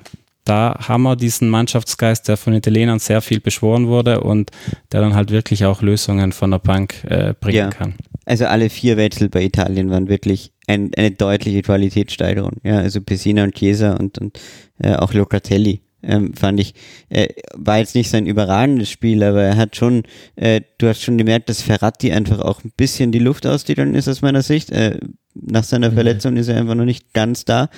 da 0.45 0.75
haben 0.87 1.03
wir 1.03 1.15
diesen 1.15 1.49
Mannschaftsgeist, 1.49 2.27
der 2.27 2.37
von 2.37 2.53
Italienern 2.53 2.99
sehr 2.99 3.21
viel 3.21 3.39
beschworen 3.39 3.87
wurde 3.87 4.21
und 4.21 4.51
der 4.91 5.01
dann 5.01 5.15
halt 5.15 5.31
wirklich 5.31 5.65
auch 5.65 5.81
Lösungen 5.81 6.31
von 6.31 6.51
der 6.51 6.59
Bank 6.59 7.03
äh, 7.03 7.33
bringen 7.39 7.57
ja. 7.57 7.69
kann. 7.69 7.95
Also 8.25 8.45
alle 8.45 8.69
vier 8.69 8.97
Wechsel 8.97 9.29
bei 9.29 9.43
Italien 9.43 9.89
waren 9.89 10.07
wirklich 10.07 10.51
ein, 10.67 10.91
eine 10.95 11.11
deutliche 11.11 11.61
Qualitätssteigerung. 11.61 12.53
Ja, 12.63 12.77
also 12.77 13.01
Pessina 13.01 13.43
und 13.43 13.55
Chiesa 13.55 13.93
und, 13.93 14.17
und 14.17 14.39
äh, 14.79 14.95
auch 14.95 15.13
Locatelli. 15.13 15.81
Ähm, 16.03 16.33
fand 16.33 16.59
ich, 16.59 16.73
äh, 17.09 17.27
war 17.53 17.77
jetzt 17.77 17.93
nicht 17.93 18.09
sein 18.09 18.25
überragendes 18.25 18.89
Spiel, 18.89 19.21
aber 19.21 19.43
er 19.43 19.55
hat 19.55 19.75
schon, 19.75 20.01
äh, 20.35 20.61
du 20.79 20.87
hast 20.87 21.03
schon 21.03 21.19
gemerkt, 21.19 21.49
dass 21.49 21.61
Ferrati 21.61 22.11
einfach 22.11 22.39
auch 22.39 22.63
ein 22.63 22.71
bisschen 22.75 23.11
die 23.11 23.19
Luft 23.19 23.45
ausgegangen 23.45 23.93
ist 23.93 24.07
aus 24.07 24.23
meiner 24.23 24.41
Sicht. 24.41 24.71
Äh, 24.71 24.97
nach 25.35 25.63
seiner 25.63 25.91
mhm. 25.91 25.95
Verletzung 25.95 26.37
ist 26.37 26.47
er 26.47 26.57
einfach 26.57 26.73
noch 26.73 26.85
nicht 26.85 27.13
ganz 27.13 27.45
da. 27.45 27.69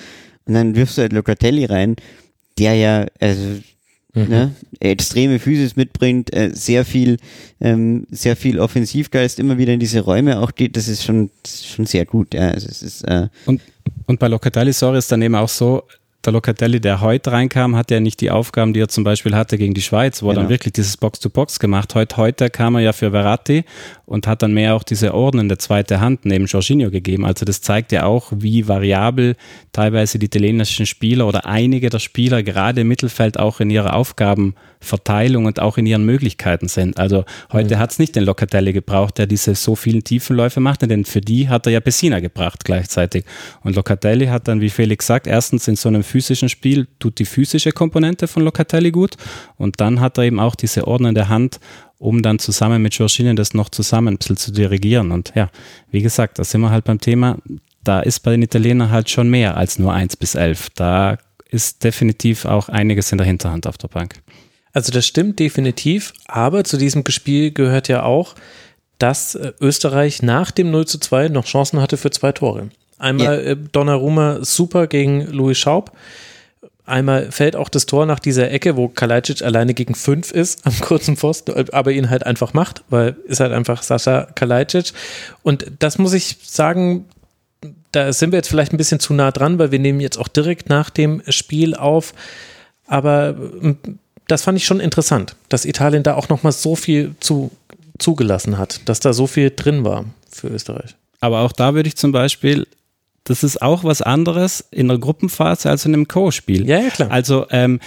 Und 0.46 0.54
dann 0.54 0.74
wirfst 0.74 0.96
du 0.96 1.02
halt 1.02 1.12
Locatelli 1.12 1.66
rein 1.66 1.96
der 2.58 2.74
ja 2.74 3.06
also, 3.20 3.60
mhm. 4.14 4.28
ne, 4.28 4.54
extreme 4.80 5.38
Physis 5.38 5.76
mitbringt, 5.76 6.32
äh, 6.32 6.50
sehr 6.52 6.84
viel, 6.84 7.18
ähm, 7.60 8.06
sehr 8.10 8.36
viel 8.36 8.58
Offensivgeist 8.58 9.38
immer 9.38 9.58
wieder 9.58 9.72
in 9.72 9.80
diese 9.80 10.00
Räume 10.00 10.40
auch 10.40 10.54
geht, 10.54 10.76
das 10.76 10.88
ist 10.88 11.04
schon, 11.04 11.30
schon 11.46 11.86
sehr 11.86 12.04
gut. 12.04 12.34
Ja. 12.34 12.50
Also 12.50 12.68
es 12.68 12.82
ist, 12.82 13.02
äh 13.02 13.28
und, 13.46 13.60
und 14.06 14.18
bei 14.18 14.28
Locatelli, 14.28 14.72
sorry, 14.72 14.98
ist 14.98 15.10
dann 15.10 15.22
eben 15.22 15.34
auch 15.34 15.48
so, 15.48 15.82
der 16.26 16.32
Locatelli, 16.32 16.80
der 16.80 17.00
heute 17.00 17.32
reinkam, 17.32 17.76
hat 17.76 17.90
ja 17.90 18.00
nicht 18.00 18.20
die 18.20 18.30
Aufgaben, 18.30 18.72
die 18.72 18.80
er 18.80 18.88
zum 18.88 19.04
Beispiel 19.04 19.34
hatte 19.34 19.58
gegen 19.58 19.74
die 19.74 19.82
Schweiz, 19.82 20.22
wo 20.22 20.28
er 20.28 20.34
dann 20.34 20.44
genau. 20.44 20.50
wirklich 20.50 20.72
dieses 20.72 20.96
Box-to-Box 20.96 21.54
-Box 21.54 21.60
gemacht. 21.60 21.94
Heute, 21.94 22.16
heute 22.16 22.50
kam 22.50 22.76
er 22.76 22.80
ja 22.80 22.92
für 22.92 23.10
Verratti 23.10 23.64
und 24.06 24.26
hat 24.26 24.42
dann 24.42 24.52
mehr 24.52 24.74
auch 24.74 24.82
diese 24.82 25.14
ordnende 25.14 25.58
zweite 25.58 26.00
Hand 26.00 26.24
neben 26.24 26.46
Jorginho 26.46 26.90
gegeben. 26.90 27.24
Also 27.24 27.44
das 27.44 27.60
zeigt 27.60 27.92
ja 27.92 28.04
auch, 28.04 28.32
wie 28.34 28.68
variabel 28.68 29.36
teilweise 29.72 30.18
die 30.18 30.26
italienischen 30.26 30.86
Spieler 30.86 31.26
oder 31.26 31.46
einige 31.46 31.90
der 31.90 31.98
Spieler 31.98 32.42
gerade 32.42 32.82
im 32.82 32.88
Mittelfeld 32.88 33.38
auch 33.38 33.60
in 33.60 33.70
ihrer 33.70 33.94
Aufgabenverteilung 34.84 35.46
und 35.46 35.60
auch 35.60 35.78
in 35.78 35.86
ihren 35.86 36.04
Möglichkeiten 36.04 36.68
sind. 36.68 36.98
Also 36.98 37.24
heute 37.52 37.76
mhm. 37.76 37.78
hat 37.78 37.92
es 37.92 37.98
nicht 37.98 38.14
den 38.14 38.24
Locatelli 38.24 38.72
gebraucht, 38.72 39.18
der 39.18 39.26
diese 39.26 39.54
so 39.54 39.74
vielen 39.74 40.04
Tiefenläufe 40.04 40.60
machte, 40.60 40.86
denn 40.86 41.04
für 41.04 41.20
die 41.20 41.48
hat 41.48 41.66
er 41.66 41.72
ja 41.72 41.80
Pessina 41.80 42.20
gebracht 42.20 42.64
gleichzeitig. 42.64 43.24
Und 43.62 43.76
Locatelli 43.76 44.26
hat 44.26 44.48
dann, 44.48 44.60
wie 44.60 44.70
Felix 44.70 45.06
sagt, 45.06 45.26
erstens 45.26 45.66
in 45.68 45.76
so 45.76 45.88
einem 45.88 46.02
physischen 46.02 46.48
Spiel 46.48 46.86
tut 46.98 47.18
die 47.18 47.24
physische 47.24 47.72
Komponente 47.72 48.28
von 48.28 48.44
Locatelli 48.44 48.90
gut 48.90 49.16
und 49.56 49.80
dann 49.80 50.00
hat 50.00 50.18
er 50.18 50.24
eben 50.24 50.40
auch 50.40 50.54
diese 50.54 50.86
ordnende 50.86 51.28
Hand 51.28 51.58
um 51.98 52.20
dann 52.20 52.38
zusammen 52.38 52.82
mit 52.82 52.92
Jorginho 52.96 53.32
das 53.32 53.54
noch 53.54 53.70
zusammen 53.70 54.14
ein 54.14 54.18
bisschen 54.18 54.36
zu 54.36 54.52
dirigieren. 54.52 55.10
Und 55.10 55.32
ja, 55.34 55.48
wie 55.90 56.02
gesagt, 56.02 56.38
da 56.38 56.44
sind 56.44 56.60
wir 56.60 56.68
halt 56.68 56.84
beim 56.84 57.00
Thema, 57.00 57.38
da 57.82 58.00
ist 58.00 58.20
bei 58.20 58.32
den 58.32 58.42
Italienern 58.42 58.90
halt 58.90 59.08
schon 59.08 59.30
mehr 59.30 59.56
als 59.56 59.78
nur 59.78 59.94
1 59.94 60.16
bis 60.16 60.34
11. 60.34 60.68
Da 60.74 61.16
ist 61.54 61.84
definitiv 61.84 62.44
auch 62.44 62.68
einiges 62.68 63.12
in 63.12 63.18
der 63.18 63.26
Hinterhand 63.26 63.66
auf 63.66 63.78
der 63.78 63.88
Bank. 63.88 64.16
Also 64.74 64.92
das 64.92 65.06
stimmt 65.06 65.38
definitiv, 65.38 66.12
aber 66.26 66.64
zu 66.64 66.76
diesem 66.76 67.02
Spiel 67.08 67.52
gehört 67.52 67.88
ja 67.88 68.02
auch, 68.02 68.34
dass 68.98 69.34
äh, 69.34 69.52
Österreich 69.60 70.22
nach 70.22 70.50
dem 70.50 70.70
0 70.70 70.86
zu 70.86 70.98
2 70.98 71.28
noch 71.28 71.46
Chancen 71.46 71.80
hatte 71.80 71.96
für 71.96 72.10
zwei 72.10 72.32
Tore. 72.32 72.68
Einmal 72.98 73.42
ja. 73.42 73.50
Äh, 73.52 73.56
Donnarumma 73.72 74.40
super 74.42 74.86
gegen 74.86 75.26
Louis 75.32 75.56
Schaub 75.56 75.96
Einmal 76.86 77.32
fällt 77.32 77.56
auch 77.56 77.70
das 77.70 77.86
Tor 77.86 78.04
nach 78.04 78.18
dieser 78.18 78.50
Ecke, 78.50 78.76
wo 78.76 78.88
Kalajdzic 78.88 79.40
alleine 79.40 79.72
gegen 79.72 79.94
fünf 79.94 80.30
ist, 80.30 80.66
am 80.66 80.78
kurzen 80.80 81.16
Pfosten, 81.16 81.52
aber 81.72 81.92
ihn 81.92 82.10
halt 82.10 82.26
einfach 82.26 82.52
macht, 82.52 82.84
weil 82.90 83.16
ist 83.24 83.40
halt 83.40 83.52
einfach 83.52 83.82
Sascha 83.82 84.28
Kalajdzic. 84.34 84.92
Und 85.42 85.64
das 85.78 85.96
muss 85.96 86.12
ich 86.12 86.36
sagen, 86.42 87.06
da 87.92 88.12
sind 88.12 88.32
wir 88.32 88.36
jetzt 88.36 88.48
vielleicht 88.48 88.74
ein 88.74 88.76
bisschen 88.76 89.00
zu 89.00 89.14
nah 89.14 89.30
dran, 89.30 89.58
weil 89.58 89.72
wir 89.72 89.78
nehmen 89.78 90.00
jetzt 90.00 90.18
auch 90.18 90.28
direkt 90.28 90.68
nach 90.68 90.90
dem 90.90 91.22
Spiel 91.28 91.74
auf. 91.74 92.12
Aber 92.86 93.34
hm, 93.38 93.78
das 94.28 94.42
fand 94.42 94.58
ich 94.58 94.64
schon 94.64 94.80
interessant, 94.80 95.36
dass 95.48 95.64
Italien 95.64 96.02
da 96.02 96.14
auch 96.14 96.28
nochmal 96.28 96.52
so 96.52 96.76
viel 96.76 97.14
zu, 97.20 97.50
zugelassen 97.98 98.58
hat, 98.58 98.80
dass 98.88 99.00
da 99.00 99.12
so 99.12 99.26
viel 99.26 99.52
drin 99.54 99.84
war 99.84 100.04
für 100.30 100.48
Österreich. 100.48 100.94
Aber 101.20 101.40
auch 101.40 101.52
da 101.52 101.74
würde 101.74 101.88
ich 101.88 101.96
zum 101.96 102.12
Beispiel 102.12 102.66
das 103.24 103.42
ist 103.42 103.62
auch 103.62 103.84
was 103.84 104.02
anderes 104.02 104.64
in 104.70 104.88
der 104.88 104.98
Gruppenphase 104.98 105.70
als 105.70 105.86
in 105.86 105.94
einem 105.94 106.08
Co-Spiel. 106.08 106.68
Ja, 106.68 106.78
ja, 106.78 106.90
klar. 106.90 107.10
Also, 107.10 107.46
ähm, 107.50 107.80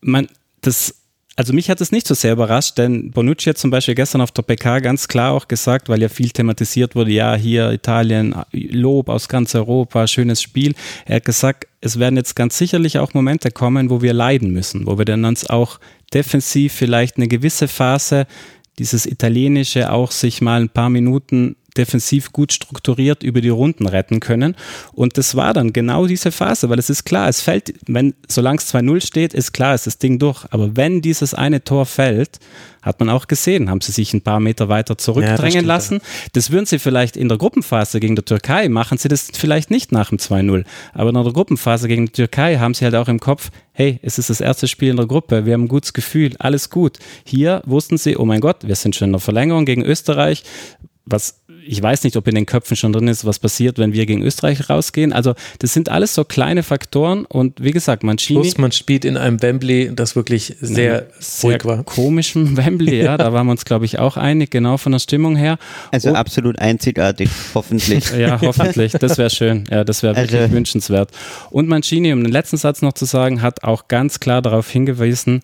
man, 0.00 0.26
das, 0.60 0.96
also 1.36 1.52
mich 1.52 1.68
hat 1.68 1.80
es 1.80 1.90
nicht 1.90 2.06
so 2.06 2.14
sehr 2.14 2.32
überrascht, 2.32 2.78
denn 2.78 3.10
Bonucci 3.10 3.50
hat 3.50 3.58
zum 3.58 3.70
Beispiel 3.70 3.96
gestern 3.96 4.20
auf 4.20 4.32
PK 4.32 4.78
ganz 4.78 5.08
klar 5.08 5.32
auch 5.32 5.48
gesagt, 5.48 5.88
weil 5.88 6.00
ja 6.00 6.08
viel 6.08 6.30
thematisiert 6.30 6.94
wurde, 6.94 7.10
ja, 7.10 7.34
hier 7.34 7.72
Italien, 7.72 8.34
Lob 8.52 9.08
aus 9.08 9.28
ganz 9.28 9.54
Europa, 9.54 10.06
schönes 10.06 10.40
Spiel. 10.40 10.74
Er 11.06 11.16
hat 11.16 11.24
gesagt, 11.24 11.66
es 11.80 11.98
werden 11.98 12.16
jetzt 12.16 12.36
ganz 12.36 12.56
sicherlich 12.56 12.98
auch 12.98 13.14
Momente 13.14 13.50
kommen, 13.50 13.90
wo 13.90 14.00
wir 14.00 14.12
leiden 14.12 14.52
müssen, 14.52 14.86
wo 14.86 14.96
wir 14.96 15.04
dann 15.04 15.24
uns 15.24 15.48
auch 15.50 15.80
defensiv 16.12 16.72
vielleicht 16.72 17.16
eine 17.16 17.26
gewisse 17.26 17.66
Phase, 17.66 18.26
dieses 18.78 19.04
Italienische 19.04 19.92
auch 19.92 20.12
sich 20.12 20.40
mal 20.40 20.60
ein 20.60 20.68
paar 20.68 20.90
Minuten 20.90 21.56
defensiv 21.76 22.32
gut 22.32 22.52
strukturiert 22.52 23.22
über 23.22 23.40
die 23.40 23.48
Runden 23.48 23.86
retten 23.86 24.20
können. 24.20 24.56
Und 24.92 25.18
das 25.18 25.34
war 25.34 25.52
dann 25.52 25.72
genau 25.72 26.06
diese 26.06 26.32
Phase, 26.32 26.70
weil 26.70 26.78
es 26.78 26.90
ist 26.90 27.04
klar, 27.04 27.28
es 27.28 27.40
fällt, 27.40 27.74
wenn, 27.86 28.14
solange 28.28 28.58
es 28.58 28.72
2-0 28.72 29.04
steht, 29.04 29.34
ist 29.34 29.52
klar, 29.52 29.74
ist 29.74 29.86
das 29.86 29.98
Ding 29.98 30.18
durch. 30.18 30.44
Aber 30.50 30.76
wenn 30.76 31.02
dieses 31.02 31.34
eine 31.34 31.64
Tor 31.64 31.86
fällt, 31.86 32.38
hat 32.84 33.00
man 33.00 33.08
auch 33.08 33.26
gesehen, 33.26 33.70
haben 33.70 33.80
sie 33.80 33.92
sich 33.92 34.12
ein 34.12 34.20
paar 34.20 34.40
Meter 34.40 34.68
weiter 34.68 34.98
zurückdrängen 34.98 35.62
ja, 35.62 35.66
lassen. 35.66 36.00
Das 36.34 36.50
würden 36.50 36.66
sie 36.66 36.78
vielleicht 36.78 37.16
in 37.16 37.28
der 37.28 37.38
Gruppenphase 37.38 37.98
gegen 37.98 38.14
die 38.14 38.22
Türkei 38.22 38.68
machen, 38.68 38.98
sie 38.98 39.08
das 39.08 39.28
vielleicht 39.32 39.70
nicht 39.70 39.90
nach 39.90 40.10
dem 40.10 40.18
2-0. 40.18 40.64
Aber 40.92 41.08
in 41.08 41.14
der 41.14 41.32
Gruppenphase 41.32 41.88
gegen 41.88 42.06
die 42.06 42.12
Türkei 42.12 42.58
haben 42.58 42.74
sie 42.74 42.84
halt 42.84 42.94
auch 42.94 43.08
im 43.08 43.20
Kopf, 43.20 43.50
hey, 43.72 43.98
es 44.02 44.18
ist 44.18 44.30
das 44.30 44.40
erste 44.40 44.68
Spiel 44.68 44.90
in 44.90 44.96
der 44.96 45.06
Gruppe, 45.06 45.46
wir 45.46 45.54
haben 45.54 45.64
ein 45.64 45.68
gutes 45.68 45.94
Gefühl, 45.94 46.36
alles 46.38 46.68
gut. 46.68 46.98
Hier 47.24 47.62
wussten 47.64 47.96
sie, 47.96 48.16
oh 48.16 48.26
mein 48.26 48.40
Gott, 48.40 48.66
wir 48.66 48.76
sind 48.76 48.94
schon 48.94 49.08
in 49.08 49.12
der 49.12 49.20
Verlängerung 49.20 49.64
gegen 49.64 49.82
Österreich, 49.82 50.44
was 51.06 51.40
ich 51.66 51.82
weiß 51.82 52.04
nicht, 52.04 52.16
ob 52.16 52.28
in 52.28 52.34
den 52.34 52.46
Köpfen 52.46 52.76
schon 52.76 52.92
drin 52.92 53.08
ist, 53.08 53.24
was 53.24 53.38
passiert, 53.38 53.78
wenn 53.78 53.92
wir 53.92 54.06
gegen 54.06 54.22
Österreich 54.22 54.68
rausgehen. 54.68 55.12
Also 55.12 55.34
das 55.58 55.72
sind 55.72 55.88
alles 55.88 56.14
so 56.14 56.24
kleine 56.24 56.62
Faktoren 56.62 57.24
und 57.24 57.62
wie 57.62 57.70
gesagt, 57.70 58.02
Mancini... 58.02 58.40
Plus 58.40 58.58
man 58.58 58.72
spielt 58.72 59.04
in 59.04 59.16
einem 59.16 59.40
Wembley, 59.40 59.90
das 59.94 60.16
wirklich 60.16 60.56
sehr, 60.60 61.06
sehr 61.18 61.50
ruhig 61.50 61.64
war. 61.64 61.84
komischen 61.84 62.56
Wembley, 62.56 63.02
ja, 63.02 63.16
da 63.16 63.32
waren 63.32 63.46
wir 63.46 63.52
uns, 63.52 63.64
glaube 63.64 63.84
ich, 63.84 63.98
auch 63.98 64.16
einig, 64.16 64.50
genau 64.50 64.76
von 64.76 64.92
der 64.92 64.98
Stimmung 64.98 65.36
her. 65.36 65.58
Also 65.90 66.10
und, 66.10 66.16
absolut 66.16 66.58
einzigartig, 66.58 67.30
hoffentlich. 67.54 68.10
ja, 68.18 68.40
hoffentlich, 68.40 68.92
das 68.92 69.18
wäre 69.18 69.30
schön, 69.30 69.64
ja, 69.70 69.84
das 69.84 70.02
wäre 70.02 70.16
wirklich 70.16 70.40
also. 70.40 70.54
wünschenswert. 70.54 71.10
Und 71.50 71.68
Mancini, 71.68 72.12
um 72.12 72.22
den 72.22 72.32
letzten 72.32 72.56
Satz 72.56 72.82
noch 72.82 72.92
zu 72.92 73.04
sagen, 73.04 73.42
hat 73.42 73.64
auch 73.64 73.88
ganz 73.88 74.20
klar 74.20 74.42
darauf 74.42 74.70
hingewiesen, 74.70 75.40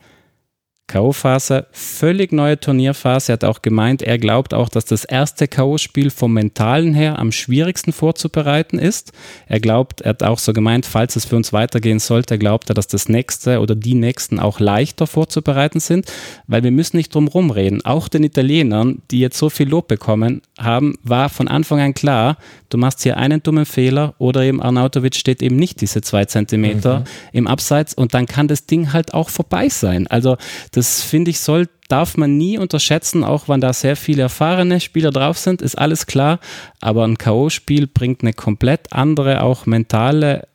K.O.-Phase, 0.91 1.66
völlig 1.70 2.32
neue 2.32 2.59
Turnierphase. 2.59 3.30
Er 3.30 3.34
hat 3.34 3.45
auch 3.45 3.62
gemeint, 3.62 4.03
er 4.03 4.18
glaubt 4.18 4.53
auch, 4.53 4.68
dass 4.68 4.84
das 4.84 5.05
erste 5.05 5.47
K.O.-Spiel 5.47 6.11
vom 6.11 6.32
Mentalen 6.32 6.95
her 6.95 7.20
am 7.20 7.30
schwierigsten 7.30 7.93
vorzubereiten 7.93 8.76
ist. 8.76 9.12
Er 9.47 9.61
glaubt, 9.61 10.01
er 10.01 10.11
hat 10.11 10.24
auch 10.24 10.41
so 10.41 10.53
gemeint, 10.53 10.86
falls 10.86 11.14
es 11.14 11.24
für 11.24 11.36
uns 11.36 11.53
weitergehen 11.53 12.01
sollte, 12.01 12.38
glaubt 12.38 12.70
er, 12.70 12.74
dass 12.74 12.88
das 12.88 13.09
nächste 13.09 13.61
oder 13.61 13.76
die 13.76 13.95
nächsten 13.95 14.41
auch 14.41 14.59
leichter 14.59 15.07
vorzubereiten 15.07 15.78
sind, 15.78 16.11
weil 16.49 16.64
wir 16.64 16.72
müssen 16.72 16.97
nicht 16.97 17.14
drum 17.14 17.28
rumreden. 17.28 17.84
Auch 17.84 18.09
den 18.09 18.24
Italienern, 18.24 19.01
die 19.12 19.20
jetzt 19.20 19.38
so 19.38 19.49
viel 19.49 19.68
Lob 19.68 19.86
bekommen 19.86 20.43
haben, 20.59 20.95
war 21.05 21.28
von 21.28 21.47
Anfang 21.47 21.78
an 21.78 21.95
klar, 21.95 22.36
du 22.68 22.78
machst 22.78 23.05
hier 23.05 23.16
einen 23.16 23.43
dummen 23.45 23.64
Fehler 23.64 24.14
oder 24.18 24.43
eben 24.43 24.61
Arnautovic 24.61 25.14
steht 25.14 25.41
eben 25.41 25.57
nicht 25.57 25.80
diese 25.82 26.01
zwei 26.01 26.24
Zentimeter 26.24 27.01
mhm. 27.01 27.05
im 27.32 27.47
Abseits 27.47 27.95
und 27.95 28.12
dann 28.12 28.26
kann 28.26 28.49
das 28.49 28.66
Ding 28.66 28.93
halt 28.93 29.14
auch 29.14 29.28
vorbei 29.28 29.68
sein. 29.68 30.09
Also 30.09 30.36
das 30.72 30.80
finde 31.03 31.31
ich 31.31 31.41
soll 31.41 31.68
darf 31.91 32.16
man 32.16 32.39
nie 32.39 32.57
unterschätzen, 32.57 33.24
auch 33.24 33.49
wenn 33.49 33.61
da 33.61 33.72
sehr 33.72 33.97
viele 33.97 34.22
erfahrene 34.22 34.81
Spieler 34.81 35.11
drauf 35.11 35.39
sind, 35.39 35.61
ist 35.61 35.76
alles 35.76 36.07
klar. 36.07 36.39
Aber 36.81 37.05
ein 37.05 37.18
K.O.-Spiel 37.18 37.89
bringt 37.93 38.22
eine 38.22 38.33
komplett 38.33 38.93
andere, 38.93 39.43
auch 39.43 39.66
mentale 39.66 40.47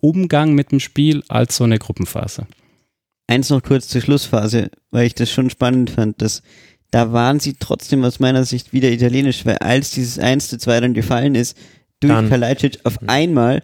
Umgang 0.00 0.52
mit 0.52 0.70
dem 0.70 0.80
Spiel 0.80 1.22
als 1.28 1.56
so 1.56 1.64
eine 1.64 1.78
Gruppenphase. 1.78 2.46
Eins 3.26 3.50
noch 3.50 3.62
kurz 3.62 3.88
zur 3.88 4.02
Schlussphase, 4.02 4.70
weil 4.90 5.06
ich 5.06 5.14
das 5.14 5.30
schon 5.30 5.50
spannend 5.50 5.90
fand, 5.90 6.20
dass 6.20 6.42
da 6.90 7.12
waren 7.12 7.40
sie 7.40 7.54
trotzdem 7.58 8.04
aus 8.04 8.20
meiner 8.20 8.44
Sicht 8.44 8.74
wieder 8.74 8.90
italienisch, 8.90 9.46
weil 9.46 9.56
als 9.58 9.92
dieses 9.92 10.18
1 10.18 10.48
zu 10.48 10.58
2 10.58 10.80
dann 10.80 10.94
gefallen 10.94 11.34
ist, 11.34 11.56
durch 12.00 12.28
Kalajdzic 12.28 12.80
auf 12.84 13.00
mhm. 13.00 13.08
einmal 13.08 13.62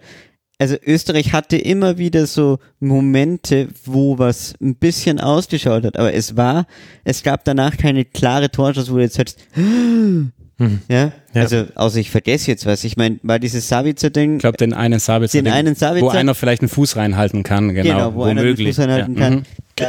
also 0.59 0.75
Österreich 0.85 1.31
hatte 1.31 1.57
immer 1.57 1.97
wieder 1.97 2.27
so 2.27 2.59
Momente, 2.79 3.69
wo 3.85 4.19
was 4.19 4.53
ein 4.61 4.75
bisschen 4.75 5.19
ausgeschaut 5.19 5.85
hat, 5.85 5.97
aber 5.97 6.13
es 6.13 6.35
war, 6.35 6.67
es 7.05 7.23
gab 7.23 7.45
danach 7.45 7.77
keine 7.77 8.05
klare 8.05 8.51
Torschuss, 8.51 8.91
wo 8.91 8.97
du 8.97 9.01
jetzt 9.01 9.17
hörst, 9.17 9.39
hm. 9.53 10.33
ja? 10.89 11.13
ja? 11.33 11.41
also 11.41 11.65
außer 11.75 11.99
ich 11.99 12.11
vergesse 12.11 12.51
jetzt 12.51 12.65
was. 12.65 12.83
Ich 12.83 12.97
meine, 12.97 13.19
war 13.23 13.39
dieses 13.39 13.69
Sabitzer-Ding. 13.69 14.35
Ich 14.35 14.39
glaube, 14.39 14.57
den 14.57 14.73
einen 14.73 14.99
Sabitzer, 14.99 15.41
den 15.41 15.51
einen 15.51 15.75
Sabitzer, 15.75 16.05
wo 16.05 16.09
einer 16.09 16.35
vielleicht 16.35 16.61
einen 16.61 16.69
Fuß 16.69 16.97
reinhalten 16.97 17.43
kann, 17.43 17.73
genau, 17.73 17.89
genau 17.89 18.15
wo 18.15 18.23
einer 18.23 18.43
den 18.43 18.57
Fuß 18.57 18.79
reinhalten 18.79 19.15
ja. 19.15 19.21
kann. 19.21 19.35
Mhm. 19.35 19.43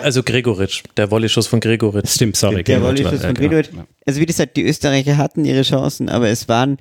Also 0.04 0.22
Gregoritsch, 0.22 0.84
der 0.96 1.10
Volley-Schuss 1.10 1.48
von 1.48 1.58
Gregoritsch. 1.58 2.10
Stimmt, 2.10 2.36
sorry. 2.36 2.62
Der 2.62 2.80
Volley-Schuss 2.80 3.22
von 3.22 3.34
genau. 3.34 3.48
Gregoritsch. 3.48 3.70
Also 4.06 4.20
wie 4.20 4.26
gesagt, 4.26 4.56
die 4.56 4.64
Österreicher 4.64 5.16
hatten 5.16 5.44
ihre 5.44 5.62
Chancen, 5.62 6.08
aber 6.08 6.28
es 6.28 6.48
waren 6.48 6.78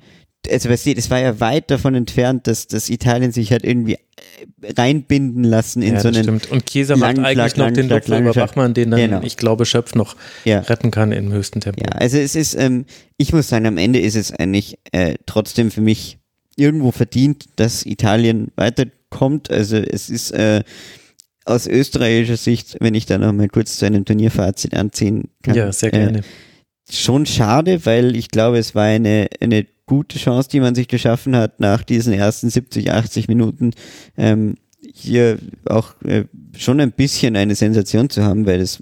also 0.48 0.70
weißt 0.70 0.86
du, 0.86 0.94
das 0.94 1.10
war 1.10 1.20
ja 1.20 1.38
weit 1.40 1.70
davon 1.70 1.94
entfernt, 1.94 2.46
dass, 2.46 2.66
dass 2.66 2.88
Italien 2.88 3.32
sich 3.32 3.52
hat 3.52 3.64
irgendwie 3.64 3.94
äh, 3.94 4.72
reinbinden 4.76 5.44
lassen 5.44 5.82
in 5.82 5.94
ja, 5.94 6.00
so 6.00 6.08
einen. 6.08 6.22
Stimmt. 6.22 6.50
Und 6.50 6.66
Kieser 6.66 6.96
macht 6.96 7.18
eigentlich 7.18 7.56
noch 7.56 7.70
den 7.70 7.88
Lupfer 7.88 8.18
über 8.18 8.32
Bachmann, 8.32 8.74
den 8.74 8.90
dann, 8.90 9.00
genau. 9.00 9.20
ich 9.22 9.36
glaube, 9.36 9.66
Schöpf 9.66 9.94
noch 9.94 10.16
ja. 10.44 10.60
retten 10.60 10.90
kann 10.90 11.12
im 11.12 11.32
höchsten 11.32 11.60
Tempo. 11.60 11.82
Ja, 11.84 11.92
also 11.92 12.18
es 12.18 12.34
ist, 12.34 12.54
ähm, 12.54 12.86
ich 13.16 13.32
muss 13.32 13.48
sagen, 13.48 13.66
am 13.66 13.76
Ende 13.76 14.00
ist 14.00 14.16
es 14.16 14.32
eigentlich 14.32 14.78
äh, 14.92 15.14
trotzdem 15.26 15.70
für 15.70 15.82
mich 15.82 16.18
irgendwo 16.56 16.90
verdient, 16.90 17.44
dass 17.56 17.84
Italien 17.84 18.48
weiterkommt. 18.56 19.50
Also 19.50 19.76
es 19.76 20.08
ist 20.08 20.30
äh, 20.32 20.62
aus 21.44 21.66
österreichischer 21.66 22.36
Sicht, 22.36 22.76
wenn 22.80 22.94
ich 22.94 23.06
da 23.06 23.18
noch 23.18 23.32
mal 23.32 23.48
kurz 23.48 23.76
zu 23.76 23.86
einem 23.86 24.04
Turnierfazit 24.04 24.74
anziehen 24.74 25.28
kann. 25.42 25.54
Ja, 25.54 25.72
sehr 25.72 25.90
gerne. 25.90 26.18
Äh, 26.18 26.22
schon 26.92 27.26
schade, 27.26 27.84
weil 27.86 28.16
ich 28.16 28.28
glaube, 28.28 28.58
es 28.58 28.74
war 28.74 28.84
eine, 28.84 29.28
eine 29.40 29.66
gute 29.90 30.20
Chance, 30.20 30.48
die 30.48 30.60
man 30.60 30.76
sich 30.76 30.86
geschaffen 30.86 31.34
hat, 31.34 31.58
nach 31.58 31.82
diesen 31.82 32.12
ersten 32.12 32.48
70, 32.48 32.92
80 32.92 33.26
Minuten 33.26 33.72
ähm, 34.16 34.54
hier 34.80 35.40
auch 35.66 36.00
äh, 36.02 36.26
schon 36.56 36.78
ein 36.78 36.92
bisschen 36.92 37.34
eine 37.34 37.56
Sensation 37.56 38.08
zu 38.08 38.22
haben, 38.22 38.46
weil 38.46 38.60
das, 38.60 38.80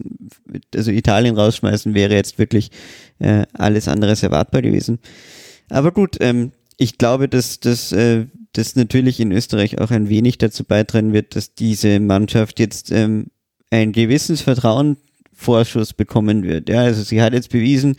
also 0.75 0.91
Italien 0.91 1.35
rausschmeißen 1.35 1.95
wäre 1.95 2.15
jetzt 2.15 2.39
wirklich 2.39 2.71
äh, 3.21 3.47
alles 3.55 3.89
anderes 3.89 4.23
erwartbar 4.23 4.61
gewesen. 4.61 4.99
Aber 5.71 5.93
gut, 5.93 6.19
ähm, 6.21 6.53
ich 6.77 6.99
glaube, 6.99 7.27
dass 7.27 7.59
dass 7.59 7.91
äh, 7.93 8.27
das 8.53 8.77
natürlich 8.77 9.19
in 9.19 9.33
Österreich 9.33 9.81
auch 9.81 9.91
ein 9.91 10.11
wenig 10.11 10.37
dazu 10.37 10.63
beitragen 10.63 11.15
wird, 11.15 11.37
dass 11.37 11.55
diese 11.55 12.01
Mannschaft 12.01 12.61
jetzt 12.61 12.93
ähm, 12.93 13.29
ein 13.71 13.93
gewisses 13.93 14.43
Vertrauenvorschuss 14.43 15.95
bekommen 15.95 16.43
wird. 16.43 16.69
Ja, 16.69 16.83
also 16.83 17.03
sie 17.03 17.23
hat 17.23 17.33
jetzt 17.33 17.49
bewiesen, 17.49 17.97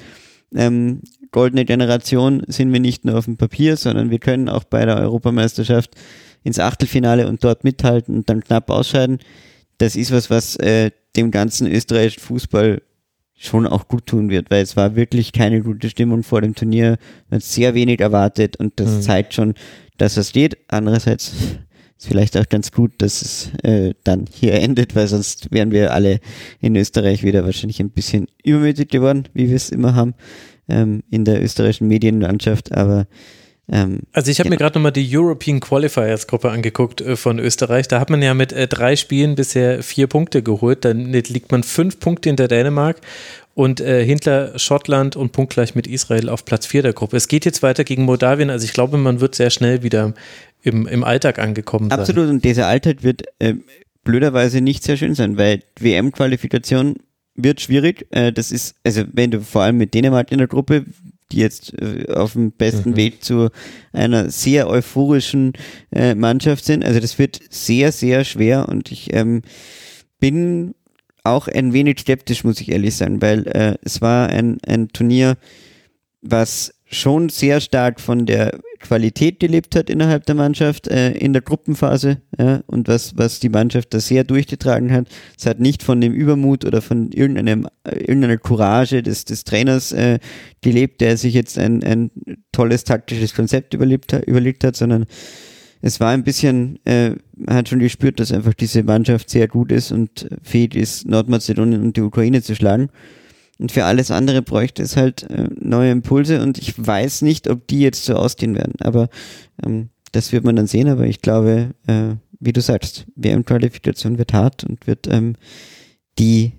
ähm, 0.54 1.02
goldene 1.32 1.66
Generation 1.66 2.44
sind 2.48 2.72
wir 2.74 2.80
nicht 2.80 3.06
nur 3.06 3.18
auf 3.18 3.26
dem 3.26 3.38
Papier, 3.38 3.78
sondern 3.78 4.10
wir 4.10 4.20
können 4.20 4.50
auch 4.50 4.64
bei 4.64 4.86
der 4.86 4.98
Europameisterschaft 4.98 5.92
ins 6.44 6.60
Achtelfinale 6.60 7.28
und 7.28 7.44
dort 7.44 7.64
mithalten 7.64 8.16
und 8.16 8.30
dann 8.30 8.44
knapp 8.44 8.70
ausscheiden. 8.70 9.20
Das 9.78 9.96
ist 9.96 10.12
was, 10.12 10.30
was 10.30 10.56
äh, 10.58 10.92
dem 11.16 11.32
ganzen 11.32 11.68
österreichischen 11.68 12.22
Fußball 12.22 12.82
schon 13.36 13.66
auch 13.66 13.88
gut 13.88 14.06
tun 14.06 14.30
wird, 14.30 14.52
weil 14.52 14.64
es 14.64 14.76
war 14.76 14.96
wirklich 14.96 15.32
keine 15.32 15.62
gute 15.62 15.90
Stimmung 15.90 16.24
vor 16.24 16.42
dem 16.42 16.56
Turnier. 16.56 16.98
Man 17.30 17.40
hat 17.40 17.44
sehr 17.44 17.74
wenig 17.74 18.02
erwartet 18.02 18.58
und 18.58 18.80
das 18.80 18.90
mhm. 18.90 19.02
zeigt 19.02 19.34
schon, 19.34 19.54
dass 19.98 20.18
es 20.18 20.34
geht. 20.34 20.58
Andererseits 20.68 21.34
ist 21.98 22.08
vielleicht 22.08 22.36
auch 22.38 22.48
ganz 22.50 22.72
gut, 22.72 22.94
dass 22.98 23.22
es 23.22 23.52
äh, 23.64 23.94
dann 24.04 24.26
hier 24.30 24.54
endet, 24.56 24.96
weil 24.96 25.08
sonst 25.08 25.52
wären 25.52 25.72
wir 25.72 25.94
alle 25.94 26.20
in 26.60 26.76
Österreich 26.76 27.24
wieder 27.24 27.46
wahrscheinlich 27.46 27.80
ein 27.80 27.92
bisschen 27.92 28.28
übermütig 28.44 28.90
geworden, 28.90 29.30
wie 29.34 29.48
wir 29.48 29.56
es 29.56 29.70
immer 29.70 29.96
haben 29.96 30.16
ähm, 30.70 31.04
in 31.10 31.26
der 31.26 31.42
österreichischen 31.44 31.88
Medienlandschaft, 31.88 32.72
aber 32.72 33.08
ähm, 33.72 34.00
also 34.14 34.32
ich 34.32 34.40
habe 34.40 34.50
genau. 34.50 34.56
mir 34.56 34.58
gerade 34.58 34.80
nochmal 34.80 34.92
die 34.92 35.08
European 35.16 35.60
Qualifiers 35.60 36.28
Gruppe 36.28 36.50
angeguckt 36.50 37.02
äh, 37.02 37.16
von 37.16 37.40
Österreich. 37.40 37.88
Da 37.88 38.00
hat 38.00 38.10
man 38.10 38.22
ja 38.22 38.34
mit 38.34 38.52
äh, 38.52 38.68
drei 38.68 38.96
Spielen 38.96 39.36
bisher 39.36 39.84
vier 39.84 40.08
Punkte 40.08 40.42
geholt. 40.42 40.86
Dann 40.86 41.12
liegt 41.12 41.52
man 41.52 41.64
fünf 41.64 42.00
Punkte 42.00 42.30
hinter 42.30 42.48
Dänemark 42.48 42.98
und 43.54 43.80
äh, 43.80 44.04
hinter 44.04 44.58
Schottland 44.58 45.16
und 45.16 45.32
punktgleich 45.34 45.76
mit 45.76 45.86
Israel 45.86 46.30
auf 46.30 46.46
Platz 46.46 46.66
vier 46.66 46.82
der 46.82 46.94
Gruppe. 46.94 47.18
Es 47.18 47.28
geht 47.28 47.46
jetzt 47.46 47.62
weiter 47.62 47.84
gegen 47.84 48.04
Moldawien. 48.04 48.50
Also 48.50 48.66
ich 48.66 48.74
glaube, 48.74 48.98
man 48.98 49.22
wird 49.22 49.36
sehr 49.36 49.52
schnell 49.52 49.84
wieder 49.84 50.14
im, 50.64 50.88
im 50.88 51.04
Alltag 51.04 51.40
angekommen 51.40 51.90
sein. 51.90 52.00
Absolut. 52.00 52.30
Und 52.30 52.44
dieser 52.44 52.68
Alltag 52.68 53.04
wird 53.04 53.24
äh, 53.40 53.56
blöderweise 54.04 54.62
nicht 54.62 54.84
sehr 54.84 54.98
schön 54.98 55.14
sein, 55.14 55.38
weil 55.38 55.62
WM-Qualifikation 55.80 56.96
wird 57.44 57.62
schwierig. 57.62 58.08
Äh, 58.12 58.32
das 58.32 58.52
ist, 58.52 58.76
also 58.84 59.04
wenn 59.12 59.32
du 59.32 59.42
vor 59.42 59.64
allem 59.64 59.78
mit 59.78 59.94
Dänemark 59.94 60.32
in 60.32 60.38
der 60.40 60.48
Gruppe, 60.48 60.86
die 61.32 61.38
jetzt 61.38 61.74
äh, 61.80 62.12
auf 62.12 62.34
dem 62.34 62.52
besten 62.52 62.92
mhm. 62.92 62.96
Weg 62.96 63.24
zu 63.24 63.50
einer 63.94 64.30
sehr 64.30 64.68
euphorischen 64.68 65.54
äh, 65.92 66.16
Mannschaft 66.16 66.66
sind, 66.66 66.84
also 66.84 67.00
das 67.00 67.20
wird 67.20 67.40
sehr, 67.50 67.92
sehr 67.92 68.24
schwer 68.24 68.68
und 68.70 68.92
ich 68.92 69.14
ähm, 69.14 69.42
bin 70.20 70.76
auch 71.24 71.48
ein 71.48 71.74
wenig 71.74 72.00
skeptisch, 72.00 72.44
muss 72.44 72.62
ich 72.62 72.72
ehrlich 72.72 72.96
sein, 72.96 73.22
weil 73.22 73.48
äh, 73.48 73.76
es 73.84 74.02
war 74.02 74.30
ein, 74.30 74.58
ein 74.66 74.88
Turnier, 74.90 75.38
was 76.22 76.74
schon 76.90 77.30
sehr 77.30 77.62
stark 77.62 78.00
von 78.02 78.26
der 78.26 78.60
Qualität 78.80 79.40
gelebt 79.40 79.76
hat 79.76 79.90
innerhalb 79.90 80.26
der 80.26 80.36
Mannschaft 80.36 80.88
äh, 80.88 81.12
in 81.12 81.34
der 81.34 81.42
Gruppenphase 81.42 82.22
ja, 82.38 82.64
und 82.66 82.88
was, 82.88 83.18
was 83.18 83.40
die 83.40 83.50
Mannschaft 83.50 83.94
da 83.94 84.00
sehr 84.00 84.24
durchgetragen 84.24 84.92
hat. 84.92 85.08
Es 85.38 85.46
hat 85.46 85.60
nicht 85.60 85.84
von 85.84 86.02
dem 86.02 86.14
Übermut 86.14 86.66
oder 86.66 86.82
von 86.82 87.12
irgendeinem, 87.12 87.68
äh, 87.84 87.98
irgendeiner 87.98 88.38
Courage 88.38 89.04
des, 89.04 89.26
des 89.26 89.44
Trainers 89.44 89.92
äh, 89.92 90.20
gelebt, 90.62 91.02
der 91.02 91.18
sich 91.18 91.34
jetzt 91.34 91.60
ein, 91.60 91.84
ein 91.84 92.12
tolles 92.52 92.86
taktisches 92.86 93.36
Konzept 93.36 93.74
überlebt, 93.74 94.14
überlegt 94.26 94.64
hat, 94.64 94.76
sondern 94.76 95.06
es 95.82 96.00
war 96.00 96.12
ein 96.12 96.24
bisschen, 96.24 96.80
äh, 96.86 97.12
man 97.38 97.56
hat 97.56 97.70
schon 97.70 97.80
gespürt, 97.80 98.20
dass 98.20 98.32
einfach 98.32 98.54
diese 98.54 98.84
Mannschaft 98.84 99.30
sehr 99.30 99.48
gut 99.48 99.72
ist 99.72 99.92
und 99.92 100.28
fähig 100.42 100.76
ist, 100.76 101.08
Nordmazedonien 101.08 101.82
und 101.82 101.98
die 101.98 102.02
Ukraine 102.02 102.42
zu 102.42 102.56
schlagen. 102.56 102.90
Und 103.60 103.74
für 103.74 103.84
alles 103.84 104.10
andere 104.10 104.42
bräuchte 104.42 104.82
es 104.82 104.96
halt 104.96 105.24
äh, 105.24 105.50
neue 105.60 105.92
Impulse 105.92 106.42
und 106.42 106.58
ich 106.58 106.74
weiß 106.78 107.22
nicht, 107.22 107.50
ob 107.50 107.68
die 107.68 107.82
jetzt 107.82 108.06
so 108.06 108.16
ausgehen 108.16 108.56
werden. 108.56 108.76
Aber 108.80 109.10
ähm, 109.64 109.90
das 110.14 110.32
wird 110.32 110.46
man 110.46 110.56
dann 110.56 110.66
sehen. 110.66 110.88
Aber 110.88 111.06
ich 111.06 111.22
glaube, 111.22 111.72
äh, 111.86 112.16
wie 112.40 112.54
du 112.54 112.62
sagst, 112.62 113.06
WM-Qualifikation 113.16 114.18
wird 114.18 114.34
hart 114.34 114.64
und 114.64 114.88
wird 114.88 115.08
ähm, 115.08 115.36
die 116.18 116.54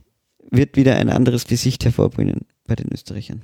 wird 0.51 0.77
wieder 0.77 0.97
ein 0.97 1.09
anderes 1.09 1.47
Gesicht 1.47 1.85
hervorbringen 1.85 2.43
bei 2.67 2.75
den 2.75 2.93
Österreichern. 2.93 3.43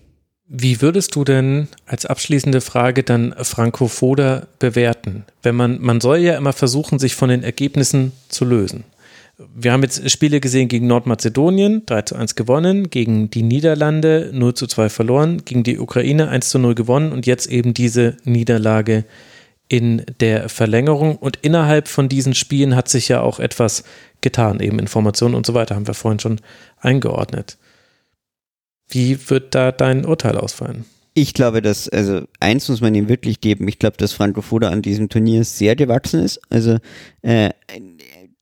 Wie 0.49 0.81
würdest 0.81 1.15
du 1.17 1.25
denn 1.25 1.69
als 1.87 2.07
abschließende 2.07 2.61
Frage 2.61 3.03
dann 3.03 3.35
Franco 3.43 3.89
Foda 3.89 4.47
bewerten? 4.59 5.25
Wenn 5.43 5.57
man, 5.57 5.81
man 5.81 6.01
soll 6.01 6.19
ja 6.19 6.37
immer 6.37 6.53
versuchen, 6.53 6.99
sich 6.99 7.15
von 7.17 7.29
den 7.29 7.43
Ergebnissen 7.43 8.13
zu 8.29 8.45
lösen 8.45 8.85
wir 9.39 9.73
haben 9.73 9.83
jetzt 9.83 10.11
Spiele 10.11 10.41
gesehen 10.41 10.69
gegen 10.69 10.87
Nordmazedonien, 10.87 11.85
3 11.85 12.03
zu 12.03 12.17
1 12.17 12.35
gewonnen, 12.37 12.89
gegen 12.89 13.29
die 13.31 13.43
Niederlande 13.43 14.31
0 14.33 14.55
zu 14.55 14.67
2 14.67 14.89
verloren, 14.89 15.45
gegen 15.45 15.63
die 15.63 15.79
Ukraine 15.79 16.29
1 16.29 16.49
zu 16.49 16.59
0 16.59 16.75
gewonnen 16.75 17.13
und 17.13 17.27
jetzt 17.27 17.47
eben 17.47 17.75
diese 17.75 18.17
Niederlage 18.25 19.05
in 19.69 20.05
der 20.21 20.49
Verlängerung. 20.49 21.17
Und 21.17 21.37
innerhalb 21.43 21.89
von 21.89 22.09
diesen 22.09 22.35
Spielen 22.35 22.77
hat 22.77 22.89
sich 22.89 23.09
ja 23.09 23.21
auch 23.21 23.39
etwas 23.39 23.85
getan, 24.23 24.61
eben 24.61 24.79
Informationen 24.79 25.35
und 25.35 25.45
so 25.45 25.53
weiter, 25.53 25.75
haben 25.75 25.87
wir 25.87 25.95
vorhin 25.95 26.21
schon 26.21 26.41
eingeordnet. 26.81 27.59
Wie 28.89 29.19
wird 29.29 29.55
da 29.55 29.73
dein 29.73 30.07
Urteil 30.07 30.39
ausfallen? 30.39 30.87
Ich 31.13 31.35
glaube, 31.35 31.63
dass, 31.63 31.89
also 31.89 32.23
eins 32.41 32.69
muss 32.69 32.81
man 32.81 32.95
ihm 32.95 33.09
wirklich 33.09 33.41
geben. 33.41 33.69
Ich 33.69 33.79
glaube, 33.79 33.97
dass 33.97 34.13
Franco 34.13 34.43
Foda 34.43 34.69
an 34.71 34.83
diesem 34.83 35.09
Turnier 35.09 35.45
sehr 35.45 35.75
gewachsen 35.75 36.23
ist. 36.23 36.41
Also 36.51 36.77
äh, 37.23 37.51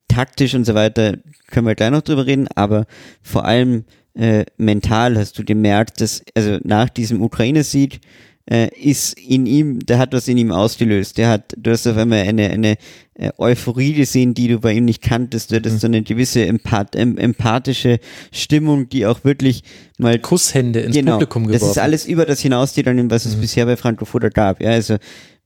taktisch 0.09 0.55
und 0.55 0.64
so 0.64 0.74
weiter 0.74 1.18
können 1.48 1.66
wir 1.66 1.74
gleich 1.74 1.90
noch 1.90 2.02
drüber 2.02 2.26
reden, 2.26 2.48
aber 2.55 2.86
vor 3.22 3.44
allem 3.44 3.84
äh, 4.14 4.44
mental 4.57 5.16
hast 5.16 5.38
du 5.38 5.44
gemerkt, 5.44 6.00
dass, 6.00 6.22
also 6.34 6.59
nach 6.62 6.88
diesem 6.88 7.22
Ukraine-Sieg, 7.22 8.00
äh, 8.46 8.68
ist 8.78 9.18
in 9.18 9.46
ihm, 9.46 9.78
der 9.80 9.98
hat 9.98 10.12
was 10.12 10.28
in 10.28 10.36
ihm 10.36 10.52
ausgelöst. 10.52 11.16
Der 11.16 11.28
hat, 11.28 11.55
du 11.57 11.70
hast 11.70 11.86
auf 11.86 11.96
einmal 11.96 12.20
eine, 12.20 12.50
eine 12.50 12.76
äh, 13.14 13.30
Euphorie 13.38 13.94
gesehen, 13.94 14.34
die 14.34 14.48
du 14.48 14.61
bei 14.61 14.74
ihm 14.74 14.84
nicht 14.84 15.02
kanntest. 15.02 15.50
Du 15.50 15.57
hattest 15.57 15.76
mhm. 15.76 15.80
so 15.80 15.86
eine 15.86 16.02
gewisse 16.02 16.44
empath 16.44 16.94
empathische 16.94 18.00
Stimmung, 18.32 18.88
die 18.88 19.07
auch 19.07 19.24
wirklich 19.24 19.62
mal 19.98 20.18
Kusshände 20.18 20.80
ins 20.80 20.94
genau, 20.94 21.12
Publikum 21.12 21.46
geworfen. 21.46 21.61
Das 21.62 21.70
ist 21.70 21.78
alles 21.78 22.07
über 22.07 22.26
das 22.26 22.40
hinausgeht, 22.40 22.86
was 22.86 23.24
es 23.24 23.36
mhm. 23.36 23.40
bisher 23.40 23.64
bei 23.64 23.76
Franco 23.76 24.05
Foda 24.05 24.28
gab. 24.28 24.61
Ja, 24.61 24.70
also 24.70 24.98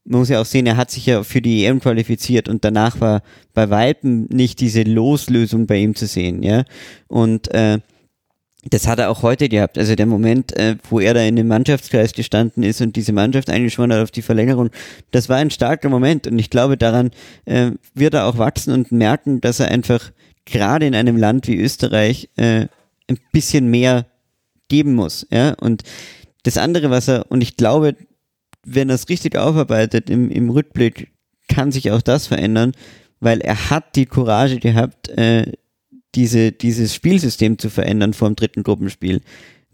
man 0.08 0.20
muss 0.20 0.30
ja 0.30 0.40
auch 0.40 0.46
sehen, 0.46 0.66
er 0.66 0.76
hat 0.76 0.90
sich 0.90 1.06
ja 1.06 1.22
für 1.22 1.42
die 1.42 1.64
EM 1.64 1.80
qualifiziert 1.80 2.48
und 2.48 2.64
danach 2.64 3.00
war 3.00 3.22
bei 3.52 3.68
Weitem 3.68 4.26
nicht 4.30 4.60
diese 4.60 4.82
Loslösung 4.82 5.66
bei 5.66 5.76
ihm 5.76 5.94
zu 5.94 6.06
sehen, 6.06 6.42
ja. 6.42 6.64
Und 7.08 7.52
äh, 7.54 7.78
das 8.64 8.86
hat 8.86 8.98
er 8.98 9.10
auch 9.10 9.22
heute 9.22 9.48
gehabt. 9.48 9.78
Also 9.78 9.94
der 9.94 10.06
Moment, 10.06 10.56
äh, 10.56 10.76
wo 10.88 10.98
er 10.98 11.14
da 11.14 11.20
in 11.22 11.36
dem 11.36 11.46
Mannschaftskreis 11.46 12.12
gestanden 12.12 12.62
ist 12.62 12.80
und 12.80 12.96
diese 12.96 13.12
Mannschaft 13.12 13.50
eingeschworen 13.50 13.92
hat 13.92 14.02
auf 14.02 14.10
die 14.10 14.22
Verlängerung, 14.22 14.70
das 15.10 15.28
war 15.28 15.36
ein 15.36 15.50
starker 15.50 15.88
Moment 15.88 16.26
und 16.26 16.38
ich 16.38 16.50
glaube, 16.50 16.76
daran 16.76 17.10
äh, 17.44 17.72
wird 17.94 18.14
er 18.14 18.26
auch 18.26 18.38
wachsen 18.38 18.72
und 18.72 18.90
merken, 18.90 19.40
dass 19.40 19.60
er 19.60 19.70
einfach 19.70 20.10
gerade 20.44 20.86
in 20.86 20.94
einem 20.94 21.16
Land 21.16 21.46
wie 21.48 21.56
Österreich 21.56 22.30
äh, 22.36 22.66
ein 23.08 23.18
bisschen 23.32 23.68
mehr 23.68 24.06
geben 24.68 24.94
muss. 24.94 25.26
Ja? 25.30 25.54
Und 25.60 25.82
das 26.42 26.56
andere, 26.56 26.90
was 26.90 27.08
er, 27.08 27.30
und 27.30 27.42
ich 27.42 27.56
glaube, 27.56 27.94
wenn 28.64 28.88
er 28.88 28.96
es 28.96 29.08
richtig 29.08 29.36
aufarbeitet 29.36 30.10
im, 30.10 30.30
im 30.30 30.50
Rückblick, 30.50 31.12
kann 31.48 31.72
sich 31.72 31.90
auch 31.90 32.02
das 32.02 32.26
verändern, 32.26 32.72
weil 33.20 33.40
er 33.40 33.70
hat 33.70 33.96
die 33.96 34.06
Courage 34.06 34.58
gehabt, 34.58 35.08
äh, 35.08 35.52
diese, 36.14 36.52
dieses 36.52 36.94
Spielsystem 36.94 37.58
zu 37.58 37.70
verändern 37.70 38.14
vor 38.14 38.28
dem 38.28 38.36
dritten 38.36 38.62
Gruppenspiel. 38.62 39.20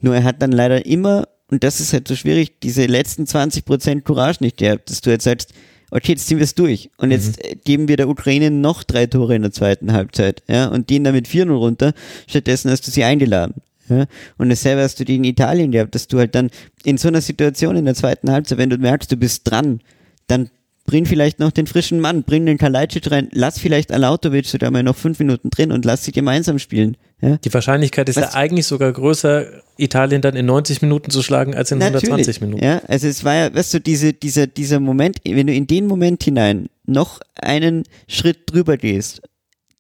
Nur 0.00 0.14
er 0.14 0.24
hat 0.24 0.42
dann 0.42 0.52
leider 0.52 0.86
immer, 0.86 1.28
und 1.50 1.64
das 1.64 1.80
ist 1.80 1.92
halt 1.92 2.08
so 2.08 2.16
schwierig, 2.16 2.60
diese 2.60 2.86
letzten 2.86 3.24
20% 3.24 4.02
Courage 4.02 4.42
nicht 4.42 4.58
gehabt, 4.58 4.90
dass 4.90 5.00
du 5.00 5.10
jetzt 5.10 5.24
sagst, 5.24 5.52
okay, 5.90 6.12
jetzt 6.12 6.26
ziehen 6.26 6.38
wir 6.38 6.44
es 6.44 6.54
durch. 6.54 6.90
Und 6.98 7.10
jetzt 7.10 7.42
mhm. 7.42 7.60
geben 7.64 7.88
wir 7.88 7.96
der 7.96 8.08
Ukraine 8.08 8.50
noch 8.50 8.82
drei 8.82 9.06
Tore 9.06 9.36
in 9.36 9.42
der 9.42 9.52
zweiten 9.52 9.92
Halbzeit, 9.92 10.42
ja, 10.48 10.66
und 10.66 10.86
gehen 10.86 11.04
damit 11.04 11.28
4-0 11.28 11.52
runter. 11.52 11.94
Stattdessen 12.26 12.70
hast 12.70 12.86
du 12.86 12.90
sie 12.90 13.04
eingeladen. 13.04 13.62
Ja, 13.88 14.06
und 14.38 14.48
dasselbe 14.48 14.82
hast 14.82 14.98
du 15.00 15.04
die 15.04 15.16
in 15.16 15.24
Italien 15.24 15.70
gehabt, 15.70 15.94
dass 15.94 16.08
du 16.08 16.18
halt 16.18 16.34
dann 16.34 16.50
in 16.84 16.98
so 16.98 17.08
einer 17.08 17.20
Situation 17.20 17.76
in 17.76 17.84
der 17.84 17.94
zweiten 17.94 18.30
Halbzeit, 18.30 18.58
wenn 18.58 18.70
du 18.70 18.78
merkst, 18.78 19.10
du 19.12 19.16
bist 19.16 19.42
dran, 19.44 19.80
dann 20.26 20.50
bring 20.86 21.06
vielleicht 21.06 21.40
noch 21.40 21.50
den 21.50 21.66
frischen 21.66 22.00
Mann, 22.00 22.22
bring 22.24 22.46
den 22.46 22.58
Kalajdzic 22.58 23.10
rein, 23.10 23.28
lass 23.32 23.58
vielleicht 23.58 23.90
Alautovic 23.90 24.46
sogar 24.46 24.70
mal 24.70 24.82
noch 24.82 24.96
fünf 24.96 25.18
Minuten 25.18 25.50
drin 25.50 25.72
und 25.72 25.84
lass 25.84 26.04
sie 26.04 26.12
gemeinsam 26.12 26.58
spielen. 26.58 26.96
Ja? 27.20 27.38
Die 27.38 27.52
Wahrscheinlichkeit 27.52 28.08
ist 28.08 28.16
Was? 28.16 28.34
ja 28.34 28.38
eigentlich 28.38 28.66
sogar 28.66 28.92
größer, 28.92 29.46
Italien 29.76 30.22
dann 30.22 30.36
in 30.36 30.46
90 30.46 30.82
Minuten 30.82 31.10
zu 31.10 31.22
schlagen, 31.22 31.54
als 31.54 31.72
in 31.72 31.78
Natürlich, 31.78 32.04
120 32.04 32.40
Minuten. 32.42 32.62
Ja, 32.62 32.80
also 32.86 33.08
es 33.08 33.24
war 33.24 33.34
ja, 33.34 33.54
weißt 33.54 33.74
du, 33.74 33.80
diese, 33.80 34.12
dieser, 34.12 34.46
dieser 34.46 34.78
Moment, 34.78 35.20
wenn 35.24 35.46
du 35.46 35.54
in 35.54 35.66
den 35.66 35.86
Moment 35.86 36.22
hinein 36.22 36.68
noch 36.86 37.20
einen 37.34 37.84
Schritt 38.06 38.40
drüber 38.46 38.76
gehst, 38.76 39.22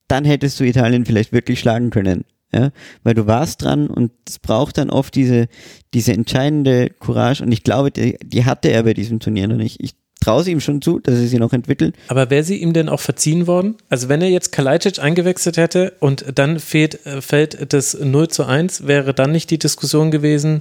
dann 0.08 0.24
hättest 0.24 0.58
du 0.58 0.64
Italien 0.64 1.04
vielleicht 1.04 1.32
wirklich 1.32 1.60
schlagen 1.60 1.90
können. 1.90 2.24
Ja, 2.54 2.70
weil 3.02 3.14
du 3.14 3.26
warst 3.26 3.62
dran 3.62 3.88
und 3.88 4.12
es 4.28 4.38
braucht 4.38 4.78
dann 4.78 4.88
oft 4.88 5.16
diese, 5.16 5.48
diese 5.92 6.12
entscheidende 6.12 6.88
Courage 6.88 7.42
und 7.42 7.50
ich 7.50 7.64
glaube, 7.64 7.90
die, 7.90 8.16
die 8.24 8.44
hatte 8.44 8.68
er 8.68 8.84
bei 8.84 8.94
diesem 8.94 9.18
Turnier 9.18 9.48
noch 9.48 9.56
nicht. 9.56 9.82
Ich 9.82 9.94
traue 10.20 10.42
es 10.42 10.46
ihm 10.46 10.60
schon 10.60 10.80
zu, 10.80 11.00
dass 11.00 11.16
er 11.16 11.26
sie 11.26 11.38
noch 11.38 11.52
entwickelt. 11.52 11.96
Aber 12.06 12.30
wäre 12.30 12.44
sie 12.44 12.58
ihm 12.58 12.72
denn 12.72 12.88
auch 12.88 13.00
verziehen 13.00 13.48
worden? 13.48 13.74
Also 13.88 14.08
wenn 14.08 14.22
er 14.22 14.28
jetzt 14.28 14.52
Kalajdzic 14.52 15.00
eingewechselt 15.00 15.56
hätte 15.56 15.94
und 15.98 16.24
dann 16.32 16.60
fehlt, 16.60 17.04
äh, 17.06 17.20
fällt 17.20 17.72
das 17.72 17.98
0 17.98 18.28
zu 18.28 18.44
1, 18.44 18.86
wäre 18.86 19.14
dann 19.14 19.32
nicht 19.32 19.50
die 19.50 19.58
Diskussion 19.58 20.12
gewesen, 20.12 20.60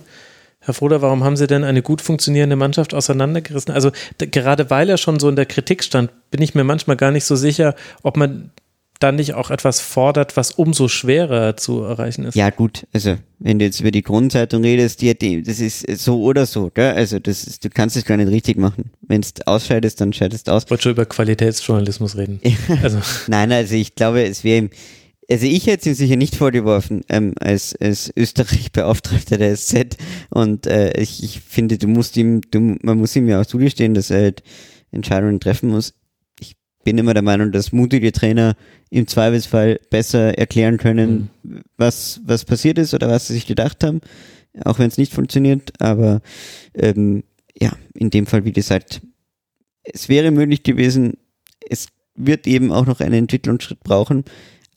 Herr 0.62 0.74
Froder, 0.74 1.02
warum 1.02 1.24
haben 1.24 1.36
Sie 1.36 1.46
denn 1.46 1.64
eine 1.66 1.82
gut 1.82 2.02
funktionierende 2.02 2.56
Mannschaft 2.56 2.94
auseinandergerissen? 2.94 3.74
Also 3.74 3.92
gerade 4.18 4.70
weil 4.70 4.90
er 4.90 4.98
schon 4.98 5.20
so 5.20 5.28
in 5.28 5.36
der 5.36 5.46
Kritik 5.46 5.84
stand, 5.84 6.10
bin 6.32 6.42
ich 6.42 6.56
mir 6.56 6.64
manchmal 6.64 6.96
gar 6.96 7.12
nicht 7.12 7.26
so 7.26 7.36
sicher, 7.36 7.76
ob 8.02 8.16
man 8.16 8.50
dann 9.04 9.16
nicht 9.16 9.34
auch 9.34 9.52
etwas 9.52 9.82
fordert, 9.82 10.38
was 10.38 10.52
umso 10.52 10.88
schwerer 10.88 11.58
zu 11.58 11.82
erreichen 11.82 12.24
ist. 12.24 12.36
Ja, 12.36 12.50
gut, 12.50 12.88
also 12.94 13.18
wenn 13.40 13.60
du 13.60 13.66
jetzt 13.66 13.82
über 13.82 13.92
die 13.92 14.02
Grundzeitung 14.02 14.64
redest, 14.64 15.02
die, 15.02 15.44
das 15.44 15.60
ist 15.60 15.86
so 16.00 16.24
oder 16.24 16.46
so, 16.46 16.72
gell? 16.74 16.94
also 16.94 17.20
das 17.20 17.44
ist, 17.44 17.66
du 17.66 17.70
kannst 17.70 17.98
es 17.98 18.06
gar 18.06 18.18
nicht 18.18 18.30
richtig 18.30 18.58
machen. 18.58 18.92
Wenn 19.02 19.22
du 19.22 19.28
ausscheidest, 19.46 20.00
dann 20.00 20.14
scheidest 20.14 20.48
du 20.48 20.54
aus. 20.54 20.64
Ich 20.64 20.70
wollte 20.72 20.84
schon 20.84 20.94
über 20.94 21.06
Qualitätsjournalismus 21.06 22.16
reden. 22.16 22.40
also. 22.82 23.00
Nein, 23.28 23.52
also 23.52 23.76
ich 23.76 23.96
glaube, 23.96 24.24
es 24.24 24.46
wäre 24.46 24.60
ihm, 24.60 24.70
also 25.30 25.46
ich 25.46 25.68
hätte 25.68 25.82
es 25.82 25.86
ihm 25.88 26.06
sicher 26.06 26.16
nicht 26.16 26.36
vorgeworfen 26.36 27.02
ähm, 27.10 27.34
als, 27.40 27.76
als 27.76 28.12
Österreich-Beauftragter 28.16 29.38
der 29.38 29.56
SZ 29.56 29.98
und 30.30 30.66
äh, 30.66 31.00
ich, 31.02 31.24
ich 31.24 31.42
finde, 31.42 31.78
du 31.78 31.88
musst 31.88 32.16
ihm, 32.16 32.42
du, 32.52 32.78
man 32.82 32.98
muss 32.98 33.16
ihm 33.16 33.28
ja 33.28 33.42
auch 33.42 33.46
zugestehen, 33.46 33.94
dass 33.94 34.10
er 34.10 34.22
halt 34.22 34.44
Entscheidungen 34.92 35.40
treffen 35.40 35.70
muss 35.70 35.94
bin 36.84 36.98
immer 36.98 37.14
der 37.14 37.24
Meinung, 37.24 37.52
dass 37.52 37.72
mutige 37.72 38.12
Trainer 38.12 38.56
im 38.90 39.08
Zweifelsfall 39.08 39.80
besser 39.90 40.38
erklären 40.38 40.78
können, 40.78 41.30
mhm. 41.44 41.62
was, 41.78 42.22
was 42.26 42.46
passiert 42.46 42.78
ist 42.78 42.94
oder 42.94 43.10
was 43.10 43.28
sie 43.28 43.34
sich 43.34 43.48
gedacht 43.48 43.84
haben, 43.84 44.02
auch 44.66 44.80
wenn 44.80 44.88
es 44.88 44.98
nicht 44.98 45.14
funktioniert. 45.14 45.74
Aber 45.80 46.22
ähm, 46.76 47.24
ja, 47.60 47.72
in 47.94 48.10
dem 48.10 48.26
Fall, 48.26 48.46
wie 48.46 48.54
gesagt, 48.54 49.02
es 49.84 50.10
wäre 50.10 50.32
möglich 50.32 50.64
gewesen, 50.64 51.18
es 51.70 51.88
wird 52.16 52.48
eben 52.48 52.72
auch 52.72 52.86
noch 52.86 53.00
einen 53.00 53.14
Entwicklungsschritt 53.14 53.82
brauchen. 53.82 54.24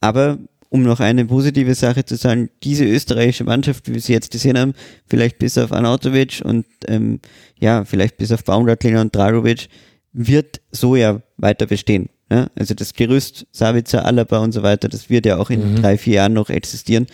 Aber 0.01 0.39
um 0.69 0.83
noch 0.83 1.01
eine 1.01 1.25
positive 1.25 1.75
Sache 1.75 2.05
zu 2.05 2.17
sagen, 2.17 2.51
diese 2.63 2.85
österreichische 2.85 3.45
Mannschaft, 3.45 3.89
wie 3.89 3.95
wir 3.95 4.01
sie 4.01 4.13
jetzt 4.13 4.31
gesehen 4.31 4.59
haben, 4.59 4.75
vielleicht 5.07 5.39
bis 5.39 5.59
auf 5.59 5.73
Anatovic 5.73 6.43
und 6.45 6.67
ähm, 6.87 7.21
ja, 7.59 7.85
vielleicht 7.85 8.17
bis 8.17 8.33
auf 8.33 8.45
Baumgartlinger 8.45 9.01
und 9.01 9.15
Dragovic, 9.15 9.69
wird 10.17 10.63
so 10.73 10.97
ja 10.97 11.21
weiter 11.37 11.67
bestehen. 11.67 12.09
Ja? 12.31 12.49
Also 12.57 12.75
das 12.75 12.95
Gerüst, 12.95 13.47
Savitzer, 13.53 14.05
Alaba 14.07 14.39
und 14.39 14.53
so 14.53 14.63
weiter, 14.63 14.89
das 14.89 15.11
wird 15.11 15.27
ja 15.27 15.37
auch 15.37 15.51
in 15.51 15.73
mhm. 15.75 15.83
drei, 15.83 15.99
vier 15.99 16.15
Jahren 16.15 16.33
noch 16.33 16.49
existieren. 16.49 17.07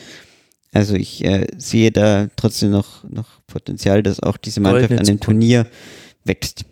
Also 0.73 0.95
ich 0.95 1.25
äh, 1.25 1.49
sehe 1.59 1.91
da 1.91 2.29
trotzdem 2.37 2.71
noch, 2.71 3.05
noch 3.09 3.27
Potenzial, 3.47 4.03
dass 4.03 4.21
auch 4.21 4.37
diese 4.37 4.61
Mannschaft 4.61 4.93
an 4.93 5.05
dem 5.05 5.21
Turnier 5.21 5.67
wächst. 6.25 6.65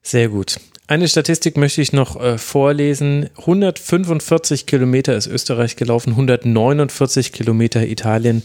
Sehr 0.00 0.28
gut. 0.28 0.56
Eine 0.90 1.06
Statistik 1.06 1.58
möchte 1.58 1.82
ich 1.82 1.92
noch 1.92 2.18
äh, 2.18 2.38
vorlesen. 2.38 3.28
145 3.36 4.64
Kilometer 4.64 5.14
ist 5.14 5.26
Österreich 5.26 5.76
gelaufen, 5.76 6.12
149 6.12 7.32
Kilometer 7.32 7.86
Italien. 7.86 8.42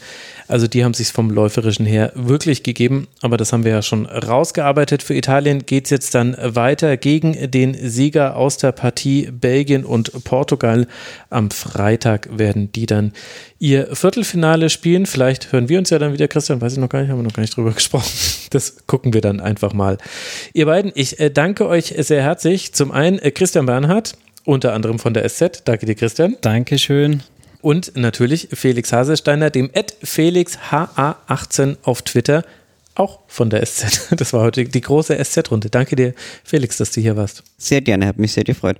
Also 0.50 0.68
die 0.68 0.84
haben 0.84 0.94
sich 0.94 1.08
vom 1.08 1.30
Läuferischen 1.30 1.86
her 1.86 2.12
wirklich 2.16 2.62
gegeben, 2.64 3.08
aber 3.22 3.38
das 3.38 3.54
haben 3.54 3.64
wir 3.64 3.72
ja 3.72 3.82
schon 3.82 4.06
rausgearbeitet. 4.06 5.04
Für 5.04 5.16
Italien 5.16 5.66
geht 5.66 5.86
es 5.86 5.92
jetzt 5.92 6.16
dann 6.16 6.36
weiter 6.38 6.98
gegen 6.98 7.50
den 7.50 7.76
Sieger 7.76 8.36
aus 8.36 8.58
der 8.58 8.74
Partie 8.74 9.32
Belgien 9.32 9.86
und 9.86 10.12
Portugal. 10.26 10.86
Am 11.30 11.50
Freitag 11.50 12.28
werden 12.38 12.74
die 12.74 12.88
dann 12.88 13.14
ihr 13.58 13.96
Viertelfinale 13.96 14.70
spielen. 14.70 15.06
Vielleicht 15.06 15.54
hören 15.54 15.70
wir 15.70 15.80
uns 15.80 15.92
ja 15.92 15.98
dann 15.98 16.12
wieder, 16.12 16.28
Christian, 16.28 16.60
weiß 16.60 16.74
ich 16.74 16.80
noch 16.80 16.90
gar 16.90 17.00
nicht, 17.00 17.10
haben 17.10 17.20
wir 17.20 17.24
noch 17.24 17.32
gar 17.32 17.42
nicht 17.42 17.56
drüber 17.56 17.72
gesprochen. 17.74 18.12
Das 18.54 18.88
gucken 18.88 19.14
wir 19.14 19.22
dann 19.22 19.40
einfach 19.40 19.74
mal. 19.74 19.98
Ihr 20.54 20.66
beiden, 20.66 20.92
ich 20.96 21.20
äh, 21.20 21.30
danke 21.30 21.68
euch 21.68 21.94
sehr 21.98 22.22
herzlich. 22.22 22.74
Zum 22.74 22.92
einen 22.92 23.20
äh, 23.20 23.32
Christian 23.32 23.66
Bernhard, 23.66 24.14
unter 24.46 24.74
anderem 24.74 25.00
von 25.00 25.14
der 25.14 25.28
SZ. 25.28 25.64
Danke 25.66 25.86
dir, 25.86 25.96
Christian. 25.96 26.38
Dankeschön 26.42 27.24
und 27.64 27.96
natürlich 27.96 28.50
Felix 28.52 28.94
Haselsteiner, 28.94 29.50
dem 29.50 29.70
FelixHA18 29.70 31.78
auf 31.84 32.04
Twitter, 32.04 32.44
auch 32.94 33.22
von 33.28 33.50
der 33.50 33.66
SZ. 33.66 34.12
Das 34.18 34.34
war 34.34 34.42
heute 34.42 34.66
die 34.66 34.82
große 34.82 35.18
SZ-Runde. 35.18 35.70
Danke 35.70 35.96
dir, 35.96 36.14
Felix, 36.44 36.76
dass 36.78 36.92
du 36.92 37.02
hier 37.02 37.16
warst. 37.16 37.44
Sehr 37.58 37.82
gerne, 37.82 38.06
hat 38.06 38.20
mich 38.20 38.34
sehr 38.34 38.44
gefreut. 38.44 38.78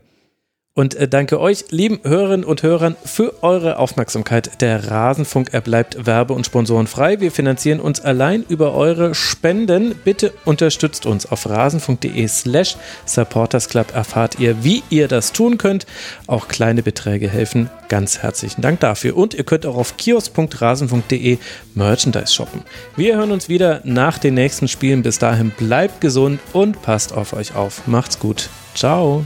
Und 0.76 0.96
äh, 0.96 1.08
danke 1.08 1.40
euch, 1.40 1.66
lieben 1.70 2.00
Hörerinnen 2.04 2.44
und 2.44 2.64
Hörern, 2.64 2.96
für 3.06 3.44
eure 3.44 3.78
Aufmerksamkeit. 3.78 4.60
Der 4.60 4.90
Rasenfunk, 4.90 5.50
er 5.52 5.62
bleibt 5.62 6.08
werbe- 6.08 6.34
und 6.34 6.48
sponsorenfrei. 6.48 7.20
Wir 7.20 7.32
finanzieren 7.32 7.80
uns 7.80 8.02
allein 8.02 8.44
über 8.50 8.74
eure 8.74 9.14
Spenden. 9.14 9.94
Bitte 10.04 10.34
unterstützt 10.46 11.06
uns. 11.06 11.28
Auf 11.32 11.48
rasenfunk.de 11.48 12.28
slash 12.28 12.76
supportersclub 13.06 13.94
erfahrt 13.94 14.40
ihr, 14.40 14.64
wie 14.64 14.82
ihr 14.90 15.08
das 15.08 15.32
tun 15.32 15.60
könnt. 15.60 15.86
Auch 16.26 16.48
kleine 16.48 16.82
Beträge 16.82 17.30
helfen. 17.30 17.70
Ganz 17.88 18.24
herzlichen 18.24 18.64
Dank 18.64 18.80
dafür. 18.80 19.16
Und 19.16 19.36
ihr 19.36 19.44
könnt 19.44 19.68
auch 19.68 19.78
auf 19.78 19.96
kiosk.rasenfunk.de 19.98 21.38
Merchandise 21.76 22.34
shoppen. 22.34 22.64
Wir 22.96 23.18
hören 23.18 23.32
uns 23.32 23.48
wieder 23.48 23.82
nach 23.84 24.18
den 24.18 24.34
nächsten 24.34 24.68
Spielen. 24.68 25.04
Bis 25.04 25.20
dahin 25.20 25.52
bleibt 25.52 26.02
gesund 26.02 26.40
und 26.52 26.82
passt 26.82 27.14
auf 27.14 27.34
euch 27.34 27.54
auf. 27.54 27.86
Macht's 27.86 28.18
gut. 28.18 28.50
Ciao. 28.74 29.24